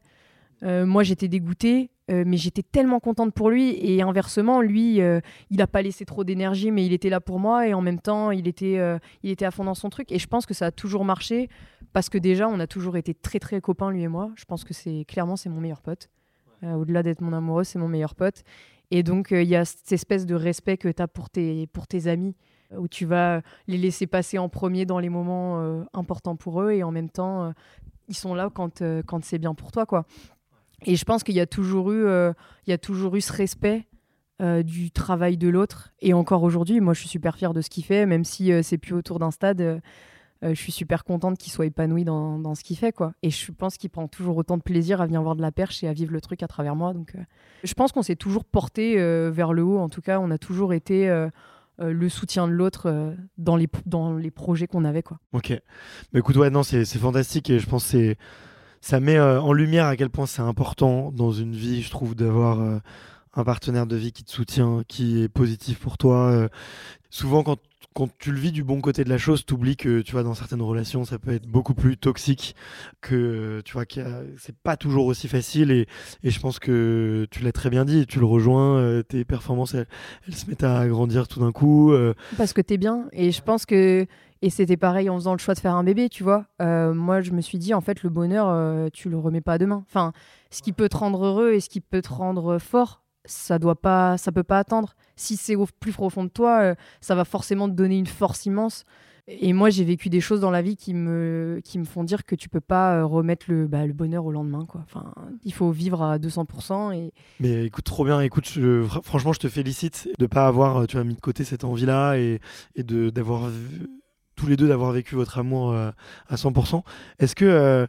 Euh, 0.63 0.85
moi, 0.85 1.03
j'étais 1.03 1.27
dégoûtée, 1.27 1.89
euh, 2.11 2.23
mais 2.25 2.37
j'étais 2.37 2.63
tellement 2.63 2.99
contente 2.99 3.33
pour 3.33 3.49
lui. 3.49 3.77
Et 3.79 4.01
inversement, 4.01 4.61
lui, 4.61 5.01
euh, 5.01 5.19
il 5.49 5.57
n'a 5.57 5.67
pas 5.67 5.81
laissé 5.81 6.05
trop 6.05 6.23
d'énergie, 6.23 6.71
mais 6.71 6.85
il 6.85 6.93
était 6.93 7.09
là 7.09 7.19
pour 7.19 7.39
moi. 7.39 7.67
Et 7.67 7.73
en 7.73 7.81
même 7.81 7.99
temps, 7.99 8.31
il 8.31 8.47
était, 8.47 8.79
il 9.23 9.29
était 9.29 9.45
à 9.45 9.51
fond 9.51 9.63
dans 9.63 9.75
son 9.75 9.89
truc. 9.89 10.11
Et 10.11 10.19
je 10.19 10.27
pense 10.27 10.45
que 10.45 10.53
ça 10.53 10.67
a 10.67 10.71
toujours 10.71 11.05
marché 11.05 11.49
parce 11.93 12.09
que 12.09 12.17
déjà, 12.17 12.47
on 12.47 12.59
a 12.59 12.67
toujours 12.67 12.97
été 12.97 13.13
très, 13.13 13.39
très 13.39 13.61
copains, 13.61 13.91
lui 13.91 14.03
et 14.03 14.07
moi. 14.07 14.31
Je 14.35 14.45
pense 14.45 14.63
que 14.63 14.73
c'est 14.73 15.05
clairement, 15.07 15.35
c'est 15.35 15.49
mon 15.49 15.61
meilleur 15.61 15.81
pote. 15.81 16.09
Au-delà 16.61 17.03
d'être 17.03 17.21
mon 17.21 17.31
amoureux, 17.31 17.63
c'est 17.63 17.79
mon 17.79 17.87
meilleur 17.87 18.15
pote. 18.15 18.43
Et 18.91 19.03
donc, 19.03 19.29
il 19.31 19.47
y 19.47 19.55
a 19.55 19.63
cette 19.63 19.91
espèce 19.91 20.25
de 20.25 20.35
respect 20.35 20.77
que 20.77 20.89
tu 20.89 21.01
as 21.01 21.07
pour 21.07 21.29
tes, 21.29 21.67
pour 21.67 21.87
tes 21.87 22.07
amis, 22.07 22.35
où 22.77 22.87
tu 22.87 23.05
vas 23.05 23.41
les 23.67 23.77
laisser 23.77 24.07
passer 24.07 24.37
en 24.37 24.49
premier 24.49 24.85
dans 24.85 24.99
les 24.99 25.09
moments 25.09 25.85
importants 25.93 26.35
pour 26.35 26.61
eux. 26.61 26.71
Et 26.71 26.83
en 26.83 26.91
même 26.91 27.09
temps, 27.09 27.53
ils 28.09 28.15
sont 28.15 28.33
là 28.33 28.49
quand, 28.53 28.83
quand 29.05 29.23
c'est 29.23 29.39
bien 29.39 29.53
pour 29.53 29.71
toi, 29.71 29.85
quoi. 29.85 30.05
Et 30.85 30.95
je 30.95 31.05
pense 31.05 31.23
qu'il 31.23 31.35
y 31.35 31.39
a 31.39 31.45
toujours 31.45 31.91
eu, 31.91 32.05
euh, 32.05 32.33
il 32.65 32.69
y 32.69 32.73
a 32.73 32.77
toujours 32.77 33.15
eu 33.15 33.21
ce 33.21 33.33
respect 33.33 33.87
euh, 34.41 34.63
du 34.63 34.91
travail 34.91 35.37
de 35.37 35.49
l'autre. 35.49 35.91
Et 36.01 36.13
encore 36.13 36.43
aujourd'hui, 36.43 36.79
moi, 36.79 36.93
je 36.93 36.99
suis 36.99 37.09
super 37.09 37.35
fière 37.35 37.53
de 37.53 37.61
ce 37.61 37.69
qu'il 37.69 37.83
fait, 37.83 38.05
même 38.05 38.23
si 38.23 38.51
euh, 38.51 38.61
c'est 38.61 38.77
plus 38.77 38.93
autour 38.93 39.19
d'un 39.19 39.31
stade. 39.31 39.81
je 40.41 40.53
suis 40.53 40.71
super 40.71 41.03
contente 41.03 41.37
qu'il 41.37 41.51
soit 41.51 41.65
épanoui 41.65 42.05
dans, 42.05 42.39
dans 42.39 42.55
ce 42.55 42.63
qu'il 42.63 42.77
fait, 42.77 42.93
quoi. 42.93 43.13
Et 43.23 43.29
je 43.29 43.51
pense 43.51 43.77
qu'il 43.77 43.89
prend 43.89 44.07
toujours 44.07 44.37
autant 44.37 44.57
de 44.57 44.61
plaisir 44.61 45.01
à 45.01 45.05
venir 45.05 45.21
voir 45.21 45.35
de 45.35 45.41
la 45.41 45.51
perche 45.51 45.83
et 45.83 45.87
à 45.87 45.93
vivre 45.93 46.13
le 46.13 46.21
truc 46.21 46.43
à 46.43 46.47
travers 46.47 46.75
moi. 46.75 46.93
Donc, 46.93 47.13
je 47.63 47.73
pense 47.73 47.91
qu'on 47.91 48.03
s'est 48.03 48.15
toujours 48.15 48.45
porté 48.45 48.95
vers 49.29 49.51
le 49.51 49.63
haut. 49.63 49.79
En 49.79 49.89
tout 49.89 50.01
cas, 50.01 50.19
on 50.19 50.31
a 50.31 50.37
toujours 50.37 50.71
été 50.71 51.09
le 51.79 52.09
soutien 52.09 52.47
de 52.47 52.53
l'autre 52.53 53.15
dans 53.37 53.55
les 53.55 53.67
dans 53.85 54.15
les 54.15 54.31
projets 54.31 54.67
qu'on 54.67 54.85
avait, 54.85 55.03
quoi. 55.03 55.19
Ok. 55.33 55.49
Mais 56.13 56.19
écoute, 56.19 56.35
ouais, 56.35 56.49
non, 56.49 56.63
c'est 56.63 56.85
fantastique 56.85 57.49
et 57.49 57.59
je 57.59 57.67
pense 57.67 57.91
que 57.91 58.15
ça 58.81 58.99
met 58.99 59.17
euh, 59.17 59.41
en 59.41 59.53
lumière 59.53 59.85
à 59.85 59.95
quel 59.95 60.09
point 60.09 60.25
c'est 60.25 60.41
important 60.41 61.11
dans 61.11 61.31
une 61.31 61.53
vie, 61.53 61.81
je 61.81 61.89
trouve, 61.89 62.15
d'avoir 62.15 62.59
euh, 62.59 62.79
un 63.33 63.43
partenaire 63.43 63.85
de 63.85 63.95
vie 63.95 64.11
qui 64.11 64.23
te 64.23 64.31
soutient, 64.31 64.83
qui 64.87 65.23
est 65.23 65.29
positif 65.29 65.79
pour 65.79 65.97
toi. 65.97 66.31
Euh. 66.31 66.47
souvent, 67.09 67.43
quand, 67.43 67.59
quand 67.93 68.09
tu 68.17 68.31
le 68.31 68.39
vis 68.39 68.51
du 68.51 68.63
bon 68.63 68.81
côté 68.81 69.03
de 69.03 69.09
la 69.09 69.17
chose, 69.17 69.45
tu 69.45 69.53
oublies 69.53 69.75
que 69.75 70.01
tu 70.01 70.13
vois, 70.13 70.23
dans 70.23 70.33
certaines 70.33 70.61
relations, 70.61 71.05
ça 71.05 71.19
peut 71.19 71.31
être 71.31 71.47
beaucoup 71.47 71.73
plus 71.73 71.97
toxique, 71.97 72.55
que 73.01 73.61
tu 73.65 73.73
vois, 73.73 73.85
c'est 74.37 74.55
pas 74.55 74.77
toujours 74.77 75.05
aussi 75.05 75.27
facile. 75.27 75.71
Et, 75.71 75.87
et, 76.23 76.29
je 76.29 76.39
pense 76.39 76.59
que 76.59 77.27
tu 77.31 77.43
l'as 77.43 77.51
très 77.51 77.69
bien 77.69 77.85
dit, 77.85 78.05
tu 78.05 78.19
le 78.19 78.25
rejoins, 78.25 79.01
tes 79.07 79.25
performances, 79.25 79.73
elles, 79.73 79.87
se 80.35 80.45
mettent 80.47 80.63
à 80.63 80.87
grandir 80.87 81.27
tout 81.27 81.39
d'un 81.39 81.51
coup. 81.51 81.93
Parce 82.37 82.53
que 82.53 82.61
tu 82.61 82.75
es 82.75 82.77
bien. 82.77 83.07
Et 83.11 83.31
je 83.31 83.41
pense 83.41 83.65
que 83.65 84.05
et 84.41 84.49
c'était 84.49 84.77
pareil 84.77 85.09
en 85.09 85.15
faisant 85.15 85.33
le 85.33 85.39
choix 85.39 85.53
de 85.53 85.59
faire 85.59 85.75
un 85.75 85.83
bébé, 85.83 86.07
tu 86.07 86.23
vois. 86.23 86.45
Euh, 86.61 86.93
moi, 86.93 87.21
je 87.21 87.31
me 87.31 87.41
suis 87.41 87.57
dit, 87.57 87.73
en 87.73 87.81
fait, 87.81 88.03
le 88.03 88.09
bonheur, 88.09 88.47
euh, 88.47 88.87
tu 88.91 89.09
le 89.09 89.17
remets 89.17 89.41
pas 89.41 89.57
demain. 89.57 89.83
Enfin, 89.87 90.13
ce 90.49 90.61
qui 90.61 90.71
peut 90.71 90.87
te 90.87 90.95
rendre 90.95 91.25
heureux 91.25 91.51
et 91.51 91.59
ce 91.59 91.67
qui 91.67 91.81
peut 91.81 92.01
te 92.01 92.09
rendre 92.09 92.57
fort, 92.57 93.03
ça 93.25 93.59
doit 93.59 93.79
pas, 93.79 94.17
ça 94.17 94.31
peut 94.31 94.43
pas 94.43 94.59
attendre. 94.59 94.95
Si 95.19 95.37
c'est 95.37 95.55
au 95.55 95.67
plus 95.79 95.91
profond 95.91 96.23
de 96.23 96.29
toi, 96.29 96.61
euh, 96.61 96.75
ça 97.01 97.15
va 97.15 97.25
forcément 97.25 97.67
te 97.67 97.73
donner 97.73 97.97
une 97.97 98.07
force 98.07 98.45
immense. 98.45 98.85
Et 99.27 99.53
moi, 99.53 99.69
j'ai 99.69 99.83
vécu 99.83 100.09
des 100.09 100.21
choses 100.21 100.39
dans 100.39 100.49
la 100.49 100.63
vie 100.63 100.75
qui 100.75 100.95
me, 100.95 101.61
qui 101.63 101.77
me 101.77 101.85
font 101.85 102.03
dire 102.03 102.25
que 102.25 102.33
tu 102.33 102.49
peux 102.49 102.61
pas 102.61 103.03
remettre 103.03 103.45
le, 103.47 103.67
bah, 103.67 103.85
le 103.85 103.93
bonheur 103.93 104.25
au 104.25 104.31
lendemain. 104.31 104.65
Enfin, 104.73 105.13
il 105.43 105.53
faut 105.53 105.69
vivre 105.69 106.01
à 106.01 106.17
200%. 106.17 106.95
Et... 106.95 107.13
Mais 107.39 107.65
écoute, 107.65 107.85
trop 107.85 108.05
bien. 108.05 108.21
Écoute, 108.21 108.57
franchement, 109.03 109.31
je 109.31 109.39
te 109.39 109.47
félicite 109.47 110.09
de 110.17 110.25
pas 110.25 110.47
avoir 110.47 110.87
tu 110.87 110.97
as 110.97 111.03
mis 111.03 111.13
de 111.13 111.21
côté 111.21 111.43
cette 111.43 111.63
envie-là 111.63 112.15
et, 112.17 112.39
et 112.75 112.81
d'avoir 112.81 113.51
tous 114.39 114.47
les 114.47 114.55
deux 114.55 114.69
d'avoir 114.69 114.93
vécu 114.93 115.15
votre 115.15 115.37
amour 115.37 115.73
euh, 115.73 115.91
à 116.29 116.35
100%. 116.35 116.81
Est-ce 117.19 117.35
que 117.35 117.45
euh, 117.45 117.85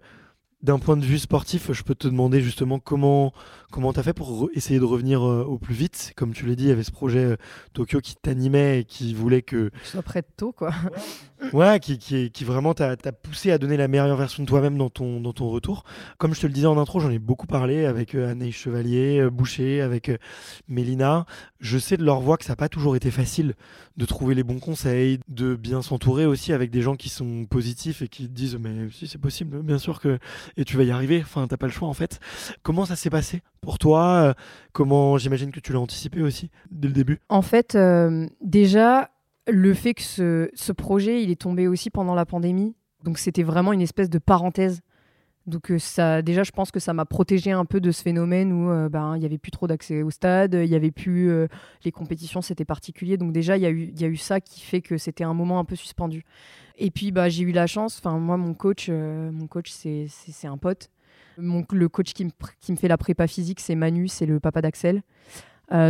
d'un 0.63 0.79
point 0.79 0.97
de 0.97 1.05
vue 1.05 1.19
sportif, 1.19 1.73
je 1.73 1.83
peux 1.83 1.95
te 1.95 2.09
demander 2.09 2.41
justement 2.41 2.81
comment 2.81 3.33
comment 3.71 3.93
tu 3.93 4.01
as 4.01 4.03
fait 4.03 4.13
pour 4.13 4.49
essayer 4.55 4.79
de 4.79 4.85
revenir 4.85 5.23
euh, 5.23 5.45
au 5.45 5.59
plus 5.59 5.75
vite? 5.75 6.13
Comme 6.17 6.33
tu 6.33 6.47
l'as 6.47 6.55
dit, 6.55 6.65
il 6.65 6.69
y 6.69 6.73
avait 6.73 6.83
ce 6.83 6.91
projet 6.91 7.37
Tokyo 7.73 8.01
qui 8.01 8.17
t'animait 8.17 8.81
et 8.81 8.85
qui 8.85 9.15
voulait 9.15 9.43
que... 9.43 9.71
Tu 9.83 9.91
sois 9.91 10.03
prêt 10.03 10.23
tôt, 10.37 10.53
quoi. 10.53 10.73
ouais, 11.53 11.81
qui, 11.81 11.99
qui, 11.99 12.31
qui 12.31 12.45
vraiment 12.45 12.75
t'a 12.75 12.97
poussé 12.97 13.51
à 13.51 13.59
donner 13.59 13.77
la 13.77 13.89
meilleure 13.89 14.17
version 14.17 14.43
de 14.43 14.49
toi-même 14.49 14.77
dans 14.77 14.91
ton, 14.91 15.21
dans 15.21 15.33
ton 15.33 15.49
retour. 15.49 15.85
Comme 16.19 16.35
je 16.35 16.41
te 16.41 16.47
le 16.47 16.53
disais 16.53 16.67
en 16.67 16.79
intro, 16.79 17.01
j'en 17.01 17.11
ai 17.11 17.19
beaucoup 17.19 17.47
parlé 17.47 17.85
avec 17.85 18.15
Anaïs 18.15 18.55
Chevalier, 18.55 19.29
Boucher, 19.31 19.81
avec 19.81 20.11
Mélina. 20.69 21.27
Je 21.61 21.79
sais 21.79 21.97
de 21.97 22.05
leur 22.05 22.21
voix 22.21 22.37
que 22.37 22.45
ça 22.45 22.53
n'a 22.53 22.57
pas 22.57 22.69
toujours 22.69 22.97
été 22.97 23.11
facile 23.11 23.55
de 23.97 24.05
trouver 24.07 24.35
les 24.35 24.43
bons 24.43 24.61
conseils, 24.61 25.21
de 25.29 25.55
bien 25.55 25.83
s'entourer 25.83 26.27
aussi 26.27 26.53
avec 26.53 26.71
des 26.71 26.81
gens 26.81 26.97
qui 26.97 27.09
sont 27.09 27.45
positifs 27.45 28.03
et 28.03 28.09
qui 28.09 28.29
te 28.29 28.33
disent 28.33 28.57
mais 28.59 28.89
si 28.91 29.07
c'est 29.07 29.19
possible, 29.19 29.63
bien 29.63 29.79
sûr 29.79 30.01
que 30.01 30.19
et 30.57 30.65
tu 30.65 30.77
vas 30.77 30.85
y 30.85 30.91
arriver. 30.91 31.21
Enfin, 31.23 31.47
t'as 31.47 31.57
pas 31.57 31.67
le 31.67 31.73
choix 31.73 31.89
en 31.89 31.95
fait. 31.95 32.21
Comment 32.63 32.87
ça 32.87 32.97
s'est 32.97 33.11
passé 33.11 33.43
pour 33.61 33.79
toi 33.79 34.35
Comment 34.73 35.19
j'imagine 35.19 35.51
que 35.51 35.61
tu 35.61 35.73
l'as 35.73 35.81
anticipé 35.81 36.23
aussi 36.23 36.51
dès 36.71 36.89
le 36.89 36.95
début? 36.95 37.21
En 37.29 37.43
fait, 37.43 37.75
euh, 37.75 38.27
déjà 38.41 39.11
le 39.49 39.75
fait 39.75 39.95
que 39.95 40.03
ce, 40.55 40.73
projet 40.73 41.23
il 41.23 41.31
est 41.31 41.41
tombé 41.41 41.67
aussi 41.67 41.91
pendant 41.91 42.15
la 42.15 42.27
pandémie, 42.27 42.75
donc 43.05 43.19
c'était 43.19 43.43
vraiment 43.43 43.73
une 43.73 43.81
espèce 43.81 44.11
de 44.11 44.19
parenthèse 44.19 44.83
donc 45.47 45.71
euh, 45.71 45.79
ça, 45.79 46.23
déjà, 46.23 46.43
je 46.43 46.53
pense 46.53 46.71
que 46.71 46.81
ça 46.81 46.93
m'a 46.93 47.05
protégé 47.05 47.51
un 47.51 47.65
peu 47.65 47.81
de 47.81 47.91
ce 47.91 48.03
phénomène 48.03 48.53
où 48.53 48.71
euh, 48.71 48.89
ben, 48.89 49.17
il 49.17 49.21
n'y 49.21 49.27
avait 49.27 49.39
plus 49.39 49.51
trop 49.51 49.67
d'accès 49.67 50.03
au 50.03 50.11
stade, 50.11 50.55
il 50.55 50.69
y 50.69 50.75
avait 50.75 50.91
plus 50.91 51.31
euh, 51.31 51.49
les 51.85 51.93
compétitions, 51.93 52.43
c'était 52.43 52.65
particulier. 52.65 53.17
Donc 53.17 53.33
déjà, 53.33 53.57
il 53.57 53.63
y, 53.63 53.67
a 53.67 53.71
eu, 53.71 53.93
y 53.97 54.05
a 54.05 54.09
eu 54.09 54.17
ça 54.17 54.41
qui 54.41 54.61
fait 54.61 54.83
que 54.83 54.99
c'était 54.99 55.25
un 55.25 55.35
moment 55.35 55.59
un 55.59 55.65
peu 55.65 55.77
suspendu. 55.77 56.25
Et 56.79 56.91
puis 56.91 57.11
bah, 57.11 57.29
j'ai 57.29 57.43
eu 57.43 57.53
la 57.53 57.67
chance. 57.67 57.99
Enfin 57.99 58.19
moi, 58.19 58.37
mon 58.37 58.55
coach, 58.55 58.89
mon 58.89 59.47
coach, 59.47 59.71
c'est 59.71 60.09
un 60.47 60.59
pote. 60.59 60.91
Mon, 61.41 61.65
le 61.73 61.89
coach 61.89 62.13
qui 62.13 62.25
me, 62.25 62.31
qui 62.61 62.73
me 62.73 62.77
fait 62.77 62.89
la 62.89 62.99
prépa 62.99 63.27
physique, 63.27 63.61
c'est 63.61 63.75
Manu, 63.75 64.09
c'est 64.09 64.27
le 64.27 64.41
papa 64.41 64.61
d'Axel. 64.63 65.03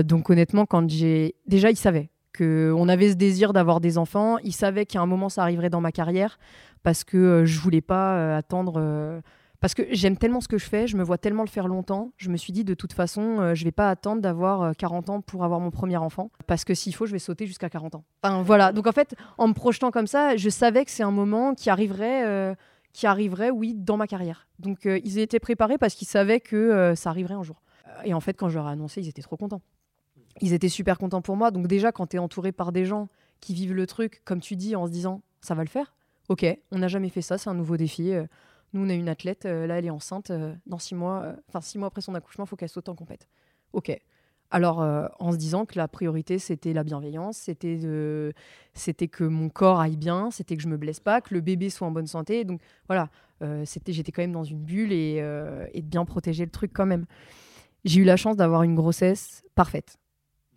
donc 0.04 0.30
honnêtement, 0.30 0.66
quand 0.66 0.88
j'ai 0.88 1.34
déjà, 1.46 1.70
il 1.70 1.76
savait 1.76 2.10
que 2.32 2.72
on 2.76 2.88
avait 2.88 3.10
ce 3.10 3.14
désir 3.16 3.52
d'avoir 3.52 3.80
des 3.80 3.98
enfants. 3.98 4.38
Il 4.44 4.52
savait 4.52 4.86
qu'à 4.86 5.00
un 5.00 5.06
moment 5.06 5.28
ça 5.28 5.42
arriverait 5.42 5.70
dans 5.70 5.80
ma 5.80 5.92
carrière 5.92 6.38
parce 6.82 7.04
que 7.04 7.16
euh, 7.16 7.44
je 7.44 7.58
voulais 7.60 7.80
pas 7.80 8.16
euh, 8.16 8.38
attendre. 8.38 8.74
euh, 8.78 9.20
parce 9.60 9.74
que 9.74 9.82
j'aime 9.90 10.16
tellement 10.16 10.40
ce 10.40 10.48
que 10.48 10.56
je 10.56 10.64
fais, 10.64 10.86
je 10.86 10.96
me 10.96 11.02
vois 11.02 11.18
tellement 11.18 11.42
le 11.42 11.48
faire 11.48 11.68
longtemps. 11.68 12.12
Je 12.16 12.30
me 12.30 12.38
suis 12.38 12.52
dit 12.52 12.64
de 12.64 12.72
toute 12.72 12.94
façon, 12.94 13.40
euh, 13.40 13.54
je 13.54 13.64
vais 13.64 13.72
pas 13.72 13.90
attendre 13.90 14.22
d'avoir 14.22 14.62
euh, 14.62 14.72
40 14.78 15.10
ans 15.10 15.20
pour 15.20 15.44
avoir 15.44 15.60
mon 15.60 15.70
premier 15.70 15.98
enfant. 15.98 16.30
Parce 16.46 16.64
que 16.64 16.72
s'il 16.72 16.94
faut, 16.94 17.04
je 17.04 17.12
vais 17.12 17.18
sauter 17.18 17.46
jusqu'à 17.46 17.68
40 17.68 17.96
ans. 17.96 18.04
Enfin 18.22 18.42
voilà. 18.42 18.72
Donc 18.72 18.86
en 18.86 18.92
fait, 18.92 19.14
en 19.36 19.48
me 19.48 19.52
projetant 19.52 19.90
comme 19.90 20.06
ça, 20.06 20.36
je 20.36 20.48
savais 20.48 20.84
que 20.84 20.90
c'est 20.90 21.02
un 21.02 21.10
moment 21.10 21.54
qui 21.54 21.68
arriverait. 21.68 22.54
Qui 22.92 23.06
arriverait, 23.06 23.50
oui, 23.50 23.74
dans 23.74 23.96
ma 23.96 24.06
carrière. 24.06 24.48
Donc 24.58 24.86
euh, 24.86 25.00
ils 25.04 25.18
étaient 25.18 25.40
préparés 25.40 25.78
parce 25.78 25.94
qu'ils 25.94 26.08
savaient 26.08 26.40
que 26.40 26.56
euh, 26.56 26.94
ça 26.94 27.10
arriverait 27.10 27.34
un 27.34 27.42
jour. 27.42 27.62
Euh, 27.86 28.02
Et 28.04 28.14
en 28.14 28.20
fait, 28.20 28.34
quand 28.34 28.48
je 28.48 28.56
leur 28.56 28.68
ai 28.68 28.72
annoncé, 28.72 29.00
ils 29.00 29.08
étaient 29.08 29.22
trop 29.22 29.36
contents. 29.36 29.62
Ils 30.40 30.52
étaient 30.52 30.68
super 30.68 30.98
contents 30.98 31.22
pour 31.22 31.36
moi. 31.36 31.50
Donc 31.50 31.66
déjà, 31.66 31.92
quand 31.92 32.08
tu 32.08 32.16
es 32.16 32.18
entouré 32.18 32.52
par 32.52 32.72
des 32.72 32.84
gens 32.84 33.08
qui 33.40 33.54
vivent 33.54 33.74
le 33.74 33.86
truc, 33.86 34.22
comme 34.24 34.40
tu 34.40 34.56
dis, 34.56 34.76
en 34.76 34.86
se 34.86 34.92
disant, 34.92 35.22
ça 35.40 35.54
va 35.54 35.62
le 35.62 35.68
faire? 35.68 35.94
Ok, 36.28 36.44
on 36.70 36.78
n'a 36.78 36.88
jamais 36.88 37.08
fait 37.08 37.22
ça, 37.22 37.38
c'est 37.38 37.50
un 37.50 37.54
nouveau 37.54 37.76
défi. 37.76 38.12
Nous, 38.72 38.86
on 38.86 38.88
a 38.88 38.94
une 38.94 39.08
athlète, 39.08 39.44
là, 39.44 39.78
elle 39.78 39.86
est 39.86 39.90
enceinte. 39.90 40.30
Dans 40.66 40.78
six 40.78 40.94
mois, 40.94 41.34
enfin 41.48 41.60
six 41.60 41.78
mois 41.78 41.88
après 41.88 42.02
son 42.02 42.14
accouchement, 42.14 42.44
il 42.44 42.48
faut 42.48 42.56
qu'elle 42.56 42.68
saute 42.68 42.88
en 42.88 42.94
compète. 42.94 43.28
Ok. 43.72 43.90
Alors, 44.50 44.82
euh, 44.82 45.06
en 45.20 45.30
se 45.32 45.36
disant 45.36 45.64
que 45.64 45.78
la 45.78 45.86
priorité, 45.86 46.38
c'était 46.38 46.72
la 46.72 46.82
bienveillance, 46.82 47.36
c'était 47.36 47.76
de... 47.76 48.32
c'était 48.74 49.06
que 49.08 49.22
mon 49.24 49.48
corps 49.48 49.78
aille 49.80 49.96
bien, 49.96 50.30
c'était 50.32 50.56
que 50.56 50.62
je 50.62 50.68
me 50.68 50.76
blesse 50.76 50.98
pas, 51.00 51.20
que 51.20 51.32
le 51.34 51.40
bébé 51.40 51.70
soit 51.70 51.86
en 51.86 51.92
bonne 51.92 52.08
santé. 52.08 52.44
Donc 52.44 52.60
voilà, 52.88 53.10
euh, 53.42 53.62
c'était, 53.64 53.92
j'étais 53.92 54.10
quand 54.10 54.22
même 54.22 54.32
dans 54.32 54.42
une 54.44 54.58
bulle 54.58 54.92
et, 54.92 55.18
euh, 55.20 55.66
et 55.72 55.82
de 55.82 55.86
bien 55.86 56.04
protéger 56.04 56.44
le 56.44 56.50
truc 56.50 56.72
quand 56.74 56.86
même. 56.86 57.06
J'ai 57.84 58.00
eu 58.00 58.04
la 58.04 58.16
chance 58.16 58.36
d'avoir 58.36 58.62
une 58.64 58.74
grossesse 58.74 59.44
parfaite. 59.54 59.98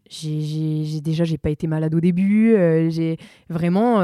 J'ai, 0.10 0.42
j'ai- 0.42 0.84
j'ai- 0.86 1.02
déjà, 1.02 1.24
j'ai 1.24 1.38
pas 1.38 1.50
été 1.52 1.68
malade 1.68 1.94
au 1.96 2.00
début. 2.02 2.56
j'ai 2.90 3.18
vraiment, 3.50 4.02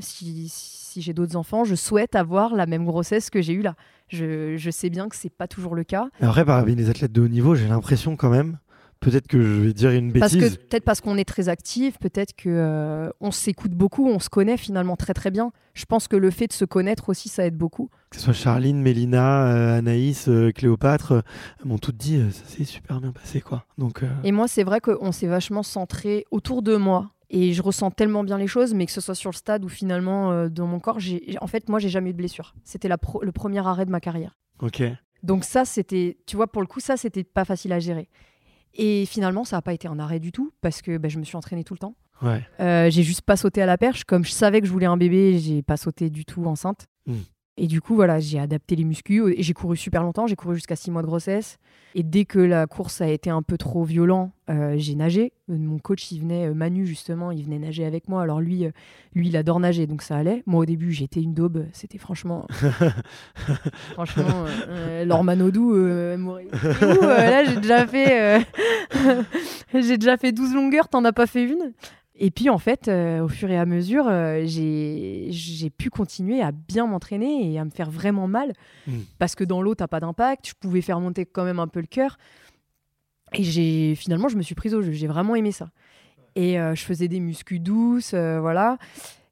si, 0.00 0.50
j'ai 0.96 1.12
d'autres 1.12 1.36
enfants, 1.36 1.64
je 1.64 1.74
souhaite 1.74 2.14
avoir 2.16 2.54
la 2.54 2.66
même 2.66 2.84
grossesse 2.84 3.30
que 3.30 3.40
j'ai 3.40 3.52
eue 3.52 3.62
là. 3.62 3.76
Je, 4.08 4.56
je 4.56 4.70
sais 4.70 4.90
bien 4.90 5.08
que 5.08 5.14
c'est 5.14 5.30
pas 5.30 5.46
toujours 5.46 5.74
le 5.76 5.84
cas. 5.84 6.08
Après, 6.20 6.44
parmi 6.44 6.74
les 6.74 6.90
athlètes 6.90 7.12
de 7.12 7.20
haut 7.20 7.28
niveau, 7.28 7.54
j'ai 7.54 7.68
l'impression 7.68 8.16
quand 8.16 8.30
même, 8.30 8.58
peut-être 9.00 9.26
que 9.26 9.40
je 9.40 9.60
vais 9.62 9.72
dire 9.72 9.90
une 9.90 10.12
Parce 10.12 10.34
bêtise. 10.34 10.56
que 10.58 10.62
peut-être 10.62 10.84
parce 10.84 11.00
qu'on 11.00 11.16
est 11.16 11.24
très 11.24 11.48
actif, 11.48 11.98
peut-être 11.98 12.34
que 12.34 12.48
euh, 12.48 13.10
on 13.20 13.30
s'écoute 13.30 13.72
beaucoup, 13.72 14.06
on 14.06 14.18
se 14.18 14.28
connaît 14.28 14.56
finalement 14.56 14.96
très 14.96 15.14
très 15.14 15.30
bien. 15.30 15.52
Je 15.74 15.84
pense 15.86 16.06
que 16.08 16.16
le 16.16 16.30
fait 16.30 16.46
de 16.46 16.52
se 16.52 16.64
connaître 16.64 17.08
aussi, 17.08 17.28
ça 17.28 17.44
aide 17.46 17.56
beaucoup. 17.56 17.90
Que 18.10 18.16
ce 18.16 18.22
soit 18.22 18.32
Charline, 18.32 18.80
Mélina, 18.82 19.46
euh, 19.46 19.78
Anaïs, 19.78 20.28
euh, 20.28 20.52
Cléopâtre, 20.52 21.12
euh, 21.12 21.20
m'ont 21.64 21.78
toutes 21.78 21.96
dit 21.96 22.20
ça 22.30 22.44
s'est 22.46 22.64
super 22.64 23.00
bien 23.00 23.12
passé 23.12 23.40
quoi. 23.40 23.64
Donc 23.78 24.02
Et 24.24 24.32
moi, 24.32 24.48
c'est 24.48 24.64
vrai 24.64 24.80
qu'on 24.80 25.12
s'est 25.12 25.26
vachement 25.28 25.62
centré 25.62 26.24
autour 26.30 26.62
de 26.62 26.76
moi. 26.76 27.10
Et 27.32 27.52
je 27.52 27.62
ressens 27.62 27.92
tellement 27.92 28.24
bien 28.24 28.38
les 28.38 28.48
choses, 28.48 28.74
mais 28.74 28.86
que 28.86 28.92
ce 28.92 29.00
soit 29.00 29.14
sur 29.14 29.30
le 29.30 29.36
stade 29.36 29.64
ou 29.64 29.68
finalement 29.68 30.48
dans 30.48 30.66
mon 30.66 30.80
corps, 30.80 30.98
j'ai, 30.98 31.36
en 31.40 31.46
fait, 31.46 31.68
moi, 31.68 31.78
j'ai 31.78 31.88
jamais 31.88 32.10
eu 32.10 32.12
de 32.12 32.18
blessure. 32.18 32.54
C'était 32.64 32.88
la 32.88 32.98
pro- 32.98 33.22
le 33.22 33.30
premier 33.30 33.64
arrêt 33.64 33.86
de 33.86 33.90
ma 33.92 34.00
carrière. 34.00 34.36
ok. 34.60 34.82
Donc 35.22 35.44
ça, 35.44 35.64
c'était, 35.66 36.16
tu 36.26 36.34
vois, 36.36 36.46
pour 36.50 36.62
le 36.62 36.66
coup, 36.66 36.80
ça, 36.80 36.96
c'était 36.96 37.24
pas 37.24 37.44
facile 37.44 37.72
à 37.74 37.78
gérer. 37.78 38.08
Et 38.74 39.04
finalement, 39.06 39.44
ça 39.44 39.56
n'a 39.56 39.62
pas 39.62 39.72
été 39.72 39.88
un 39.88 39.98
arrêt 39.98 40.20
du 40.20 40.32
tout, 40.32 40.52
parce 40.60 40.82
que 40.82 40.96
ben, 40.98 41.10
je 41.10 41.18
me 41.18 41.24
suis 41.24 41.36
entraînée 41.36 41.64
tout 41.64 41.74
le 41.74 41.78
temps. 41.78 41.94
Ouais. 42.22 42.46
Euh, 42.60 42.90
j'ai 42.90 43.02
juste 43.02 43.22
pas 43.22 43.36
sauté 43.36 43.62
à 43.62 43.66
la 43.66 43.78
perche. 43.78 44.04
Comme 44.04 44.24
je 44.24 44.30
savais 44.30 44.60
que 44.60 44.66
je 44.66 44.72
voulais 44.72 44.86
un 44.86 44.96
bébé, 44.96 45.38
j'ai 45.38 45.62
pas 45.62 45.76
sauté 45.76 46.10
du 46.10 46.24
tout 46.24 46.44
enceinte. 46.44 46.86
Mm. 47.06 47.14
Et 47.56 47.66
du 47.66 47.80
coup, 47.80 47.94
voilà, 47.94 48.20
j'ai 48.20 48.38
adapté 48.38 48.74
les 48.76 48.84
muscles 48.84 49.34
j'ai 49.38 49.52
couru 49.52 49.76
super 49.76 50.02
longtemps. 50.02 50.26
J'ai 50.26 50.36
couru 50.36 50.54
jusqu'à 50.54 50.76
six 50.76 50.90
mois 50.90 51.02
de 51.02 51.06
grossesse. 51.06 51.58
Et 51.94 52.02
dès 52.02 52.24
que 52.24 52.38
la 52.38 52.66
course 52.66 53.00
a 53.00 53.08
été 53.08 53.30
un 53.30 53.42
peu 53.42 53.58
trop 53.58 53.82
violent, 53.82 54.30
euh, 54.48 54.74
j'ai 54.76 54.94
nagé. 54.94 55.32
Euh, 55.50 55.58
Mon 55.58 55.78
coach, 55.78 56.12
il 56.12 56.20
venait, 56.20 56.46
euh, 56.46 56.54
Manu 56.54 56.86
justement, 56.86 57.32
il 57.32 57.44
venait 57.44 57.58
nager 57.58 57.84
avec 57.84 58.08
moi. 58.08 58.22
Alors 58.22 58.40
lui, 58.40 58.64
lui, 59.14 59.28
il 59.28 59.36
adore 59.36 59.58
nager, 59.58 59.86
donc 59.88 60.02
ça 60.02 60.16
allait. 60.16 60.42
Moi, 60.46 60.62
au 60.62 60.66
début, 60.66 60.92
j'étais 60.92 61.20
une 61.20 61.34
daube. 61.34 61.66
C'était 61.72 61.98
franchement, 61.98 62.46
franchement, 63.92 64.24
euh, 64.46 64.48
euh, 64.68 65.04
Laure 65.04 65.24
Manodou, 65.24 65.74
euh, 65.74 66.16
là, 67.02 67.44
j'ai 67.44 67.56
déjà 67.56 67.86
fait, 67.86 68.46
j'ai 69.74 69.98
déjà 69.98 70.16
fait 70.16 70.30
12 70.32 70.54
longueurs. 70.54 70.88
T'en 70.88 71.04
as 71.04 71.12
pas 71.12 71.26
fait 71.26 71.44
une? 71.44 71.72
Et 72.22 72.30
puis 72.30 72.50
en 72.50 72.58
fait, 72.58 72.86
euh, 72.86 73.24
au 73.24 73.28
fur 73.28 73.50
et 73.50 73.56
à 73.56 73.64
mesure, 73.64 74.06
euh, 74.06 74.42
j'ai 74.44 75.70
pu 75.70 75.88
continuer 75.88 76.42
à 76.42 76.52
bien 76.52 76.86
m'entraîner 76.86 77.50
et 77.50 77.58
à 77.58 77.64
me 77.64 77.70
faire 77.70 77.90
vraiment 77.90 78.28
mal. 78.28 78.52
Mm. 78.86 78.98
Parce 79.18 79.34
que 79.34 79.42
dans 79.42 79.62
l'eau, 79.62 79.74
t'as 79.74 79.88
pas 79.88 80.00
d'impact. 80.00 80.48
Je 80.48 80.52
pouvais 80.52 80.82
faire 80.82 81.00
monter 81.00 81.24
quand 81.24 81.44
même 81.44 81.58
un 81.58 81.66
peu 81.66 81.80
le 81.80 81.86
cœur. 81.86 82.18
Et 83.32 83.94
finalement, 83.94 84.28
je 84.28 84.36
me 84.36 84.42
suis 84.42 84.54
prise 84.54 84.74
au 84.74 84.82
jeu. 84.82 84.92
J'ai 84.92 85.06
vraiment 85.06 85.34
aimé 85.34 85.50
ça. 85.50 85.70
Et 86.36 86.60
euh, 86.60 86.74
je 86.74 86.82
faisais 86.82 87.08
des 87.08 87.20
muscu 87.20 87.58
douces, 87.58 88.12
voilà. 88.12 88.76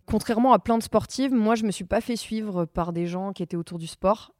Contrairement 0.06 0.54
à 0.54 0.58
plein 0.58 0.78
de 0.78 0.82
sportives, 0.82 1.34
moi, 1.34 1.56
je 1.56 1.64
me 1.64 1.70
suis 1.70 1.84
pas 1.84 2.00
fait 2.00 2.16
suivre 2.16 2.64
par 2.64 2.94
des 2.94 3.06
gens 3.06 3.34
qui 3.34 3.42
étaient 3.42 3.58
autour 3.58 3.78
du 3.78 3.86
sport. 3.86 4.32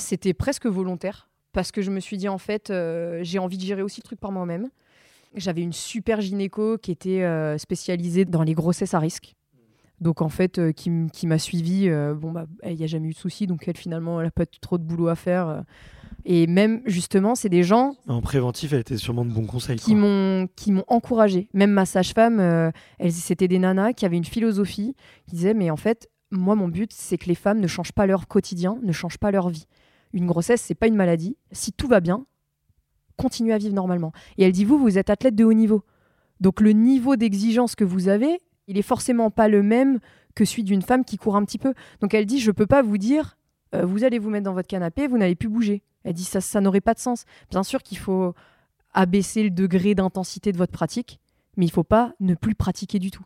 C'était 0.00 0.34
presque 0.34 0.66
volontaire. 0.66 1.28
Parce 1.52 1.70
que 1.70 1.82
je 1.82 1.90
me 1.90 2.00
suis 2.00 2.16
dit, 2.16 2.28
en 2.28 2.38
fait, 2.38 2.72
j'ai 3.20 3.38
envie 3.38 3.58
de 3.58 3.62
gérer 3.62 3.82
aussi 3.82 4.00
le 4.00 4.04
truc 4.04 4.18
par 4.18 4.32
moi-même. 4.32 4.70
J'avais 5.34 5.62
une 5.62 5.72
super 5.72 6.20
gynéco 6.20 6.78
qui 6.78 6.90
était 6.90 7.22
euh, 7.22 7.58
spécialisée 7.58 8.24
dans 8.24 8.42
les 8.42 8.54
grossesses 8.54 8.94
à 8.94 8.98
risque. 8.98 9.34
Donc 10.00 10.20
en 10.20 10.28
fait, 10.28 10.58
euh, 10.58 10.72
qui, 10.72 10.90
m'a 11.26 11.38
suivi. 11.38 11.88
bon, 11.88 12.32
bah, 12.32 12.46
il 12.66 12.76
n'y 12.76 12.84
a 12.84 12.88
jamais 12.88 13.08
eu 13.08 13.12
de 13.12 13.18
souci. 13.18 13.46
Donc 13.46 13.66
elle, 13.68 13.76
finalement, 13.76 14.20
elle 14.20 14.26
n'a 14.26 14.30
pas 14.32 14.46
trop 14.46 14.78
de 14.78 14.82
boulot 14.84 15.08
à 15.08 15.14
faire. 15.14 15.48
euh. 15.48 15.60
Et 16.24 16.46
même, 16.46 16.82
justement, 16.86 17.34
c'est 17.34 17.48
des 17.48 17.62
gens 17.62 17.96
En 18.06 18.20
préventif, 18.20 18.72
elle 18.72 18.80
était 18.80 18.96
sûrement 18.96 19.24
de 19.24 19.30
bons 19.32 19.46
conseils. 19.46 19.76
qui 19.76 19.92
quoi. 19.92 20.00
m'ont 20.00 20.48
qui 20.54 20.72
m'ont 20.72 20.84
encouragé. 20.86 21.48
Même 21.52 21.72
ma 21.72 21.84
sage-femme, 21.84 22.38
euh, 22.38 22.70
elles 22.98 23.12
c'était 23.12 23.48
des 23.48 23.58
nanas 23.58 23.92
qui 23.92 24.04
avaient 24.06 24.16
une 24.16 24.24
philosophie 24.24 24.94
qui 25.26 25.36
disait 25.36 25.54
mais 25.54 25.70
en 25.70 25.76
fait 25.76 26.08
moi 26.30 26.54
mon 26.54 26.68
but 26.68 26.92
c'est 26.92 27.18
que 27.18 27.26
les 27.26 27.34
femmes 27.34 27.60
ne 27.60 27.66
changent 27.66 27.92
pas 27.92 28.06
leur 28.06 28.28
quotidien, 28.28 28.78
ne 28.82 28.92
changent 28.92 29.18
pas 29.18 29.30
leur 29.30 29.48
vie. 29.48 29.66
Une 30.12 30.26
grossesse 30.26 30.62
c'est 30.62 30.74
pas 30.74 30.86
une 30.86 30.94
maladie. 30.94 31.36
Si 31.50 31.72
tout 31.72 31.88
va 31.88 32.00
bien, 32.00 32.24
continuez 33.22 33.52
à 33.52 33.58
vivre 33.58 33.74
normalement. 33.74 34.12
Et 34.38 34.44
elle 34.44 34.52
dit 34.52 34.64
vous 34.64 34.78
vous 34.78 34.98
êtes 34.98 35.10
athlète 35.10 35.34
de 35.34 35.44
haut 35.44 35.52
niveau, 35.52 35.84
donc 36.40 36.60
le 36.60 36.72
niveau 36.72 37.16
d'exigence 37.16 37.74
que 37.74 37.84
vous 37.84 38.08
avez, 38.08 38.40
il 38.66 38.76
est 38.76 38.82
forcément 38.82 39.30
pas 39.30 39.48
le 39.48 39.62
même 39.62 40.00
que 40.34 40.44
celui 40.44 40.64
d'une 40.64 40.82
femme 40.82 41.04
qui 41.04 41.16
court 41.16 41.36
un 41.36 41.44
petit 41.44 41.58
peu. 41.58 41.72
Donc 42.00 42.14
elle 42.14 42.26
dit 42.26 42.40
je 42.40 42.50
peux 42.50 42.66
pas 42.66 42.82
vous 42.82 42.98
dire 42.98 43.36
euh, 43.74 43.86
vous 43.86 44.04
allez 44.04 44.18
vous 44.18 44.28
mettre 44.28 44.44
dans 44.44 44.54
votre 44.54 44.68
canapé, 44.68 45.06
vous 45.06 45.18
n'allez 45.18 45.36
plus 45.36 45.48
bouger. 45.48 45.82
Elle 46.04 46.14
dit 46.14 46.24
ça 46.24 46.40
ça 46.40 46.60
n'aurait 46.60 46.80
pas 46.80 46.94
de 46.94 46.98
sens. 46.98 47.24
Bien 47.50 47.62
sûr 47.62 47.82
qu'il 47.82 47.98
faut 47.98 48.34
abaisser 48.92 49.44
le 49.44 49.50
degré 49.50 49.94
d'intensité 49.94 50.52
de 50.52 50.58
votre 50.58 50.72
pratique, 50.72 51.20
mais 51.56 51.66
il 51.66 51.70
faut 51.70 51.84
pas 51.84 52.12
ne 52.20 52.34
plus 52.34 52.54
pratiquer 52.54 52.98
du 52.98 53.10
tout. 53.10 53.24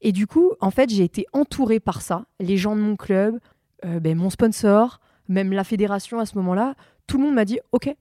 Et 0.00 0.12
du 0.12 0.26
coup, 0.26 0.52
en 0.60 0.70
fait, 0.70 0.90
j'ai 0.90 1.04
été 1.04 1.26
entourée 1.32 1.80
par 1.80 2.02
ça. 2.02 2.26
Les 2.40 2.56
gens 2.56 2.76
de 2.76 2.80
mon 2.80 2.96
club, 2.96 3.38
euh, 3.84 4.00
ben, 4.00 4.16
mon 4.16 4.30
sponsor, 4.30 5.00
même 5.28 5.52
la 5.52 5.64
fédération 5.64 6.18
à 6.18 6.26
ce 6.26 6.36
moment-là, 6.36 6.74
tout 7.06 7.18
le 7.18 7.24
monde 7.24 7.34
m'a 7.34 7.44
dit 7.44 7.60
OK, 7.72 7.94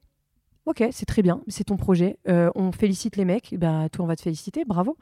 OK, 0.66 0.84
c'est 0.92 1.06
très 1.06 1.22
bien, 1.22 1.42
c'est 1.48 1.66
ton 1.66 1.78
projet. 1.78 2.18
Euh, 2.28 2.50
on 2.56 2.72
félicite 2.72 3.18
les 3.18 3.26
mecs, 3.26 3.54
ben, 3.58 3.88
toi, 3.90 4.06
on 4.06 4.08
va 4.08 4.16
te 4.16 4.22
féliciter, 4.24 4.66
bravo. 4.66 4.98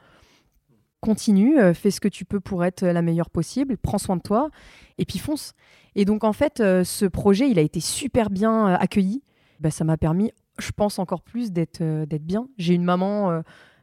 Continue, 1.00 1.60
euh, 1.60 1.74
fais 1.74 1.92
ce 1.92 2.00
que 2.00 2.08
tu 2.08 2.24
peux 2.24 2.40
pour 2.40 2.64
être 2.64 2.86
la 2.86 3.02
meilleure 3.02 3.30
possible, 3.30 3.78
prends 3.78 3.98
soin 3.98 4.16
de 4.16 4.22
toi, 4.22 4.50
et 4.98 5.06
puis 5.06 5.20
fonce. 5.20 5.54
Et 5.96 6.06
donc, 6.06 6.24
en 6.24 6.34
fait, 6.34 6.60
euh, 6.60 6.84
ce 6.84 7.06
projet, 7.06 7.50
il 7.50 7.60
a 7.60 7.62
été 7.62 7.80
super 7.82 8.30
bien 8.30 8.68
accueilli. 8.68 9.22
Ben, 9.60 9.70
ça 9.70 9.84
m'a 9.84 9.98
permis 9.98 10.32
je 10.60 10.72
pense 10.72 11.00
encore 11.00 11.22
plus 11.24 11.52
d'être 11.52 11.82
bien. 12.22 12.48
J'ai 12.60 12.76
une 12.76 12.84
maman 12.84 13.42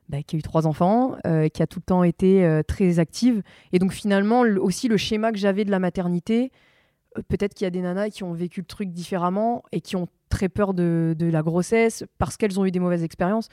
bah, 0.08 0.22
qui 0.22 0.36
a 0.36 0.38
eu 0.38 0.42
trois 0.42 0.68
enfants, 0.68 1.16
qui 1.52 1.62
a 1.64 1.66
tout 1.66 1.80
le 1.80 1.84
temps 1.84 2.04
été 2.04 2.60
très 2.68 3.00
active. 3.00 3.42
Et 3.72 3.80
donc 3.80 3.92
finalement, 3.92 4.44
le- 4.44 4.62
aussi 4.62 4.86
le 4.86 4.96
schéma 4.96 5.32
que 5.32 5.38
j'avais 5.38 5.64
de 5.64 5.72
la 5.72 5.80
maternité, 5.80 6.52
peut-être 7.28 7.54
qu'il 7.54 7.64
y 7.64 7.66
a 7.66 7.70
des 7.70 7.82
nanas 7.82 8.10
qui 8.10 8.22
ont 8.22 8.32
vécu 8.32 8.60
le 8.60 8.66
truc 8.66 8.90
différemment 8.90 9.62
et 9.72 9.80
qui 9.80 9.96
ont 9.96 10.08
très 10.28 10.48
peur 10.48 10.74
de, 10.74 11.14
la 11.20 11.42
grossesse 11.42 12.04
parce 12.18 12.36
qu'elles 12.36 12.58
ont 12.60 12.64
eu 12.64 12.70
des 12.70 12.80
mauvaises 12.80 13.02
expériences. 13.02 13.48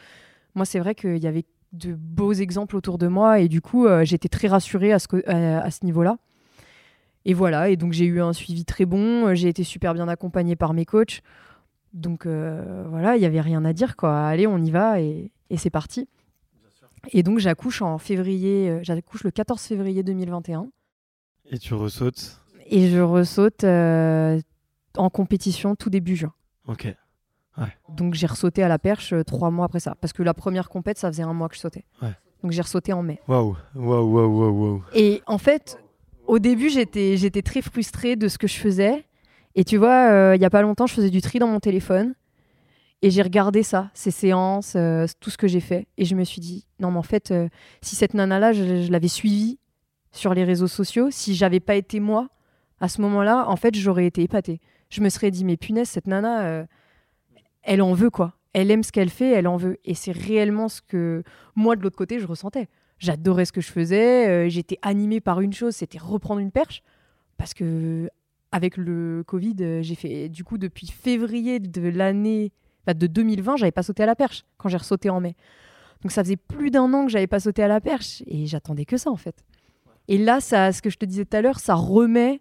Moi, 0.56 0.66
c'est 0.66 0.80
vrai 0.80 0.96
qu'il 0.96 1.18
y 1.18 1.28
avait 1.28 1.46
de 1.74 1.94
beaux 1.94 2.34
exemples 2.34 2.76
autour 2.76 2.98
de 2.98 3.08
moi 3.08 3.40
et 3.40 3.48
du 3.48 3.62
coup, 3.62 3.86
euh, 3.86 4.06
j'étais 4.06 4.30
très 4.30 4.48
rassurée 4.48 4.94
à 4.94 5.00
ce, 5.00 5.86
niveau-là. 5.86 6.18
Et 7.26 7.34
voilà, 7.34 7.70
et 7.70 7.76
donc 7.76 7.92
j'ai 7.92 8.06
eu 8.06 8.22
un 8.22 8.32
suivi 8.32 8.64
très 8.64 8.86
bon, 8.86 9.28
euh, 9.28 9.36
j'ai 9.36 9.50
été 9.50 9.64
super 9.64 9.94
bien 9.94 10.08
accompagnée 10.08 10.56
par 10.56 10.74
mes 10.74 10.86
coachs. 10.86 11.22
Donc 11.94 12.26
euh, 12.26 12.86
voilà, 12.90 13.16
il 13.16 13.20
n'y 13.20 13.26
avait 13.26 13.42
rien 13.42 13.66
à 13.66 13.74
dire. 13.74 13.96
Allez, 14.04 14.48
on 14.48 14.58
y 14.60 14.72
va 14.72 15.02
et, 15.02 15.32
c'est 15.56 15.70
parti. 15.70 16.08
Et 17.12 17.24
donc 17.24 17.40
j'accouche 17.40 17.82
en 17.82 17.98
février, 17.98 18.70
euh, 18.70 18.80
j'accouche 18.84 19.24
le 19.24 19.32
14 19.32 19.62
février 19.62 20.04
2021 20.04 20.70
Et 21.50 21.58
tu 21.58 21.74
ressautes? 21.74 22.42
Et 22.70 22.90
je 22.90 23.00
ressaute 23.00 23.64
euh, 23.64 24.40
en 24.98 25.10
compétition 25.10 25.76
tout 25.76 25.90
début 25.90 26.16
juin. 26.16 26.34
Ok. 26.68 26.94
Donc 27.90 28.14
j'ai 28.14 28.28
ressauté 28.28 28.62
à 28.62 28.68
la 28.68 28.78
perche 28.78 29.14
euh, 29.14 29.24
trois 29.24 29.50
mois 29.50 29.66
après 29.66 29.80
ça, 29.80 29.96
parce 30.00 30.14
que 30.14 30.22
la 30.22 30.36
première 30.36 30.70
compète, 30.70 31.00
ça 31.00 31.10
faisait 31.12 31.24
un 31.24 31.34
mois 31.34 31.50
que 31.50 31.56
je 31.56 31.62
sautais. 31.62 31.86
Ouais. 32.04 32.12
Donc 32.44 32.52
j'ai 32.52 32.62
ressauté 32.62 32.94
en 32.94 33.02
mai. 33.02 33.20
Waouh, 33.28 33.56
waouh, 33.76 34.06
waouh, 34.06 34.52
waouh. 34.52 34.84
Et 34.94 35.24
en 35.26 35.40
fait, 35.40 35.80
au 36.28 36.38
début, 36.38 36.70
j'étais, 36.70 37.18
j'étais 37.18 37.42
très 37.42 37.64
frustrée 37.64 38.16
de 38.16 38.28
ce 38.28 38.38
que 38.38 38.48
je 38.48 38.58
faisais. 38.58 39.06
Et 39.56 39.64
tu 39.64 39.78
vois, 39.78 40.12
euh, 40.12 40.36
il 40.36 40.42
y 40.42 40.46
a 40.46 40.52
pas 40.52 40.62
longtemps, 40.62 40.86
je 40.86 40.94
faisais 40.94 41.10
du 41.10 41.22
tri 41.22 41.40
dans 41.40 41.48
mon 41.48 41.60
téléphone. 41.60 42.14
Et 43.02 43.10
j'ai 43.10 43.24
regardé 43.24 43.64
ça, 43.64 43.90
ces 43.94 44.12
séances, 44.12 44.74
euh, 44.76 45.08
tout 45.20 45.32
ce 45.32 45.38
que 45.38 45.48
j'ai 45.48 45.60
fait. 45.60 45.88
Et 45.98 46.06
je 46.06 46.16
me 46.16 46.24
suis 46.24 46.42
dit, 46.42 46.68
non, 46.80 46.92
mais 46.92 46.98
en 46.98 47.04
fait, 47.04 47.32
euh, 47.32 47.48
si 47.82 47.96
cette 47.96 48.14
nana-là, 48.14 48.54
je, 48.54 48.84
je 48.84 48.92
l'avais 48.92 49.08
suivie 49.08 49.60
sur 50.12 50.34
les 50.34 50.44
réseaux 50.44 50.68
sociaux, 50.68 51.10
si 51.10 51.34
j'avais 51.34 51.60
pas 51.60 51.76
été 51.76 52.00
moi, 52.00 52.30
à 52.80 52.88
ce 52.88 53.02
moment-là, 53.02 53.46
en 53.48 53.56
fait, 53.56 53.76
j'aurais 53.76 54.06
été 54.06 54.24
épatée. 54.24 54.60
Je 54.90 55.02
me 55.02 55.10
serais 55.10 55.32
dit, 55.32 55.46
mais 55.46 55.58
punaise, 55.58 55.90
cette 55.90 56.08
nana, 56.08 56.46
euh, 56.46 56.66
elle 57.64 57.82
en 57.82 57.94
veut, 57.94 58.10
quoi. 58.10 58.34
Elle 58.54 58.72
aime 58.72 58.84
ce 58.84 58.92
qu'elle 58.92 59.10
fait, 59.10 59.32
elle 59.32 59.48
en 59.48 59.58
veut. 59.58 59.78
Et 59.84 59.94
c'est 59.94 60.12
réellement 60.12 60.70
ce 60.70 60.82
que 60.82 61.24
moi, 61.56 61.76
de 61.76 61.82
l'autre 61.82 61.98
côté, 61.98 62.20
je 62.20 62.28
ressentais. 62.28 62.68
J'adorais 63.00 63.46
ce 63.46 63.52
que 63.52 63.62
je 63.62 63.72
faisais, 63.72 64.28
euh, 64.28 64.50
j'étais 64.50 64.80
animée 64.82 65.22
par 65.22 65.42
une 65.42 65.54
chose, 65.54 65.76
c'était 65.76 66.00
reprendre 66.00 66.40
une 66.40 66.52
perche. 66.52 66.82
Parce 67.38 67.54
que 67.54 68.10
avec 68.52 68.78
le 68.78 69.24
Covid, 69.28 69.56
euh, 69.62 69.82
j'ai 69.82 69.96
fait, 69.96 70.30
du 70.30 70.44
coup, 70.44 70.58
depuis 70.58 70.88
février 70.88 71.60
de 71.60 71.90
l'année 71.90 72.52
bah, 72.86 72.94
de 72.94 73.06
2020, 73.06 73.58
j'avais 73.58 73.72
pas 73.72 73.84
sauté 73.84 74.04
à 74.04 74.06
la 74.06 74.16
perche 74.16 74.46
quand 74.58 74.70
j'ai 74.70 74.78
ressauté 74.78 75.10
en 75.10 75.20
mai. 75.20 75.36
Donc 76.02 76.12
ça 76.12 76.24
faisait 76.24 76.38
plus 76.38 76.72
d'un 76.72 76.94
an 76.94 77.06
que 77.06 77.12
j'avais 77.12 77.28
pas 77.28 77.40
sauté 77.40 77.64
à 77.64 77.68
la 77.68 77.82
perche 77.82 78.24
et 78.28 78.46
j'attendais 78.46 78.86
que 78.86 78.98
ça 78.98 79.10
en 79.10 79.16
fait. 79.16 79.44
Et 80.08 80.18
là, 80.18 80.40
ce 80.40 80.82
que 80.82 80.90
je 80.90 80.98
te 80.98 81.06
disais 81.06 81.26
tout 81.26 81.36
à 81.36 81.42
l'heure, 81.42 81.60
ça 81.60 81.76
remet 81.76 82.40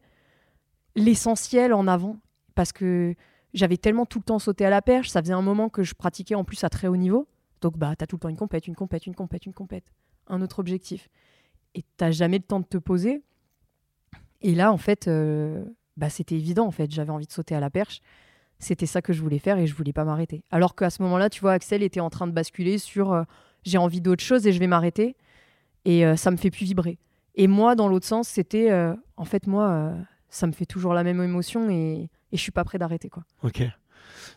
l'essentiel 0.96 1.72
en 1.72 1.86
avant 1.86 2.16
parce 2.54 2.72
que 2.72 3.14
j'avais 3.54 3.76
tellement 3.76 4.06
tout 4.06 4.18
le 4.18 4.24
temps 4.24 4.38
sauté 4.38 4.64
à 4.64 4.70
la 4.70 4.82
perche, 4.82 5.08
ça 5.08 5.22
faisait 5.22 5.32
un 5.32 5.42
moment 5.42 5.68
que 5.68 5.84
je 5.84 5.94
pratiquais 5.94 6.34
en 6.34 6.44
plus 6.44 6.62
à 6.64 6.68
très 6.68 6.88
haut 6.88 6.96
niveau. 6.96 7.28
Donc 7.60 7.78
bah 7.78 7.94
t'as 7.96 8.06
tout 8.06 8.16
le 8.16 8.20
temps 8.20 8.28
une 8.28 8.36
compète, 8.36 8.66
une 8.66 8.74
compète, 8.74 9.06
une 9.06 9.14
compète, 9.14 9.46
une 9.46 9.54
compète, 9.54 9.84
un 10.26 10.42
autre 10.42 10.58
objectif. 10.58 11.08
Et 11.74 11.84
t'as 11.96 12.10
jamais 12.10 12.38
le 12.38 12.44
temps 12.44 12.60
de 12.60 12.66
te 12.66 12.78
poser. 12.78 13.22
Et 14.42 14.54
là, 14.54 14.72
en 14.72 14.78
fait, 14.78 15.08
euh, 15.08 15.64
bah, 15.96 16.10
c'était 16.10 16.34
évident. 16.34 16.66
En 16.66 16.70
fait, 16.70 16.90
j'avais 16.90 17.10
envie 17.10 17.26
de 17.26 17.32
sauter 17.32 17.54
à 17.54 17.60
la 17.60 17.70
perche. 17.70 18.00
C'était 18.58 18.86
ça 18.86 19.02
que 19.02 19.12
je 19.12 19.20
voulais 19.20 19.38
faire 19.38 19.58
et 19.58 19.66
je 19.66 19.74
voulais 19.74 19.92
pas 19.92 20.04
m'arrêter. 20.04 20.42
Alors 20.50 20.74
qu'à 20.74 20.88
ce 20.88 21.02
moment-là, 21.02 21.28
tu 21.28 21.40
vois, 21.40 21.52
Axel 21.52 21.82
était 21.82 22.00
en 22.00 22.08
train 22.08 22.26
de 22.26 22.32
basculer 22.32 22.78
sur 22.78 23.12
euh, 23.12 23.24
j'ai 23.64 23.78
envie 23.78 24.00
d'autre 24.00 24.22
chose 24.22 24.46
et 24.46 24.52
je 24.52 24.58
vais 24.58 24.66
m'arrêter. 24.66 25.16
Et 25.84 26.06
euh, 26.06 26.16
ça 26.16 26.30
me 26.30 26.36
fait 26.36 26.50
plus 26.50 26.64
vibrer. 26.64 26.98
Et 27.34 27.48
moi, 27.48 27.74
dans 27.74 27.88
l'autre 27.88 28.06
sens, 28.06 28.28
c'était 28.28 28.70
euh, 28.70 28.94
en 29.16 29.24
fait, 29.24 29.46
moi, 29.46 29.94
ça 30.28 30.46
me 30.46 30.52
fait 30.52 30.66
toujours 30.66 30.94
la 30.94 31.04
même 31.04 31.22
émotion 31.22 31.70
et, 31.70 32.08
et 32.32 32.36
je 32.36 32.40
suis 32.40 32.52
pas 32.52 32.64
prêt 32.64 32.78
d'arrêter. 32.78 33.08
quoi. 33.08 33.24
Ok. 33.42 33.62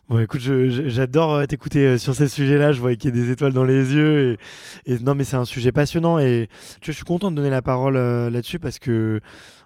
Bon, 0.08 0.20
écoute, 0.20 0.42
j'adore 0.42 1.36
euh, 1.36 1.46
t'écouter 1.46 1.86
euh, 1.86 1.98
sur 1.98 2.16
ces 2.16 2.28
sujets-là. 2.28 2.72
Je 2.72 2.80
vois 2.80 2.96
qu'il 2.96 3.10
y 3.10 3.14
a 3.14 3.24
des 3.24 3.30
étoiles 3.32 3.54
dans 3.54 3.64
les 3.64 3.94
yeux. 3.94 4.38
Et, 4.86 4.98
non, 5.00 5.14
mais 5.14 5.24
c'est 5.24 5.36
un 5.36 5.46
sujet 5.46 5.72
passionnant. 5.72 6.18
Et 6.18 6.50
je 6.82 6.92
suis 6.92 7.04
content 7.04 7.30
de 7.30 7.36
donner 7.36 7.52
la 7.52 7.62
parole 7.62 7.96
euh, 7.96 8.30
là-dessus 8.30 8.58
parce 8.58 8.80
que 8.80 9.20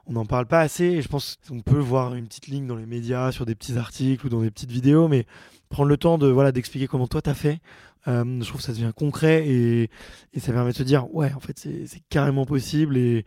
on 0.05 0.13
n'en 0.13 0.25
parle 0.25 0.45
pas 0.45 0.59
assez. 0.59 0.83
Et 0.83 1.01
je 1.01 1.07
pense 1.07 1.37
qu'on 1.47 1.61
peut 1.61 1.79
voir 1.79 2.15
une 2.15 2.27
petite 2.27 2.47
ligne 2.47 2.67
dans 2.67 2.75
les 2.75 2.85
médias, 2.85 3.31
sur 3.31 3.45
des 3.45 3.55
petits 3.55 3.77
articles 3.77 4.25
ou 4.25 4.29
dans 4.29 4.41
des 4.41 4.51
petites 4.51 4.71
vidéos, 4.71 5.07
mais 5.07 5.25
prendre 5.69 5.87
le 5.87 5.97
temps 5.97 6.17
de 6.17 6.27
voilà 6.27 6.51
d'expliquer 6.51 6.87
comment 6.87 7.07
toi 7.07 7.21
t'as 7.21 7.33
fait. 7.33 7.59
Euh, 8.07 8.23
je 8.41 8.45
trouve 8.47 8.59
que 8.61 8.65
ça 8.65 8.73
devient 8.73 8.91
concret 8.95 9.47
et, 9.47 9.89
et 10.33 10.39
ça 10.39 10.51
permet 10.51 10.71
de 10.71 10.75
se 10.77 10.83
dire 10.83 11.13
ouais 11.13 11.31
en 11.33 11.39
fait 11.39 11.57
c'est 11.57 12.01
carrément 12.09 12.45
possible 12.45 12.97
et, 12.97 13.25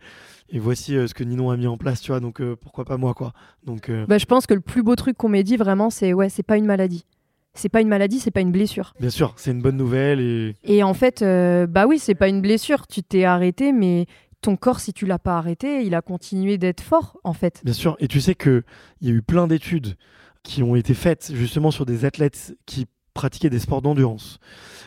et 0.49 0.59
voici 0.59 0.95
euh, 0.95 1.07
ce 1.07 1.13
que 1.13 1.23
Ninon 1.23 1.49
a 1.49 1.57
mis 1.57 1.67
en 1.67 1.77
place 1.77 2.01
tu 2.01 2.11
vois 2.11 2.19
donc 2.19 2.41
euh, 2.41 2.55
pourquoi 2.55 2.85
pas 2.85 2.97
moi 2.97 3.13
quoi 3.13 3.33
donc 3.63 3.89
Bah, 4.07 4.17
je 4.17 4.25
pense 4.25 4.45
que 4.47 4.53
le 4.53 4.61
plus 4.61 4.83
beau 4.83 4.95
truc 4.95 5.17
qu'on 5.17 5.29
m'ait 5.29 5.43
dit 5.43 5.57
vraiment, 5.57 5.89
c'est 5.89 6.13
ouais, 6.13 6.29
c'est 6.29 6.43
pas 6.43 6.57
une 6.57 6.65
maladie. 6.65 7.05
C'est 7.53 7.69
pas 7.69 7.81
une 7.81 7.87
maladie, 7.87 8.19
c'est 8.19 8.29
pas 8.29 8.41
une 8.41 8.51
blessure. 8.51 8.93
bien 8.99 9.09
sûr 9.09 9.33
c'est 9.37 9.49
une 9.51 9.63
bonne 9.63 9.77
nouvelle 9.77 10.19
et 10.19 10.55
Et 10.63 10.83
en 10.83 10.93
fait, 10.93 11.23
bah 11.23 11.87
oui, 11.87 11.97
c'est 11.97 12.13
pas 12.13 12.27
une 12.27 12.41
blessure. 12.41 12.85
Tu 12.85 13.01
t'es 13.01 13.23
arrêté, 13.23 13.71
mais 13.73 14.05
ton 14.41 14.55
corps, 14.55 14.79
si 14.79 14.93
tu 14.93 15.07
l'as 15.07 15.17
pas 15.17 15.39
arrêté, 15.39 15.83
il 15.83 15.95
a 15.95 16.03
continué 16.03 16.59
d'être 16.59 16.81
fort, 16.81 17.17
en 17.23 17.33
fait. 17.33 17.61
Bien 17.65 17.73
sûr, 17.73 17.97
et 17.99 18.07
tu 18.07 18.21
sais 18.21 18.35
qu'il 18.35 18.61
y 19.01 19.09
a 19.09 19.11
eu 19.11 19.23
plein 19.23 19.47
d'études 19.47 19.95
qui 20.43 20.61
ont 20.61 20.75
été 20.75 20.93
faites 20.93 21.31
justement 21.33 21.71
sur 21.71 21.87
des 21.87 22.05
athlètes 22.05 22.55
qui 22.67 22.85
pratiquaient 23.17 23.49
des 23.49 23.59
sports 23.59 23.81
d'endurance. 23.81 24.39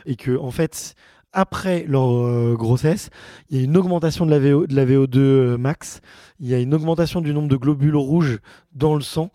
Et 0.07 0.15
que, 0.17 0.39
en 0.39 0.51
fait, 0.51 0.95
après 1.33 1.85
leur 1.87 2.11
euh, 2.11 2.55
grossesse, 2.57 3.11
il 3.51 3.59
y 3.59 3.61
a 3.61 3.65
une 3.65 3.77
augmentation 3.77 4.25
de 4.25 4.31
la, 4.31 4.39
VO, 4.39 4.67
de 4.67 4.75
la 4.75 4.87
VO2 4.87 5.19
euh, 5.19 5.59
max, 5.59 6.01
il 6.41 6.49
y 6.49 6.55
a 6.55 6.59
une 6.59 6.73
augmentation 6.75 7.21
du 7.21 7.35
nombre 7.35 7.49
de 7.49 7.57
globules 7.57 7.97
rouges 7.97 8.39
dans 8.73 8.95
le 8.95 9.01
sang. 9.01 9.31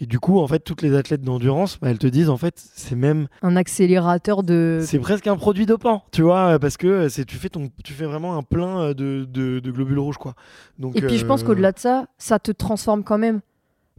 Et 0.00 0.06
du 0.06 0.18
coup, 0.18 0.38
en 0.38 0.46
fait, 0.46 0.60
toutes 0.60 0.82
les 0.82 0.94
athlètes 0.94 1.22
d'endurance, 1.22 1.78
bah, 1.80 1.90
elles 1.90 1.98
te 1.98 2.06
disent, 2.06 2.28
en 2.28 2.36
fait, 2.36 2.54
c'est 2.56 2.96
même 2.96 3.28
Un 3.42 3.56
accélérateur 3.56 4.42
de. 4.42 4.80
c'est 4.84 4.98
presque 4.98 5.26
un 5.26 5.36
produit 5.36 5.66
dopant, 5.66 6.04
tu 6.12 6.22
vois, 6.22 6.58
parce 6.58 6.76
que 6.76 6.86
euh, 6.86 7.24
tu 7.26 7.36
fais 7.36 7.48
ton 7.48 7.70
tu 7.84 7.92
fais 7.92 8.04
vraiment 8.04 8.36
un 8.36 8.42
plein 8.42 8.80
euh, 8.80 8.94
de, 8.94 9.26
de, 9.28 9.60
de 9.60 9.70
globules 9.70 9.98
rouges 9.98 10.18
quoi. 10.18 10.34
Donc 10.78 10.96
Et 10.96 11.02
puis 11.02 11.18
je 11.18 11.26
pense 11.26 11.42
euh, 11.42 11.46
qu'au-delà 11.46 11.72
de 11.72 11.78
ça, 11.78 12.06
ça 12.18 12.38
te 12.38 12.52
transforme 12.52 13.04
quand 13.04 13.18
même. 13.18 13.40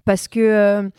Parce 0.06 0.28
que, 0.28 0.40
euh, 0.40 0.90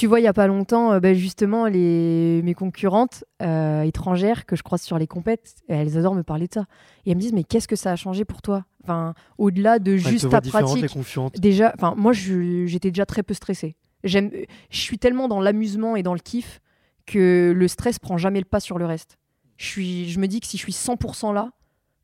tu 0.00 0.06
vois, 0.06 0.18
il 0.18 0.22
y 0.22 0.28
a 0.28 0.32
pas 0.32 0.46
longtemps, 0.46 0.92
euh, 0.92 0.98
bah, 1.00 1.12
justement, 1.12 1.66
les... 1.66 2.40
mes 2.42 2.54
concurrentes 2.54 3.22
euh, 3.42 3.82
étrangères 3.82 4.46
que 4.46 4.56
je 4.56 4.62
croise 4.62 4.80
sur 4.80 4.98
les 4.98 5.06
compètes, 5.06 5.56
elles 5.68 5.98
adorent 5.98 6.14
me 6.14 6.22
parler 6.22 6.48
de 6.48 6.54
ça. 6.54 6.64
Et 7.04 7.10
elles 7.10 7.18
me 7.18 7.20
disent, 7.20 7.34
mais 7.34 7.44
qu'est-ce 7.44 7.68
que 7.68 7.76
ça 7.76 7.92
a 7.92 7.96
changé 7.96 8.24
pour 8.24 8.40
toi? 8.40 8.64
Enfin, 8.82 9.12
au-delà 9.36 9.78
de 9.78 9.98
juste 9.98 10.30
ta 10.30 10.40
pratique. 10.40 10.86
déjà, 11.38 11.74
enfin, 11.76 11.94
moi, 11.98 12.14
j'étais 12.14 12.90
déjà 12.90 13.04
très 13.04 13.22
peu 13.22 13.34
stressée. 13.34 13.76
Je 14.02 14.46
suis 14.70 14.98
tellement 14.98 15.28
dans 15.28 15.38
l'amusement 15.38 15.96
et 15.96 16.02
dans 16.02 16.14
le 16.14 16.20
kiff 16.20 16.62
que 17.04 17.52
le 17.54 17.68
stress 17.68 17.98
prend 17.98 18.16
jamais 18.16 18.38
le 18.38 18.46
pas 18.46 18.60
sur 18.60 18.78
le 18.78 18.86
reste. 18.86 19.18
Je 19.58 19.66
suis, 19.66 20.08
je 20.08 20.18
me 20.18 20.28
dis 20.28 20.40
que 20.40 20.46
si 20.46 20.56
je 20.56 20.62
suis 20.62 20.72
100% 20.72 21.34
là, 21.34 21.50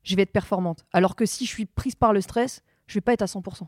je 0.03 0.15
vais 0.15 0.21
être 0.21 0.31
performante. 0.31 0.85
Alors 0.93 1.15
que 1.15 1.25
si 1.25 1.47
je 1.47 1.49
suis 1.49 1.65
prise 1.65 1.95
par 1.95 2.13
le 2.13 2.21
stress, 2.21 2.61
je 2.85 2.93
vais 2.93 3.01
pas 3.01 3.13
être 3.13 3.23
à 3.23 3.25
100%. 3.25 3.63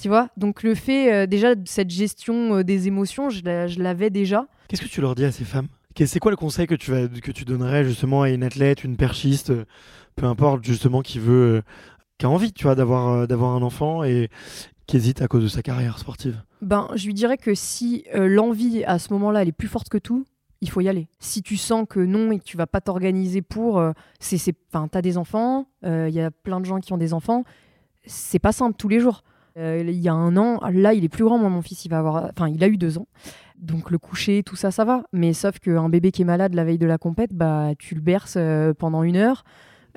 Tu 0.00 0.08
vois 0.08 0.28
Donc 0.36 0.62
le 0.62 0.74
fait 0.74 1.12
euh, 1.12 1.26
déjà 1.26 1.54
de 1.54 1.68
cette 1.68 1.90
gestion 1.90 2.56
euh, 2.56 2.64
des 2.64 2.88
émotions, 2.88 3.28
je 3.30 3.44
la- 3.44 3.66
je 3.66 3.78
l'avais 3.80 4.08
déjà. 4.10 4.46
Qu'est-ce 4.68 4.82
que 4.82 4.88
tu 4.88 5.00
leur 5.00 5.14
dis 5.14 5.24
à 5.24 5.32
ces 5.32 5.44
femmes? 5.44 5.68
C'est 6.06 6.20
quoi 6.20 6.30
le 6.30 6.36
conseil 6.36 6.66
que 6.66 6.74
tu 6.74 6.90
vas 6.92 7.08
que 7.08 7.30
tu 7.32 7.44
donnerais 7.44 7.84
justement 7.84 8.22
à 8.22 8.30
une 8.30 8.42
athlète, 8.42 8.84
une 8.84 8.96
perchiste, 8.96 9.50
euh, 9.50 9.66
peu 10.16 10.24
importe 10.24 10.64
justement 10.64 11.02
qui 11.02 11.18
veut 11.18 11.56
euh, 11.56 11.62
qui 12.16 12.24
a 12.24 12.30
envie, 12.30 12.52
tu 12.52 12.62
vois, 12.64 12.74
d'avoir 12.74 13.28
d'avoir 13.28 13.54
un 13.54 13.60
enfant 13.62 14.02
et 14.02 14.30
qui 14.86 14.96
hésite 14.96 15.20
à 15.20 15.28
cause 15.28 15.42
de 15.42 15.48
sa 15.48 15.62
carrière 15.62 15.98
sportive? 15.98 16.42
Ben, 16.62 16.88
je 16.94 17.04
lui 17.06 17.12
dirais 17.14 17.36
que 17.36 17.54
si 17.54 18.04
l'envie 18.14 18.84
à 18.84 18.98
ce 18.98 19.12
moment-là 19.12 19.42
elle 19.42 19.48
est 19.48 19.52
plus 19.52 19.68
forte 19.68 19.88
que 19.90 19.98
tout, 19.98 20.24
il 20.62 20.70
faut 20.70 20.80
y 20.80 20.88
aller. 20.88 21.08
Si 21.18 21.42
tu 21.42 21.56
sens 21.56 21.84
que 21.88 22.00
non 22.00 22.32
et 22.32 22.38
que 22.38 22.44
tu 22.44 22.56
vas 22.56 22.66
pas 22.66 22.80
t'organiser 22.80 23.40
pour, 23.42 23.82
c'est, 24.18 24.54
enfin, 24.72 24.88
t'as 24.88 25.00
des 25.02 25.16
enfants, 25.16 25.68
il 25.84 26.10
y 26.10 26.20
a 26.20 26.30
plein 26.30 26.60
de 26.60 26.66
gens 26.66 26.80
qui 26.80 26.92
ont 26.92 26.98
des 26.98 27.12
enfants, 27.14 27.44
c'est 28.04 28.38
pas 28.40 28.52
simple 28.52 28.76
tous 28.76 28.88
les 28.88 29.00
jours. 29.00 29.22
Euh, 29.56 29.82
il 29.86 30.00
y 30.00 30.08
a 30.08 30.12
un 30.12 30.36
an, 30.36 30.60
là 30.72 30.94
il 30.94 31.04
est 31.04 31.08
plus 31.08 31.24
grand, 31.24 31.38
moi 31.38 31.48
mon 31.50 31.62
fils 31.62 31.84
il 31.84 31.88
va 31.88 31.98
avoir, 31.98 32.30
enfin 32.30 32.48
il 32.48 32.62
a 32.62 32.68
eu 32.68 32.76
deux 32.76 32.98
ans, 32.98 33.06
donc 33.58 33.90
le 33.90 33.98
coucher, 33.98 34.42
tout 34.44 34.56
ça, 34.56 34.70
ça 34.70 34.84
va. 34.84 35.02
Mais 35.12 35.32
sauf 35.32 35.58
qu'un 35.58 35.88
bébé 35.88 36.12
qui 36.12 36.22
est 36.22 36.24
malade 36.24 36.54
la 36.54 36.64
veille 36.64 36.78
de 36.78 36.86
la 36.86 36.98
compète, 36.98 37.34
bah 37.34 37.70
tu 37.78 37.94
le 37.94 38.00
berces 38.00 38.34
euh, 38.36 38.72
pendant 38.74 39.02
une 39.02 39.16
heure. 39.16 39.44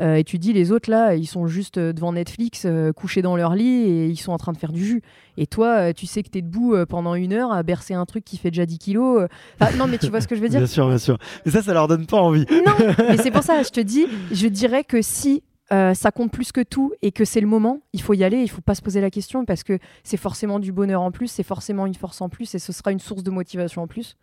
euh, 0.01 0.15
et 0.15 0.23
tu 0.23 0.39
dis 0.39 0.53
les 0.53 0.71
autres 0.71 0.89
là, 0.89 1.13
ils 1.13 1.27
sont 1.27 1.45
juste 1.45 1.77
devant 1.77 2.13
Netflix, 2.13 2.65
couchés 2.95 3.21
dans 3.21 3.35
leur 3.35 3.53
lit 3.53 3.83
et 3.83 4.07
ils 4.07 4.17
sont 4.17 4.31
en 4.31 4.37
train 4.37 4.53
de 4.53 4.57
faire 4.57 4.71
du 4.73 4.83
jus. 4.83 5.03
Et 5.37 5.45
toi, 5.45 5.93
tu 5.93 6.07
sais 6.07 6.23
que 6.23 6.29
tu 6.29 6.39
es 6.39 6.41
debout 6.41 6.75
pendant 6.89 7.13
une 7.13 7.31
heure 7.33 7.51
à 7.53 7.61
bercer 7.61 7.93
un 7.93 8.05
truc 8.05 8.25
qui 8.25 8.37
fait 8.37 8.49
déjà 8.49 8.65
10 8.65 8.79
kilos. 8.79 9.27
Enfin, 9.61 9.75
non, 9.77 9.85
mais 9.85 9.99
tu 9.99 10.07
vois 10.07 10.19
ce 10.19 10.27
que 10.27 10.35
je 10.35 10.41
veux 10.41 10.49
dire? 10.49 10.59
Bien 10.61 10.67
sûr, 10.67 10.87
bien 10.87 10.97
sûr. 10.97 11.19
Mais 11.45 11.51
ça, 11.51 11.61
ça 11.61 11.73
leur 11.73 11.87
donne 11.87 12.07
pas 12.07 12.19
envie. 12.19 12.45
Non, 12.65 12.73
mais 13.07 13.17
c'est 13.17 13.29
pour 13.31 13.43
ça, 13.49 13.61
je 13.61 13.69
te 13.69 13.79
dis, 13.81 14.07
je 14.31 14.47
dirais 14.47 14.83
que 14.83 15.01
si 15.03 15.43
euh, 15.71 15.93
ça 15.93 16.11
compte 16.11 16.31
plus 16.31 16.51
que 16.51 16.61
tout 16.61 16.93
et 17.01 17.11
que 17.11 17.23
c'est 17.23 17.39
le 17.39 17.47
moment, 17.47 17.79
il 17.93 18.01
faut 18.01 18.13
y 18.13 18.23
aller, 18.23 18.41
il 18.41 18.49
faut 18.49 18.61
pas 18.61 18.75
se 18.75 18.81
poser 18.81 18.99
la 18.99 19.09
question 19.09 19.45
parce 19.45 19.63
que 19.63 19.79
c'est 20.03 20.17
forcément 20.17 20.59
du 20.59 20.73
bonheur 20.73 21.01
en 21.01 21.11
plus, 21.11 21.27
c'est 21.27 21.43
forcément 21.43 21.85
une 21.85 21.95
force 21.95 22.21
en 22.21 22.27
plus 22.27 22.53
et 22.53 22.59
ce 22.59 22.73
sera 22.73 22.91
une 22.91 22.99
source 22.99 23.23
de 23.23 23.31
motivation 23.31 23.81
en 23.83 23.87
plus. 23.87 24.17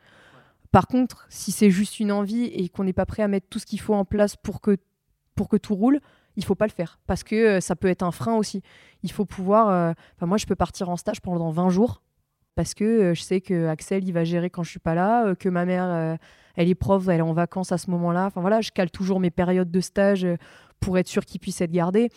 Par 0.70 0.86
contre, 0.86 1.26
si 1.30 1.51
c'est 1.51 1.70
juste 1.70 1.99
une 1.99 2.12
envie 2.12 2.45
et 2.45 2.68
qu'on 2.68 2.84
n'est 2.84 2.93
pas 2.93 3.07
prêt 3.07 3.22
à 3.22 3.28
mettre 3.28 3.49
tout 3.49 3.59
ce 3.59 3.66
qu'il 3.66 3.80
faut 3.80 3.95
en 3.95 4.05
place 4.05 4.36
pour 4.36 4.61
que, 4.61 4.76
pour 5.34 5.49
que 5.49 5.57
tout 5.57 5.74
roule, 5.74 6.01
il 6.36 6.45
faut 6.45 6.55
pas 6.55 6.66
le 6.66 6.72
faire 6.72 7.01
parce 7.07 7.24
que 7.24 7.34
euh, 7.34 7.61
ça 7.61 7.74
peut 7.74 7.88
être 7.88 8.03
un 8.03 8.12
frein 8.12 8.36
aussi. 8.36 8.62
Il 9.03 9.11
faut 9.11 9.24
pouvoir. 9.24 9.70
euh, 9.70 9.93
moi, 10.26 10.36
je 10.36 10.47
peux 10.47 10.55
partir 10.55 10.91
en 10.91 10.97
stage 10.97 11.22
pendant 11.22 11.51
20 11.51 11.70
jours 11.70 12.03
parce 12.55 12.74
que 12.74 13.14
je 13.14 13.22
sais 13.22 13.41
que 13.41 13.66
Axel 13.66 14.05
il 14.05 14.12
va 14.12 14.24
gérer 14.24 14.51
quand 14.51 14.62
je 14.62 14.70
suis 14.70 14.78
pas 14.78 14.95
là, 14.95 15.34
que 15.34 15.49
ma 15.49 15.64
mère 15.64 16.18
elle 16.57 16.68
est 16.68 16.74
prof, 16.74 17.09
elle 17.09 17.20
est 17.20 17.22
en 17.22 17.32
vacances 17.32 17.72
à 17.72 17.78
ce 17.78 17.91
moment-là. 17.91 18.26
Enfin 18.26 18.43
voilà, 18.43 18.61
je 18.61 18.70
cale 18.70 18.91
toujours 18.91 19.18
mes 19.18 19.30
périodes 19.30 19.70
de 19.70 19.80
stage 19.80 20.26
pour 20.81 20.99
être 20.99 21.09
sûr 21.09 21.24
qu'il 21.24 21.41
puisse 21.41 21.61
être 21.61 21.70
gardé. 21.72 22.11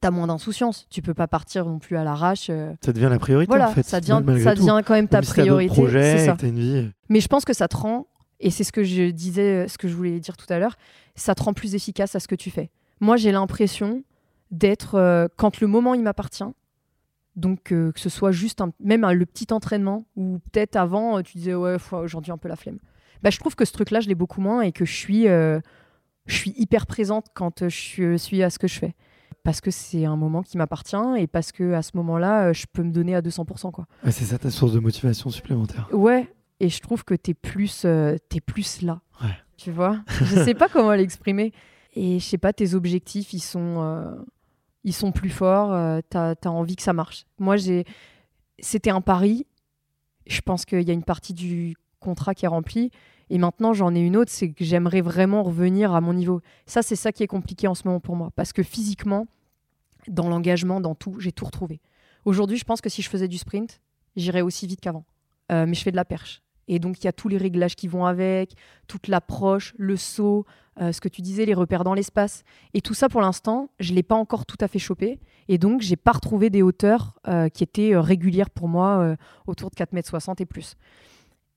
T'as 0.00 0.10
moins 0.10 0.26
d'insouciance, 0.26 0.86
tu 0.90 1.02
peux 1.02 1.14
pas 1.14 1.28
partir 1.28 1.64
non 1.66 1.78
plus 1.78 1.96
à 1.96 2.02
l'arrache. 2.02 2.48
euh. 2.50 2.74
Ça 2.84 2.92
devient 2.92 3.08
la 3.10 3.18
priorité 3.18 3.46
Voilà, 3.48 3.68
en 3.68 3.72
fait. 3.72 3.84
ça 3.84 4.00
devient, 4.00 4.20
malgré 4.24 4.42
ça 4.42 4.54
devient 4.56 4.80
quand 4.84 4.94
même 4.94 5.06
ta 5.08 5.20
priorité. 5.22 6.24
ça. 6.26 6.36
une 6.42 6.58
vie. 6.58 6.90
Mais 7.08 7.20
je 7.20 7.28
pense 7.28 7.44
que 7.44 7.52
ça 7.52 7.68
te 7.68 7.76
rend, 7.76 8.08
et 8.40 8.50
c'est 8.50 8.64
ce 8.64 8.72
que 8.72 8.82
je 8.82 9.10
disais, 9.10 9.68
ce 9.68 9.78
que 9.78 9.86
je 9.86 9.94
voulais 9.94 10.18
dire 10.18 10.36
tout 10.36 10.52
à 10.52 10.58
l'heure, 10.58 10.76
ça 11.14 11.34
te 11.36 11.42
rend 11.44 11.52
plus 11.52 11.76
efficace 11.76 12.16
à 12.16 12.20
ce 12.20 12.26
que 12.26 12.34
tu 12.34 12.50
fais. 12.50 12.70
Moi, 13.00 13.16
j'ai 13.16 13.30
l'impression 13.30 14.02
d'être, 14.50 14.96
euh, 14.96 15.28
quand 15.36 15.60
le 15.60 15.68
moment 15.68 15.94
il 15.94 16.02
m'appartient, 16.02 16.44
donc 17.36 17.72
euh, 17.72 17.92
que 17.92 18.00
ce 18.00 18.08
soit 18.08 18.32
juste 18.32 18.60
un- 18.60 18.72
même 18.80 19.04
un- 19.04 19.12
le 19.12 19.26
petit 19.26 19.52
entraînement, 19.52 20.06
ou 20.16 20.38
peut-être 20.52 20.76
avant, 20.76 21.18
euh, 21.18 21.22
tu 21.22 21.38
disais, 21.38 21.54
ouais, 21.54 21.76
aujourd'hui 21.92 22.32
un 22.32 22.38
peu 22.38 22.48
la 22.48 22.56
flemme. 22.56 22.78
Bah, 23.22 23.30
je 23.30 23.38
trouve 23.38 23.54
que 23.54 23.64
ce 23.64 23.72
truc-là, 23.72 24.00
je 24.00 24.08
l'ai 24.08 24.14
beaucoup 24.14 24.40
moins 24.40 24.60
et 24.62 24.72
que 24.72 24.84
je 24.84 24.92
suis, 24.92 25.28
euh, 25.28 25.60
je 26.26 26.36
suis 26.36 26.54
hyper 26.56 26.86
présente 26.86 27.26
quand 27.34 27.62
euh, 27.62 27.68
je 27.68 28.16
suis 28.16 28.42
à 28.42 28.50
ce 28.50 28.58
que 28.58 28.66
je 28.68 28.78
fais. 28.78 28.94
Parce 29.42 29.60
que 29.60 29.70
c'est 29.70 30.06
un 30.06 30.16
moment 30.16 30.42
qui 30.42 30.56
m'appartient 30.56 30.96
et 31.18 31.26
parce 31.26 31.52
que 31.52 31.74
à 31.74 31.82
ce 31.82 31.90
moment-là, 31.96 32.46
euh, 32.48 32.52
je 32.54 32.64
peux 32.72 32.82
me 32.82 32.90
donner 32.90 33.14
à 33.14 33.20
200%. 33.20 33.72
Quoi. 33.72 33.86
Ouais, 34.02 34.10
c'est 34.10 34.24
ça 34.24 34.38
ta 34.38 34.50
source 34.50 34.72
de 34.72 34.78
motivation 34.80 35.28
supplémentaire. 35.28 35.86
Ouais, 35.92 36.32
et 36.60 36.70
je 36.70 36.80
trouve 36.80 37.04
que 37.04 37.14
tu 37.14 37.32
es 37.32 37.34
plus, 37.34 37.82
euh, 37.84 38.16
t'es 38.30 38.40
plus 38.40 38.80
là. 38.80 39.00
Ouais. 39.22 39.36
Tu 39.58 39.70
vois? 39.70 40.00
Je 40.08 40.42
sais 40.44 40.54
pas 40.54 40.68
comment 40.68 40.92
l'exprimer. 40.92 41.52
Et 41.94 42.18
je 42.18 42.24
sais 42.24 42.38
pas, 42.38 42.52
tes 42.52 42.74
objectifs, 42.74 43.32
ils 43.34 43.40
sont, 43.42 43.82
euh, 43.82 44.16
ils 44.82 44.94
sont 44.94 45.12
plus 45.12 45.30
forts. 45.30 45.72
euh, 45.72 46.00
t'as 46.08 46.34
as 46.42 46.48
envie 46.48 46.76
que 46.76 46.82
ça 46.82 46.92
marche. 46.92 47.24
Moi, 47.38 47.56
j'ai, 47.56 47.84
c'était 48.58 48.90
un 48.90 49.00
pari. 49.00 49.46
Je 50.26 50.40
pense 50.40 50.64
qu'il 50.64 50.82
y 50.82 50.90
a 50.90 50.94
une 50.94 51.04
partie 51.04 51.34
du 51.34 51.76
contrat 52.00 52.34
qui 52.34 52.46
est 52.46 52.48
remplie. 52.48 52.90
Et 53.30 53.38
maintenant, 53.38 53.72
j'en 53.72 53.94
ai 53.94 54.00
une 54.00 54.16
autre, 54.16 54.30
c'est 54.30 54.50
que 54.50 54.64
j'aimerais 54.64 55.00
vraiment 55.00 55.42
revenir 55.42 55.94
à 55.94 56.00
mon 56.00 56.14
niveau. 56.14 56.40
Ça, 56.66 56.82
c'est 56.82 56.96
ça 56.96 57.12
qui 57.12 57.22
est 57.22 57.26
compliqué 57.26 57.66
en 57.66 57.74
ce 57.74 57.86
moment 57.86 58.00
pour 58.00 58.16
moi. 58.16 58.30
Parce 58.36 58.52
que 58.52 58.62
physiquement, 58.62 59.26
dans 60.08 60.28
l'engagement, 60.28 60.80
dans 60.80 60.94
tout, 60.94 61.18
j'ai 61.18 61.32
tout 61.32 61.44
retrouvé. 61.44 61.80
Aujourd'hui, 62.24 62.56
je 62.56 62.64
pense 62.64 62.80
que 62.80 62.88
si 62.88 63.02
je 63.02 63.08
faisais 63.08 63.28
du 63.28 63.38
sprint, 63.38 63.80
j'irais 64.16 64.40
aussi 64.40 64.66
vite 64.66 64.80
qu'avant. 64.80 65.04
Euh, 65.52 65.66
mais 65.66 65.74
je 65.74 65.82
fais 65.82 65.90
de 65.90 65.96
la 65.96 66.04
perche. 66.04 66.42
Et 66.66 66.78
donc, 66.78 67.00
il 67.00 67.04
y 67.04 67.08
a 67.08 67.12
tous 67.12 67.28
les 67.28 67.36
réglages 67.36 67.76
qui 67.76 67.88
vont 67.88 68.06
avec, 68.06 68.54
toute 68.86 69.08
l'approche, 69.08 69.74
le 69.76 69.96
saut, 69.98 70.46
euh, 70.80 70.92
ce 70.92 71.00
que 71.00 71.08
tu 71.08 71.20
disais, 71.20 71.44
les 71.44 71.52
repères 71.52 71.84
dans 71.84 71.92
l'espace. 71.92 72.42
Et 72.72 72.80
tout 72.80 72.94
ça, 72.94 73.10
pour 73.10 73.20
l'instant, 73.20 73.68
je 73.80 73.90
ne 73.90 73.96
l'ai 73.96 74.02
pas 74.02 74.14
encore 74.14 74.46
tout 74.46 74.56
à 74.60 74.68
fait 74.68 74.78
chopé. 74.78 75.20
Et 75.48 75.58
donc, 75.58 75.82
j'ai 75.82 75.96
pas 75.96 76.12
retrouvé 76.12 76.48
des 76.48 76.62
hauteurs 76.62 77.18
euh, 77.28 77.50
qui 77.50 77.62
étaient 77.62 77.94
régulières 77.94 78.48
pour 78.48 78.68
moi, 78.68 79.14
autour 79.46 79.70
de 79.70 79.74
4,60 79.74 80.30
m 80.30 80.34
et 80.38 80.46
plus. 80.46 80.76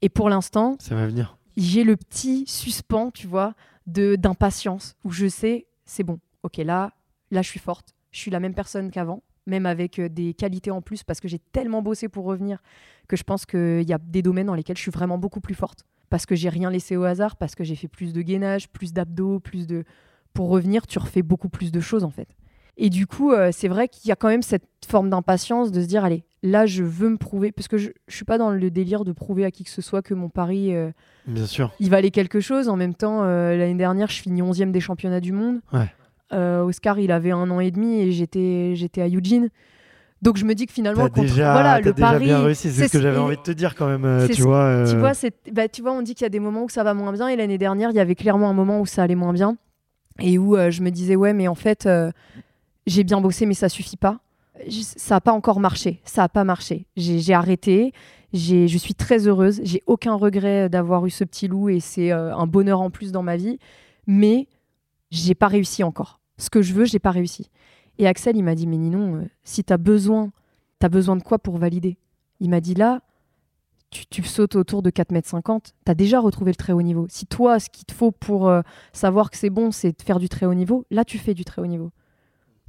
Et 0.02 0.10
pour 0.10 0.30
l'instant, 0.30 0.76
Ça 0.80 0.96
va 0.96 1.08
venir. 1.08 1.38
J'ai 1.58 1.84
le 1.84 1.98
petit 1.98 2.46
suspens, 2.48 3.12
tu 3.12 3.28
vois, 3.28 3.56
de 3.88 4.16
d'impatience 4.16 4.96
où 5.04 5.12
je 5.12 5.28
sais, 5.28 5.68
c'est 5.86 6.04
bon. 6.04 6.20
Ok, 6.44 6.58
là, 6.58 6.94
là, 7.32 7.42
je 7.42 7.50
suis 7.50 7.60
forte. 7.60 7.96
Je 8.12 8.20
suis 8.20 8.32
la 8.32 8.40
même 8.40 8.54
personne 8.54 8.92
qu'avant, 8.92 9.24
même 9.48 9.66
avec 9.66 10.00
euh, 10.00 10.08
des 10.08 10.34
qualités 10.34 10.72
en 10.72 10.82
plus, 10.82 11.04
parce 11.04 11.20
que 11.20 11.28
j'ai 11.28 11.40
tellement 11.40 11.82
bossé 11.82 12.08
pour 12.10 12.26
revenir 12.26 12.62
que 13.08 13.18
je 13.18 13.24
pense 13.24 13.46
qu'il 13.46 13.84
y 13.84 13.94
a 13.94 13.98
des 13.98 14.22
domaines 14.22 14.48
dans 14.48 14.54
lesquels 14.54 14.78
je 14.78 14.82
suis 14.84 14.92
vraiment 14.92 15.18
beaucoup 15.18 15.42
plus 15.42 15.56
forte. 15.56 15.84
Parce 16.10 16.26
que 16.26 16.36
j'ai 16.36 16.50
rien 16.50 16.70
laissé 16.70 16.96
au 16.96 17.04
hasard, 17.04 17.36
parce 17.36 17.56
que 17.56 17.64
j'ai 17.64 17.76
fait 17.76 17.88
plus 17.88 18.14
de 18.14 18.22
gainage, 18.22 18.70
plus 18.70 18.94
d'abdos, 18.94 19.40
plus 19.40 19.68
de. 19.68 19.84
Pour 20.34 20.50
revenir, 20.50 20.86
tu 20.86 21.00
refais 21.00 21.24
beaucoup 21.24 21.50
plus 21.50 21.72
de 21.72 21.80
choses 21.80 22.04
en 22.04 22.12
fait. 22.12 22.30
Et 22.78 22.90
du 22.90 23.08
coup, 23.08 23.32
euh, 23.32 23.50
c'est 23.52 23.68
vrai 23.68 23.88
qu'il 23.88 24.08
y 24.08 24.12
a 24.12 24.16
quand 24.16 24.28
même 24.28 24.44
cette 24.44 24.64
forme 24.88 25.10
d'impatience 25.10 25.72
de 25.72 25.82
se 25.82 25.88
dire, 25.88 26.06
allez, 26.06 26.24
là, 26.44 26.66
je 26.68 26.84
veux 26.84 27.10
me 27.10 27.18
prouver, 27.18 27.52
parce 27.52 27.68
que 27.68 27.78
je, 27.78 27.90
je 28.08 28.16
suis 28.16 28.26
pas 28.26 28.38
dans 28.38 28.52
le 28.52 28.70
délire 28.70 29.04
de 29.04 29.12
prouver 29.12 29.46
à 29.46 29.52
qui 29.52 29.64
que 29.64 29.70
ce 29.72 29.82
soit 29.82 30.02
que 30.04 30.14
mon 30.14 30.30
pari. 30.30 30.76
euh, 30.76 30.92
Bien 31.26 31.48
sûr. 31.48 31.72
il 31.80 31.90
valait 31.90 32.12
quelque 32.12 32.40
chose. 32.40 32.70
En 32.70 32.76
même 32.76 32.94
temps, 32.94 33.24
euh, 33.24 33.58
l'année 33.58 33.74
dernière, 33.74 34.10
je 34.10 34.22
finis 34.22 34.42
11e 34.44 34.72
des 34.72 34.80
championnats 34.80 35.20
du 35.20 35.32
monde. 35.34 35.60
Ouais. 35.74 35.92
Oscar, 36.32 37.00
il 37.00 37.12
avait 37.12 37.32
un 37.32 37.50
an 37.50 37.60
et 37.60 37.72
demi 37.72 38.02
et 38.02 38.12
j'étais, 38.12 38.74
j'étais 38.76 39.02
à 39.02 39.08
Eugene. 39.08 39.50
Donc 40.22 40.36
je 40.38 40.46
me 40.46 40.54
dis 40.56 40.66
que 40.66 40.74
finalement, 40.74 41.04
contre- 41.10 41.22
déjà, 41.22 41.54
voilà, 41.54 41.80
le 41.80 41.94
déjà 41.94 42.12
pari. 42.14 42.26
bien 42.26 42.40
réussi, 42.42 42.70
c'est 42.72 42.88
ce 42.88 42.92
que 42.92 43.00
j'avais 43.02 43.18
envie 43.20 43.38
de 43.38 43.42
te 43.42 43.52
dire 43.52 43.76
quand 43.76 43.88
même, 43.88 44.26
tu 44.28 44.34
ce- 44.36 44.42
vois. 44.42 44.64
euh, 44.64 44.92
Tu 44.92 44.98
vois, 44.98 45.14
c'est, 45.14 45.32
bah, 45.54 45.68
tu 45.68 45.82
vois, 45.84 45.92
on 45.94 46.02
dit 46.02 46.16
qu'il 46.16 46.24
y 46.24 46.26
a 46.26 46.30
des 46.30 46.40
moments 46.40 46.64
où 46.64 46.70
ça 46.70 46.84
va 46.84 46.94
moins 46.96 47.14
bien 47.14 47.28
et 47.28 47.36
l'année 47.36 47.58
dernière, 47.60 47.92
il 47.92 47.96
y 47.96 48.00
avait 48.00 48.16
clairement 48.16 48.50
un 48.50 48.54
moment 48.54 48.82
où 48.82 48.86
ça 48.88 49.04
allait 49.04 49.16
moins 49.16 49.32
bien 49.34 49.58
et 50.20 50.38
où 50.40 50.58
euh, 50.58 50.72
je 50.72 50.82
me 50.82 50.90
disais 50.90 51.16
ouais, 51.16 51.34
mais 51.34 51.48
en 51.48 51.54
fait, 51.56 51.86
euh, 51.86 52.12
j'ai 52.88 53.04
bien 53.04 53.22
bossé, 53.22 53.46
mais 53.46 53.54
ça 53.54 53.70
suffit 53.70 53.98
pas. 53.98 54.20
Ça 54.72 55.16
n'a 55.16 55.22
pas 55.22 55.34
encore 55.34 55.60
marché. 55.60 56.02
Ça 56.04 56.24
n'a 56.24 56.30
pas 56.30 56.44
marché. 56.44 56.88
J'ai, 56.96 57.34
arrêté. 57.34 57.92
Je 58.34 58.78
suis 58.78 58.96
très 58.96 59.28
heureuse. 59.28 59.60
J'ai 59.64 59.84
aucun 59.86 60.16
regret 60.16 60.70
d'avoir 60.70 61.06
eu 61.06 61.12
ce 61.12 61.24
petit 61.24 61.48
loup 61.48 61.70
et 61.70 61.80
c'est 61.80 62.12
euh, 62.12 62.36
un 62.36 62.48
bonheur 62.48 62.82
en 62.82 62.90
plus 62.90 63.12
dans 63.12 63.22
ma 63.22 63.38
vie. 63.38 63.60
Mais 64.08 64.48
j'ai 65.12 65.36
pas 65.36 65.48
réussi 65.48 65.84
encore. 65.84 66.22
Ce 66.38 66.50
que 66.50 66.62
je 66.62 66.74
veux, 66.74 66.86
j'ai 66.86 67.00
pas 67.00 67.12
réussi. 67.12 67.50
Et 68.00 68.08
Axel, 68.08 68.38
il 68.38 68.44
m'a 68.44 68.56
dit 68.56 68.68
mais 68.68 68.78
Ninon, 68.78 69.16
euh, 69.18 69.26
si 69.44 69.64
tu 69.64 69.74
as 69.74 69.78
besoin, 69.78 70.32
tu 70.80 70.86
as 70.86 70.90
besoin 70.90 71.18
de 71.18 71.24
quoi 71.24 71.40
pour 71.40 71.58
valider? 71.58 71.98
Il 72.40 72.50
m'a 72.50 72.62
dit 72.62 72.74
là, 72.74 73.02
tu, 73.90 74.06
tu 74.06 74.24
sautes 74.24 74.56
autour 74.56 74.82
de 74.82 74.90
4,50 74.90 75.56
m, 75.56 75.60
tu 75.62 75.92
as 75.92 75.96
déjà 75.96 76.20
retrouvé 76.20 76.52
le 76.52 76.56
très 76.56 76.74
haut 76.74 76.82
niveau. 76.82 77.06
Si 77.10 77.26
toi, 77.26 77.60
ce 77.60 77.70
qu'il 77.70 77.86
te 77.86 77.94
faut 77.94 78.12
pour 78.12 78.48
euh, 78.48 78.62
savoir 78.94 79.30
que 79.30 79.38
c'est 79.38 79.50
bon, 79.50 79.72
c'est 79.72 79.98
de 79.98 80.04
faire 80.04 80.20
du 80.20 80.30
très 80.30 80.46
haut 80.46 80.54
niveau, 80.54 80.86
là, 80.90 81.04
tu 81.04 81.18
fais 81.18 81.34
du 81.34 81.44
très 81.44 81.62
haut 81.62 81.68
niveau. 81.68 81.92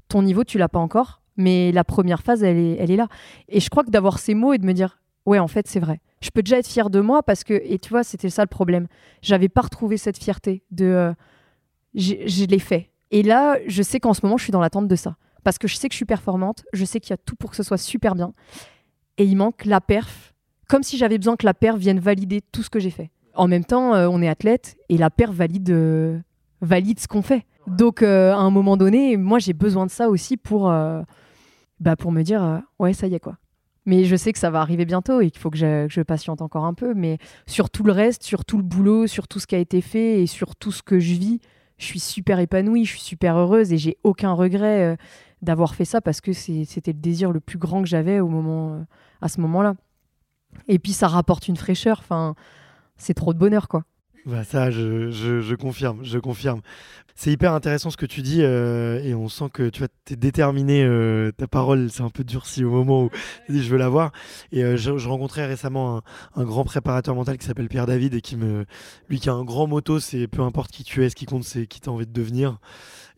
Ton 0.08 0.22
niveau, 0.22 0.44
tu 0.44 0.58
l'as 0.58 0.68
pas 0.68 0.78
encore, 0.78 1.22
mais 1.36 1.72
la 1.72 1.84
première 1.84 2.22
phase, 2.22 2.42
elle 2.42 2.58
est, 2.58 2.96
là. 2.96 3.08
Et 3.48 3.60
je 3.60 3.70
crois 3.70 3.84
que 3.84 3.90
d'avoir 3.90 4.18
ces 4.18 4.34
mots 4.34 4.52
et 4.52 4.58
de 4.58 4.66
me 4.66 4.72
dire, 4.72 5.00
ouais, 5.26 5.38
en 5.38 5.48
fait, 5.48 5.66
c'est 5.68 5.80
vrai. 5.80 6.00
Je 6.20 6.30
peux 6.30 6.42
déjà 6.42 6.58
être 6.58 6.66
fière 6.66 6.90
de 6.90 7.00
moi 7.00 7.22
parce 7.22 7.44
que, 7.44 7.54
et 7.64 7.78
tu 7.78 7.90
vois, 7.90 8.02
c'était 8.02 8.30
ça 8.30 8.42
le 8.42 8.48
problème. 8.48 8.88
J'avais 9.22 9.48
pas 9.48 9.60
retrouvé 9.60 9.96
cette 9.96 10.18
fierté 10.18 10.64
de, 10.70 10.84
euh, 10.86 11.12
je 11.94 12.44
l'ai 12.44 12.58
fait. 12.58 12.90
Et 13.10 13.22
là, 13.22 13.58
je 13.66 13.82
sais 13.82 14.00
qu'en 14.00 14.14
ce 14.14 14.20
moment, 14.24 14.36
je 14.36 14.44
suis 14.44 14.52
dans 14.52 14.60
l'attente 14.60 14.88
de 14.88 14.96
ça. 14.96 15.16
Parce 15.44 15.58
que 15.58 15.68
je 15.68 15.76
sais 15.76 15.88
que 15.88 15.92
je 15.92 15.98
suis 15.98 16.04
performante, 16.04 16.64
je 16.72 16.84
sais 16.84 17.00
qu'il 17.00 17.10
y 17.10 17.14
a 17.14 17.16
tout 17.16 17.36
pour 17.36 17.50
que 17.50 17.56
ce 17.56 17.62
soit 17.62 17.78
super 17.78 18.14
bien. 18.14 18.32
Et 19.16 19.24
il 19.24 19.36
manque 19.36 19.64
la 19.64 19.80
perf 19.80 20.34
comme 20.68 20.82
si 20.82 20.98
j'avais 20.98 21.18
besoin 21.18 21.36
que 21.36 21.46
la 21.46 21.54
perf 21.54 21.78
vienne 21.78 21.98
valider 21.98 22.42
tout 22.52 22.62
ce 22.62 22.70
que 22.70 22.78
j'ai 22.78 22.90
fait. 22.90 23.10
En 23.34 23.48
même 23.48 23.64
temps, 23.64 23.94
euh, 23.94 24.06
on 24.08 24.20
est 24.20 24.28
athlète 24.28 24.76
et 24.88 24.98
la 24.98 25.10
perf 25.10 25.32
valide, 25.32 25.70
euh, 25.70 26.18
valide 26.60 27.00
ce 27.00 27.08
qu'on 27.08 27.22
fait. 27.22 27.46
Donc, 27.68 28.02
euh, 28.02 28.32
à 28.32 28.38
un 28.38 28.50
moment 28.50 28.76
donné, 28.76 29.16
moi, 29.16 29.38
j'ai 29.38 29.52
besoin 29.52 29.86
de 29.86 29.90
ça 29.90 30.08
aussi 30.08 30.36
pour, 30.36 30.70
euh, 30.70 31.02
bah, 31.80 31.96
pour 31.96 32.12
me 32.12 32.22
dire, 32.22 32.42
euh, 32.42 32.58
ouais, 32.78 32.92
ça 32.92 33.06
y 33.06 33.14
est, 33.14 33.20
quoi. 33.20 33.36
Mais 33.86 34.04
je 34.04 34.16
sais 34.16 34.32
que 34.32 34.38
ça 34.38 34.50
va 34.50 34.60
arriver 34.60 34.84
bientôt 34.84 35.20
et 35.20 35.30
qu'il 35.30 35.40
faut 35.40 35.50
que 35.50 35.56
je, 35.56 35.86
que 35.86 35.92
je 35.92 36.02
patiente 36.02 36.42
encore 36.42 36.64
un 36.64 36.74
peu. 36.74 36.94
Mais 36.94 37.18
sur 37.46 37.70
tout 37.70 37.84
le 37.84 37.92
reste, 37.92 38.22
sur 38.22 38.44
tout 38.44 38.58
le 38.58 38.62
boulot, 38.62 39.06
sur 39.06 39.28
tout 39.28 39.38
ce 39.40 39.46
qui 39.46 39.54
a 39.54 39.58
été 39.58 39.80
fait 39.80 40.22
et 40.22 40.26
sur 40.26 40.56
tout 40.56 40.72
ce 40.72 40.82
que 40.82 40.98
je 40.98 41.14
vis, 41.14 41.40
je 41.78 41.84
suis 41.84 42.00
super 42.00 42.38
épanouie, 42.38 42.84
je 42.84 42.90
suis 42.90 43.00
super 43.00 43.36
heureuse 43.36 43.72
et 43.72 43.78
j'ai 43.78 43.96
aucun 44.02 44.32
regret 44.32 44.98
d'avoir 45.40 45.74
fait 45.74 45.84
ça 45.86 46.00
parce 46.02 46.20
que 46.20 46.32
c'était 46.32 46.92
le 46.92 46.98
désir 46.98 47.30
le 47.30 47.40
plus 47.40 47.56
grand 47.56 47.80
que 47.80 47.88
j'avais 47.88 48.20
au 48.20 48.28
moment, 48.28 48.84
à 49.22 49.28
ce 49.28 49.40
moment-là. 49.40 49.74
Et 50.66 50.78
puis 50.78 50.92
ça 50.92 51.08
rapporte 51.08 51.48
une 51.48 51.56
fraîcheur. 51.56 52.00
Enfin, 52.00 52.34
c'est 52.98 53.14
trop 53.14 53.32
de 53.32 53.38
bonheur, 53.38 53.68
quoi. 53.68 53.84
Bah 54.28 54.44
ça, 54.44 54.70
je, 54.70 55.10
je, 55.10 55.54
confirme, 55.54 56.04
je 56.04 56.18
confirme. 56.18 56.60
C'est 57.14 57.32
hyper 57.32 57.54
intéressant 57.54 57.88
ce 57.88 57.96
que 57.96 58.04
tu 58.04 58.20
dis 58.20 58.42
euh, 58.42 59.02
et 59.02 59.14
on 59.14 59.30
sent 59.30 59.46
que 59.50 59.70
tu 59.70 59.82
es 59.84 60.16
déterminé. 60.16 60.84
euh, 60.84 61.32
ta 61.32 61.46
parole 61.48 61.90
s'est 61.90 62.02
un 62.02 62.10
peu 62.10 62.24
durcie 62.24 62.62
au 62.62 62.70
moment 62.70 63.04
où 63.04 63.10
tu 63.46 63.52
dis 63.52 63.62
je 63.62 63.70
veux 63.70 63.78
la 63.78 63.88
voir. 63.88 64.12
Et 64.52 64.62
euh, 64.62 64.76
je, 64.76 64.98
je 64.98 65.08
rencontrais 65.08 65.46
récemment 65.46 65.96
un, 65.96 66.02
un 66.42 66.44
grand 66.44 66.64
préparateur 66.64 67.14
mental 67.14 67.38
qui 67.38 67.46
s'appelle 67.46 67.68
Pierre 67.68 67.86
David 67.86 68.12
et 68.12 68.20
qui 68.20 68.36
me, 68.36 68.66
lui 69.08 69.18
qui 69.18 69.30
a 69.30 69.32
un 69.32 69.44
grand 69.44 69.66
motto, 69.66 69.98
c'est 69.98 70.26
peu 70.28 70.42
importe 70.42 70.72
qui 70.72 70.84
tu 70.84 71.02
es, 71.02 71.08
ce 71.08 71.16
qui 71.16 71.24
compte 71.24 71.44
c'est 71.44 71.66
qui 71.66 71.80
tu 71.80 71.88
as 71.88 71.92
envie 71.92 72.06
de 72.06 72.12
devenir. 72.12 72.58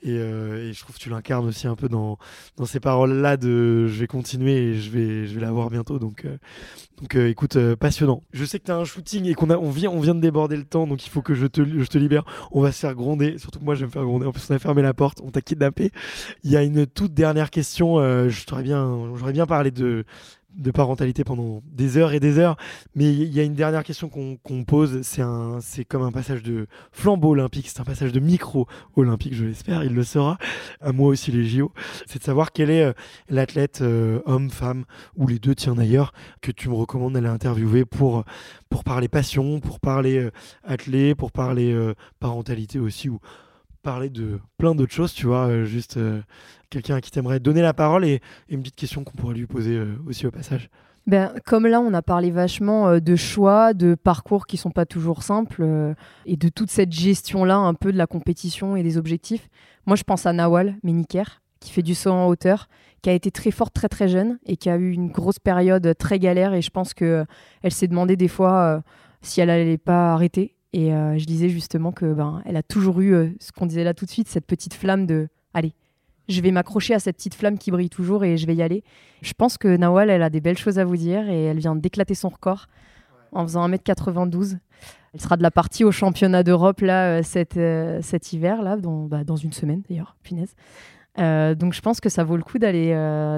Et, 0.02 0.16
euh, 0.18 0.68
et 0.68 0.72
je 0.72 0.80
trouve 0.80 0.96
que 0.96 1.00
tu 1.00 1.10
l'incarnes 1.10 1.46
aussi 1.46 1.66
un 1.66 1.76
peu 1.76 1.88
dans, 1.88 2.18
dans 2.56 2.64
ces 2.64 2.80
paroles-là 2.80 3.36
de 3.36 3.86
je 3.86 4.00
vais 4.00 4.06
continuer 4.06 4.52
et 4.52 4.74
je 4.74 4.90
vais, 4.90 5.26
je 5.26 5.34
vais 5.34 5.40
la 5.42 5.52
voir 5.52 5.68
bientôt. 5.68 5.98
Donc, 5.98 6.24
euh, 6.24 6.38
donc 7.00 7.16
euh, 7.16 7.28
écoute, 7.28 7.56
euh, 7.56 7.76
passionnant. 7.76 8.22
Je 8.32 8.44
sais 8.44 8.58
que 8.58 8.64
tu 8.64 8.70
as 8.70 8.76
un 8.76 8.84
shooting 8.84 9.26
et 9.26 9.34
qu'on 9.34 9.50
a, 9.50 9.56
on 9.56 9.70
vient, 9.70 9.90
on 9.90 10.00
vient 10.00 10.14
de 10.14 10.20
déborder 10.20 10.56
le 10.56 10.64
temps, 10.64 10.86
donc 10.86 11.04
il 11.04 11.10
faut 11.10 11.22
que 11.22 11.34
je 11.34 11.46
te, 11.46 11.62
je 11.64 11.86
te 11.86 11.98
libère. 11.98 12.24
On 12.50 12.60
va 12.62 12.72
se 12.72 12.78
faire 12.80 12.94
gronder, 12.94 13.36
surtout 13.38 13.58
que 13.58 13.64
moi 13.64 13.74
je 13.74 13.80
vais 13.80 13.86
me 13.86 13.92
faire 13.92 14.04
gronder. 14.04 14.26
En 14.26 14.32
plus, 14.32 14.46
on 14.50 14.54
a 14.54 14.58
fermé 14.58 14.82
la 14.82 14.94
porte, 14.94 15.20
on 15.22 15.30
t'a 15.30 15.42
kidnappé. 15.42 15.90
Il 16.44 16.50
y 16.50 16.56
a 16.56 16.62
une 16.62 16.86
toute 16.86 17.12
dernière 17.12 17.50
question. 17.50 17.98
euh, 17.98 18.28
je 18.30 18.46
t'aurais 18.46 18.62
bien, 18.62 19.14
j'aurais 19.16 19.32
bien 19.32 19.46
parlé 19.46 19.70
de 19.70 20.04
de 20.56 20.70
parentalité 20.70 21.24
pendant 21.24 21.62
des 21.64 21.96
heures 21.96 22.12
et 22.12 22.20
des 22.20 22.38
heures. 22.38 22.56
Mais 22.94 23.12
il 23.12 23.32
y 23.32 23.40
a 23.40 23.42
une 23.42 23.54
dernière 23.54 23.84
question 23.84 24.08
qu'on 24.08 24.64
pose. 24.64 25.00
C'est 25.02 25.84
comme 25.84 26.02
un 26.02 26.12
passage 26.12 26.42
de 26.42 26.66
flambeau 26.92 27.30
olympique. 27.30 27.68
C'est 27.68 27.80
un 27.80 27.84
passage 27.84 28.12
de 28.12 28.20
micro 28.20 28.66
olympique, 28.96 29.34
je 29.34 29.44
l'espère. 29.44 29.84
Il 29.84 29.94
le 29.94 30.02
sera. 30.02 30.38
À 30.80 30.92
moi 30.92 31.08
aussi 31.08 31.32
les 31.32 31.46
JO. 31.46 31.72
C'est 32.06 32.18
de 32.18 32.24
savoir 32.24 32.52
quel 32.52 32.70
est 32.70 32.84
euh, 32.84 32.92
l'athlète 33.28 33.80
euh, 33.82 34.20
homme, 34.26 34.50
femme 34.50 34.84
ou 35.16 35.26
les 35.26 35.38
deux, 35.38 35.54
tiens 35.54 35.74
d'ailleurs, 35.74 36.12
que 36.40 36.52
tu 36.52 36.68
me 36.68 36.74
recommandes 36.74 37.14
d'aller 37.14 37.28
interviewer 37.28 37.84
pour 37.84 38.24
parler 38.84 39.08
passion, 39.08 39.60
pour 39.60 39.80
parler 39.80 40.18
euh, 40.18 40.30
athlète, 40.64 41.16
pour 41.16 41.32
parler 41.32 41.76
parentalité 42.18 42.78
aussi 42.78 43.08
ou 43.08 43.20
parler 43.82 44.10
de 44.10 44.40
plein 44.58 44.74
d'autres 44.74 44.92
choses, 44.92 45.12
tu 45.12 45.26
vois, 45.26 45.46
euh, 45.46 45.64
juste 45.64 45.96
euh, 45.96 46.20
quelqu'un 46.70 47.00
qui 47.00 47.10
t'aimerais 47.10 47.40
donner 47.40 47.62
la 47.62 47.74
parole 47.74 48.04
et, 48.04 48.20
une 48.48 48.60
petite 48.60 48.76
question 48.76 49.04
qu'on 49.04 49.16
pourrait 49.16 49.34
lui 49.34 49.46
poser 49.46 49.76
euh, 49.76 49.96
aussi 50.06 50.26
au 50.26 50.30
passage. 50.30 50.70
Ben, 51.06 51.32
comme 51.46 51.66
là, 51.66 51.80
on 51.80 51.92
a 51.94 52.02
parlé 52.02 52.30
vachement 52.30 52.98
de 53.00 53.16
choix, 53.16 53.72
de 53.72 53.94
parcours 53.94 54.46
qui 54.46 54.58
sont 54.58 54.70
pas 54.70 54.84
toujours 54.84 55.22
simples 55.22 55.94
et 56.26 56.36
de 56.36 56.48
toute 56.50 56.70
cette 56.70 56.92
gestion-là, 56.92 57.56
un 57.56 57.72
peu 57.74 57.90
de 57.90 57.96
la 57.96 58.06
compétition 58.06 58.76
et 58.76 58.82
des 58.82 58.98
objectifs. 58.98 59.48
Moi, 59.86 59.96
je 59.96 60.02
pense 60.04 60.26
à 60.26 60.32
Nawal 60.34 60.76
Méniker, 60.84 61.40
qui 61.58 61.72
fait 61.72 61.82
du 61.82 61.94
saut 61.94 62.10
en 62.10 62.26
hauteur, 62.26 62.68
qui 63.02 63.08
a 63.08 63.14
été 63.14 63.30
très 63.30 63.50
forte 63.50 63.72
très 63.72 63.88
très 63.88 64.08
jeune 64.08 64.38
et 64.44 64.58
qui 64.58 64.68
a 64.68 64.76
eu 64.76 64.90
une 64.90 65.08
grosse 65.08 65.38
période 65.38 65.94
très 65.98 66.18
galère. 66.18 66.52
Et 66.52 66.60
je 66.60 66.70
pense 66.70 66.92
que 66.92 67.04
euh, 67.04 67.24
elle 67.62 67.72
s'est 67.72 67.88
demandé 67.88 68.14
des 68.14 68.28
fois 68.28 68.82
si 69.22 69.40
elle 69.40 69.50
allait 69.50 69.78
pas 69.78 70.12
arrêter. 70.12 70.54
Et 70.72 70.94
euh, 70.94 71.18
je 71.18 71.24
disais 71.24 71.48
justement 71.48 71.92
que 71.92 72.12
ben, 72.12 72.42
elle 72.44 72.56
a 72.56 72.62
toujours 72.62 73.00
eu 73.00 73.12
euh, 73.12 73.30
ce 73.40 73.50
qu'on 73.52 73.66
disait 73.66 73.84
là 73.84 73.94
tout 73.94 74.04
de 74.04 74.10
suite, 74.10 74.28
cette 74.28 74.46
petite 74.46 74.74
flamme 74.74 75.06
de 75.06 75.28
allez, 75.52 75.74
je 76.28 76.40
vais 76.40 76.52
m'accrocher 76.52 76.94
à 76.94 77.00
cette 77.00 77.16
petite 77.16 77.34
flamme 77.34 77.58
qui 77.58 77.72
brille 77.72 77.90
toujours 77.90 78.24
et 78.24 78.36
je 78.36 78.46
vais 78.46 78.54
y 78.54 78.62
aller. 78.62 78.84
Je 79.20 79.32
pense 79.32 79.58
que 79.58 79.76
Nawal, 79.76 80.10
elle 80.10 80.22
a 80.22 80.30
des 80.30 80.40
belles 80.40 80.58
choses 80.58 80.78
à 80.78 80.84
vous 80.84 80.96
dire 80.96 81.28
et 81.28 81.44
elle 81.44 81.58
vient 81.58 81.74
d'éclater 81.74 82.14
son 82.14 82.28
record 82.28 82.66
en 83.32 83.42
faisant 83.42 83.68
1m92. 83.68 84.58
Elle 85.12 85.20
sera 85.20 85.36
de 85.36 85.42
la 85.42 85.50
partie 85.50 85.82
au 85.82 85.90
championnat 85.90 86.44
d'Europe 86.44 86.82
là 86.82 87.18
euh, 87.18 87.22
cet, 87.24 87.58
cet 88.04 88.32
hiver 88.32 88.62
là, 88.62 88.76
dans, 88.76 89.06
bah, 89.06 89.24
dans 89.24 89.36
une 89.36 89.52
semaine 89.52 89.82
d'ailleurs, 89.88 90.16
punaise. 90.22 90.54
Donc 91.16 91.74
je 91.74 91.80
pense 91.80 92.00
que 92.00 92.08
ça 92.08 92.22
vaut 92.22 92.36
le 92.36 92.42
coup 92.42 92.58
d'aller 92.58 92.92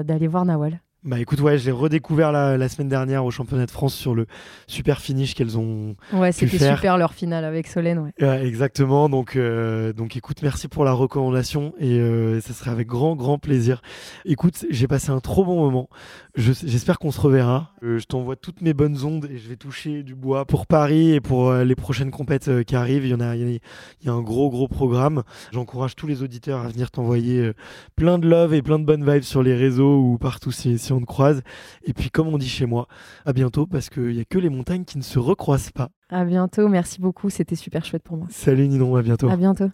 d'aller 0.05 0.27
voir 0.27 0.45
Nawal 0.45 0.79
Bah 1.05 1.19
écoute, 1.19 1.41
ouais, 1.41 1.57
j'ai 1.57 1.71
redécouvert 1.71 2.31
la, 2.31 2.57
la, 2.57 2.69
semaine 2.69 2.87
dernière 2.87 3.25
au 3.25 3.31
championnat 3.31 3.65
de 3.65 3.71
France 3.71 3.93
sur 3.93 4.15
le 4.15 4.25
super 4.67 5.01
finish 5.01 5.35
qu'elles 5.35 5.57
ont. 5.57 5.97
Ouais, 6.13 6.31
c'était 6.31 6.57
super 6.57 6.97
leur 6.97 7.13
finale 7.13 7.43
avec 7.43 7.67
Solène. 7.67 7.99
Ouais. 7.99 8.13
ouais 8.21 8.47
exactement. 8.47 9.09
Donc, 9.09 9.35
euh, 9.35 9.91
donc 9.91 10.15
écoute, 10.15 10.41
merci 10.41 10.69
pour 10.69 10.85
la 10.85 10.93
recommandation 10.93 11.73
et 11.77 11.99
euh, 11.99 12.39
ça 12.39 12.53
serait 12.53 12.71
avec 12.71 12.87
grand, 12.87 13.17
grand 13.17 13.37
plaisir. 13.37 13.81
Écoute, 14.23 14.65
j'ai 14.69 14.87
passé 14.87 15.09
un 15.09 15.19
trop 15.19 15.43
bon 15.43 15.59
moment. 15.59 15.89
J'espère 16.35 16.99
qu'on 16.99 17.11
se 17.11 17.19
reverra. 17.19 17.73
Euh, 17.83 17.99
je 17.99 18.05
t'envoie 18.05 18.37
toutes 18.37 18.61
mes 18.61 18.73
bonnes 18.73 19.03
ondes 19.03 19.27
et 19.29 19.37
je 19.37 19.49
vais 19.49 19.57
toucher 19.57 20.03
du 20.03 20.15
bois 20.15 20.45
pour 20.45 20.67
Paris 20.67 21.11
et 21.11 21.19
pour 21.19 21.49
euh, 21.49 21.65
les 21.65 21.75
prochaines 21.75 22.11
compètes 22.11 22.63
qui 22.63 22.77
arrivent. 22.77 23.05
Il 23.05 23.11
y 23.11 23.13
en 23.13 23.19
a, 23.19 23.35
il 23.35 23.59
y 24.05 24.09
a 24.09 24.13
un 24.13 24.21
gros, 24.21 24.49
gros 24.49 24.69
programme. 24.69 25.23
J'encourage 25.51 25.97
tous 25.97 26.07
les 26.07 26.23
auditeurs 26.23 26.61
à 26.61 26.69
venir 26.69 26.91
t'envoyer 26.91 27.51
plein 27.97 28.19
de 28.19 28.29
love 28.29 28.53
et 28.53 28.61
plein 28.61 28.79
de 28.79 28.85
bonnes 28.85 29.03
vibes 29.03 29.23
sur 29.23 29.43
les 29.43 29.53
réseaux 29.53 29.99
ou 29.99 30.17
partout 30.17 30.53
si, 30.53 30.79
si 30.93 30.97
on 30.97 31.01
te 31.01 31.05
croise. 31.05 31.41
Et 31.83 31.93
puis, 31.93 32.09
comme 32.09 32.27
on 32.27 32.37
dit 32.37 32.49
chez 32.49 32.65
moi, 32.65 32.87
à 33.25 33.33
bientôt 33.33 33.65
parce 33.65 33.89
qu'il 33.89 34.13
n'y 34.13 34.21
a 34.21 34.25
que 34.25 34.37
les 34.37 34.49
montagnes 34.49 34.85
qui 34.85 34.97
ne 34.97 35.03
se 35.03 35.19
recroisent 35.19 35.71
pas. 35.71 35.89
À 36.09 36.25
bientôt, 36.25 36.67
merci 36.67 37.01
beaucoup, 37.01 37.29
c'était 37.29 37.55
super 37.55 37.85
chouette 37.85 38.03
pour 38.03 38.17
moi. 38.17 38.27
Salut 38.29 38.67
Ninon, 38.67 38.95
à 38.95 39.01
bientôt. 39.01 39.29
À 39.29 39.37
bientôt. 39.37 39.69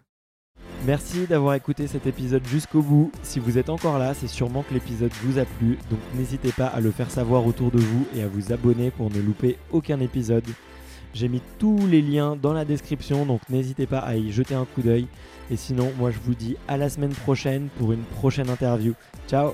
Merci 0.86 1.28
d'avoir 1.28 1.56
écouté 1.56 1.88
cet 1.88 2.08
épisode 2.08 2.46
jusqu'au 2.48 2.82
bout. 2.82 3.12
Si 3.22 3.40
vous 3.40 3.58
êtes 3.58 3.70
encore 3.70 4.00
là, 4.00 4.14
c'est 4.14 4.28
sûrement 4.28 4.64
que 4.64 4.74
l'épisode 4.74 5.12
vous 5.24 5.38
a 5.38 5.44
plu, 5.44 5.78
donc 5.90 6.00
n'hésitez 6.16 6.54
pas 6.54 6.68
à 6.68 6.80
le 6.80 6.92
faire 6.92 7.12
savoir 7.12 7.46
autour 7.46 7.70
de 7.70 7.80
vous 7.80 8.08
et 8.16 8.24
à 8.24 8.28
vous 8.28 8.54
abonner 8.54 8.90
pour 8.90 9.12
ne 9.12 9.20
louper 9.20 9.58
aucun 9.72 10.00
épisode. 10.00 10.46
J'ai 11.14 11.28
mis 11.28 11.42
tous 11.58 11.86
les 11.88 12.02
liens 12.02 12.38
dans 12.38 12.54
la 12.54 12.66
description, 12.66 13.26
donc 13.26 13.42
n'hésitez 13.50 13.88
pas 13.88 14.00
à 14.00 14.16
y 14.16 14.32
jeter 14.32 14.56
un 14.56 14.66
coup 14.66 14.82
d'œil. 14.82 15.08
Et 15.52 15.58
sinon, 15.58 15.92
moi 15.98 16.12
je 16.12 16.20
vous 16.20 16.36
dis 16.36 16.56
à 16.68 16.78
la 16.78 16.90
semaine 16.90 17.14
prochaine 17.14 17.68
pour 17.78 17.92
une 17.92 18.04
prochaine 18.04 18.50
interview. 18.50 18.94
Ciao 19.28 19.54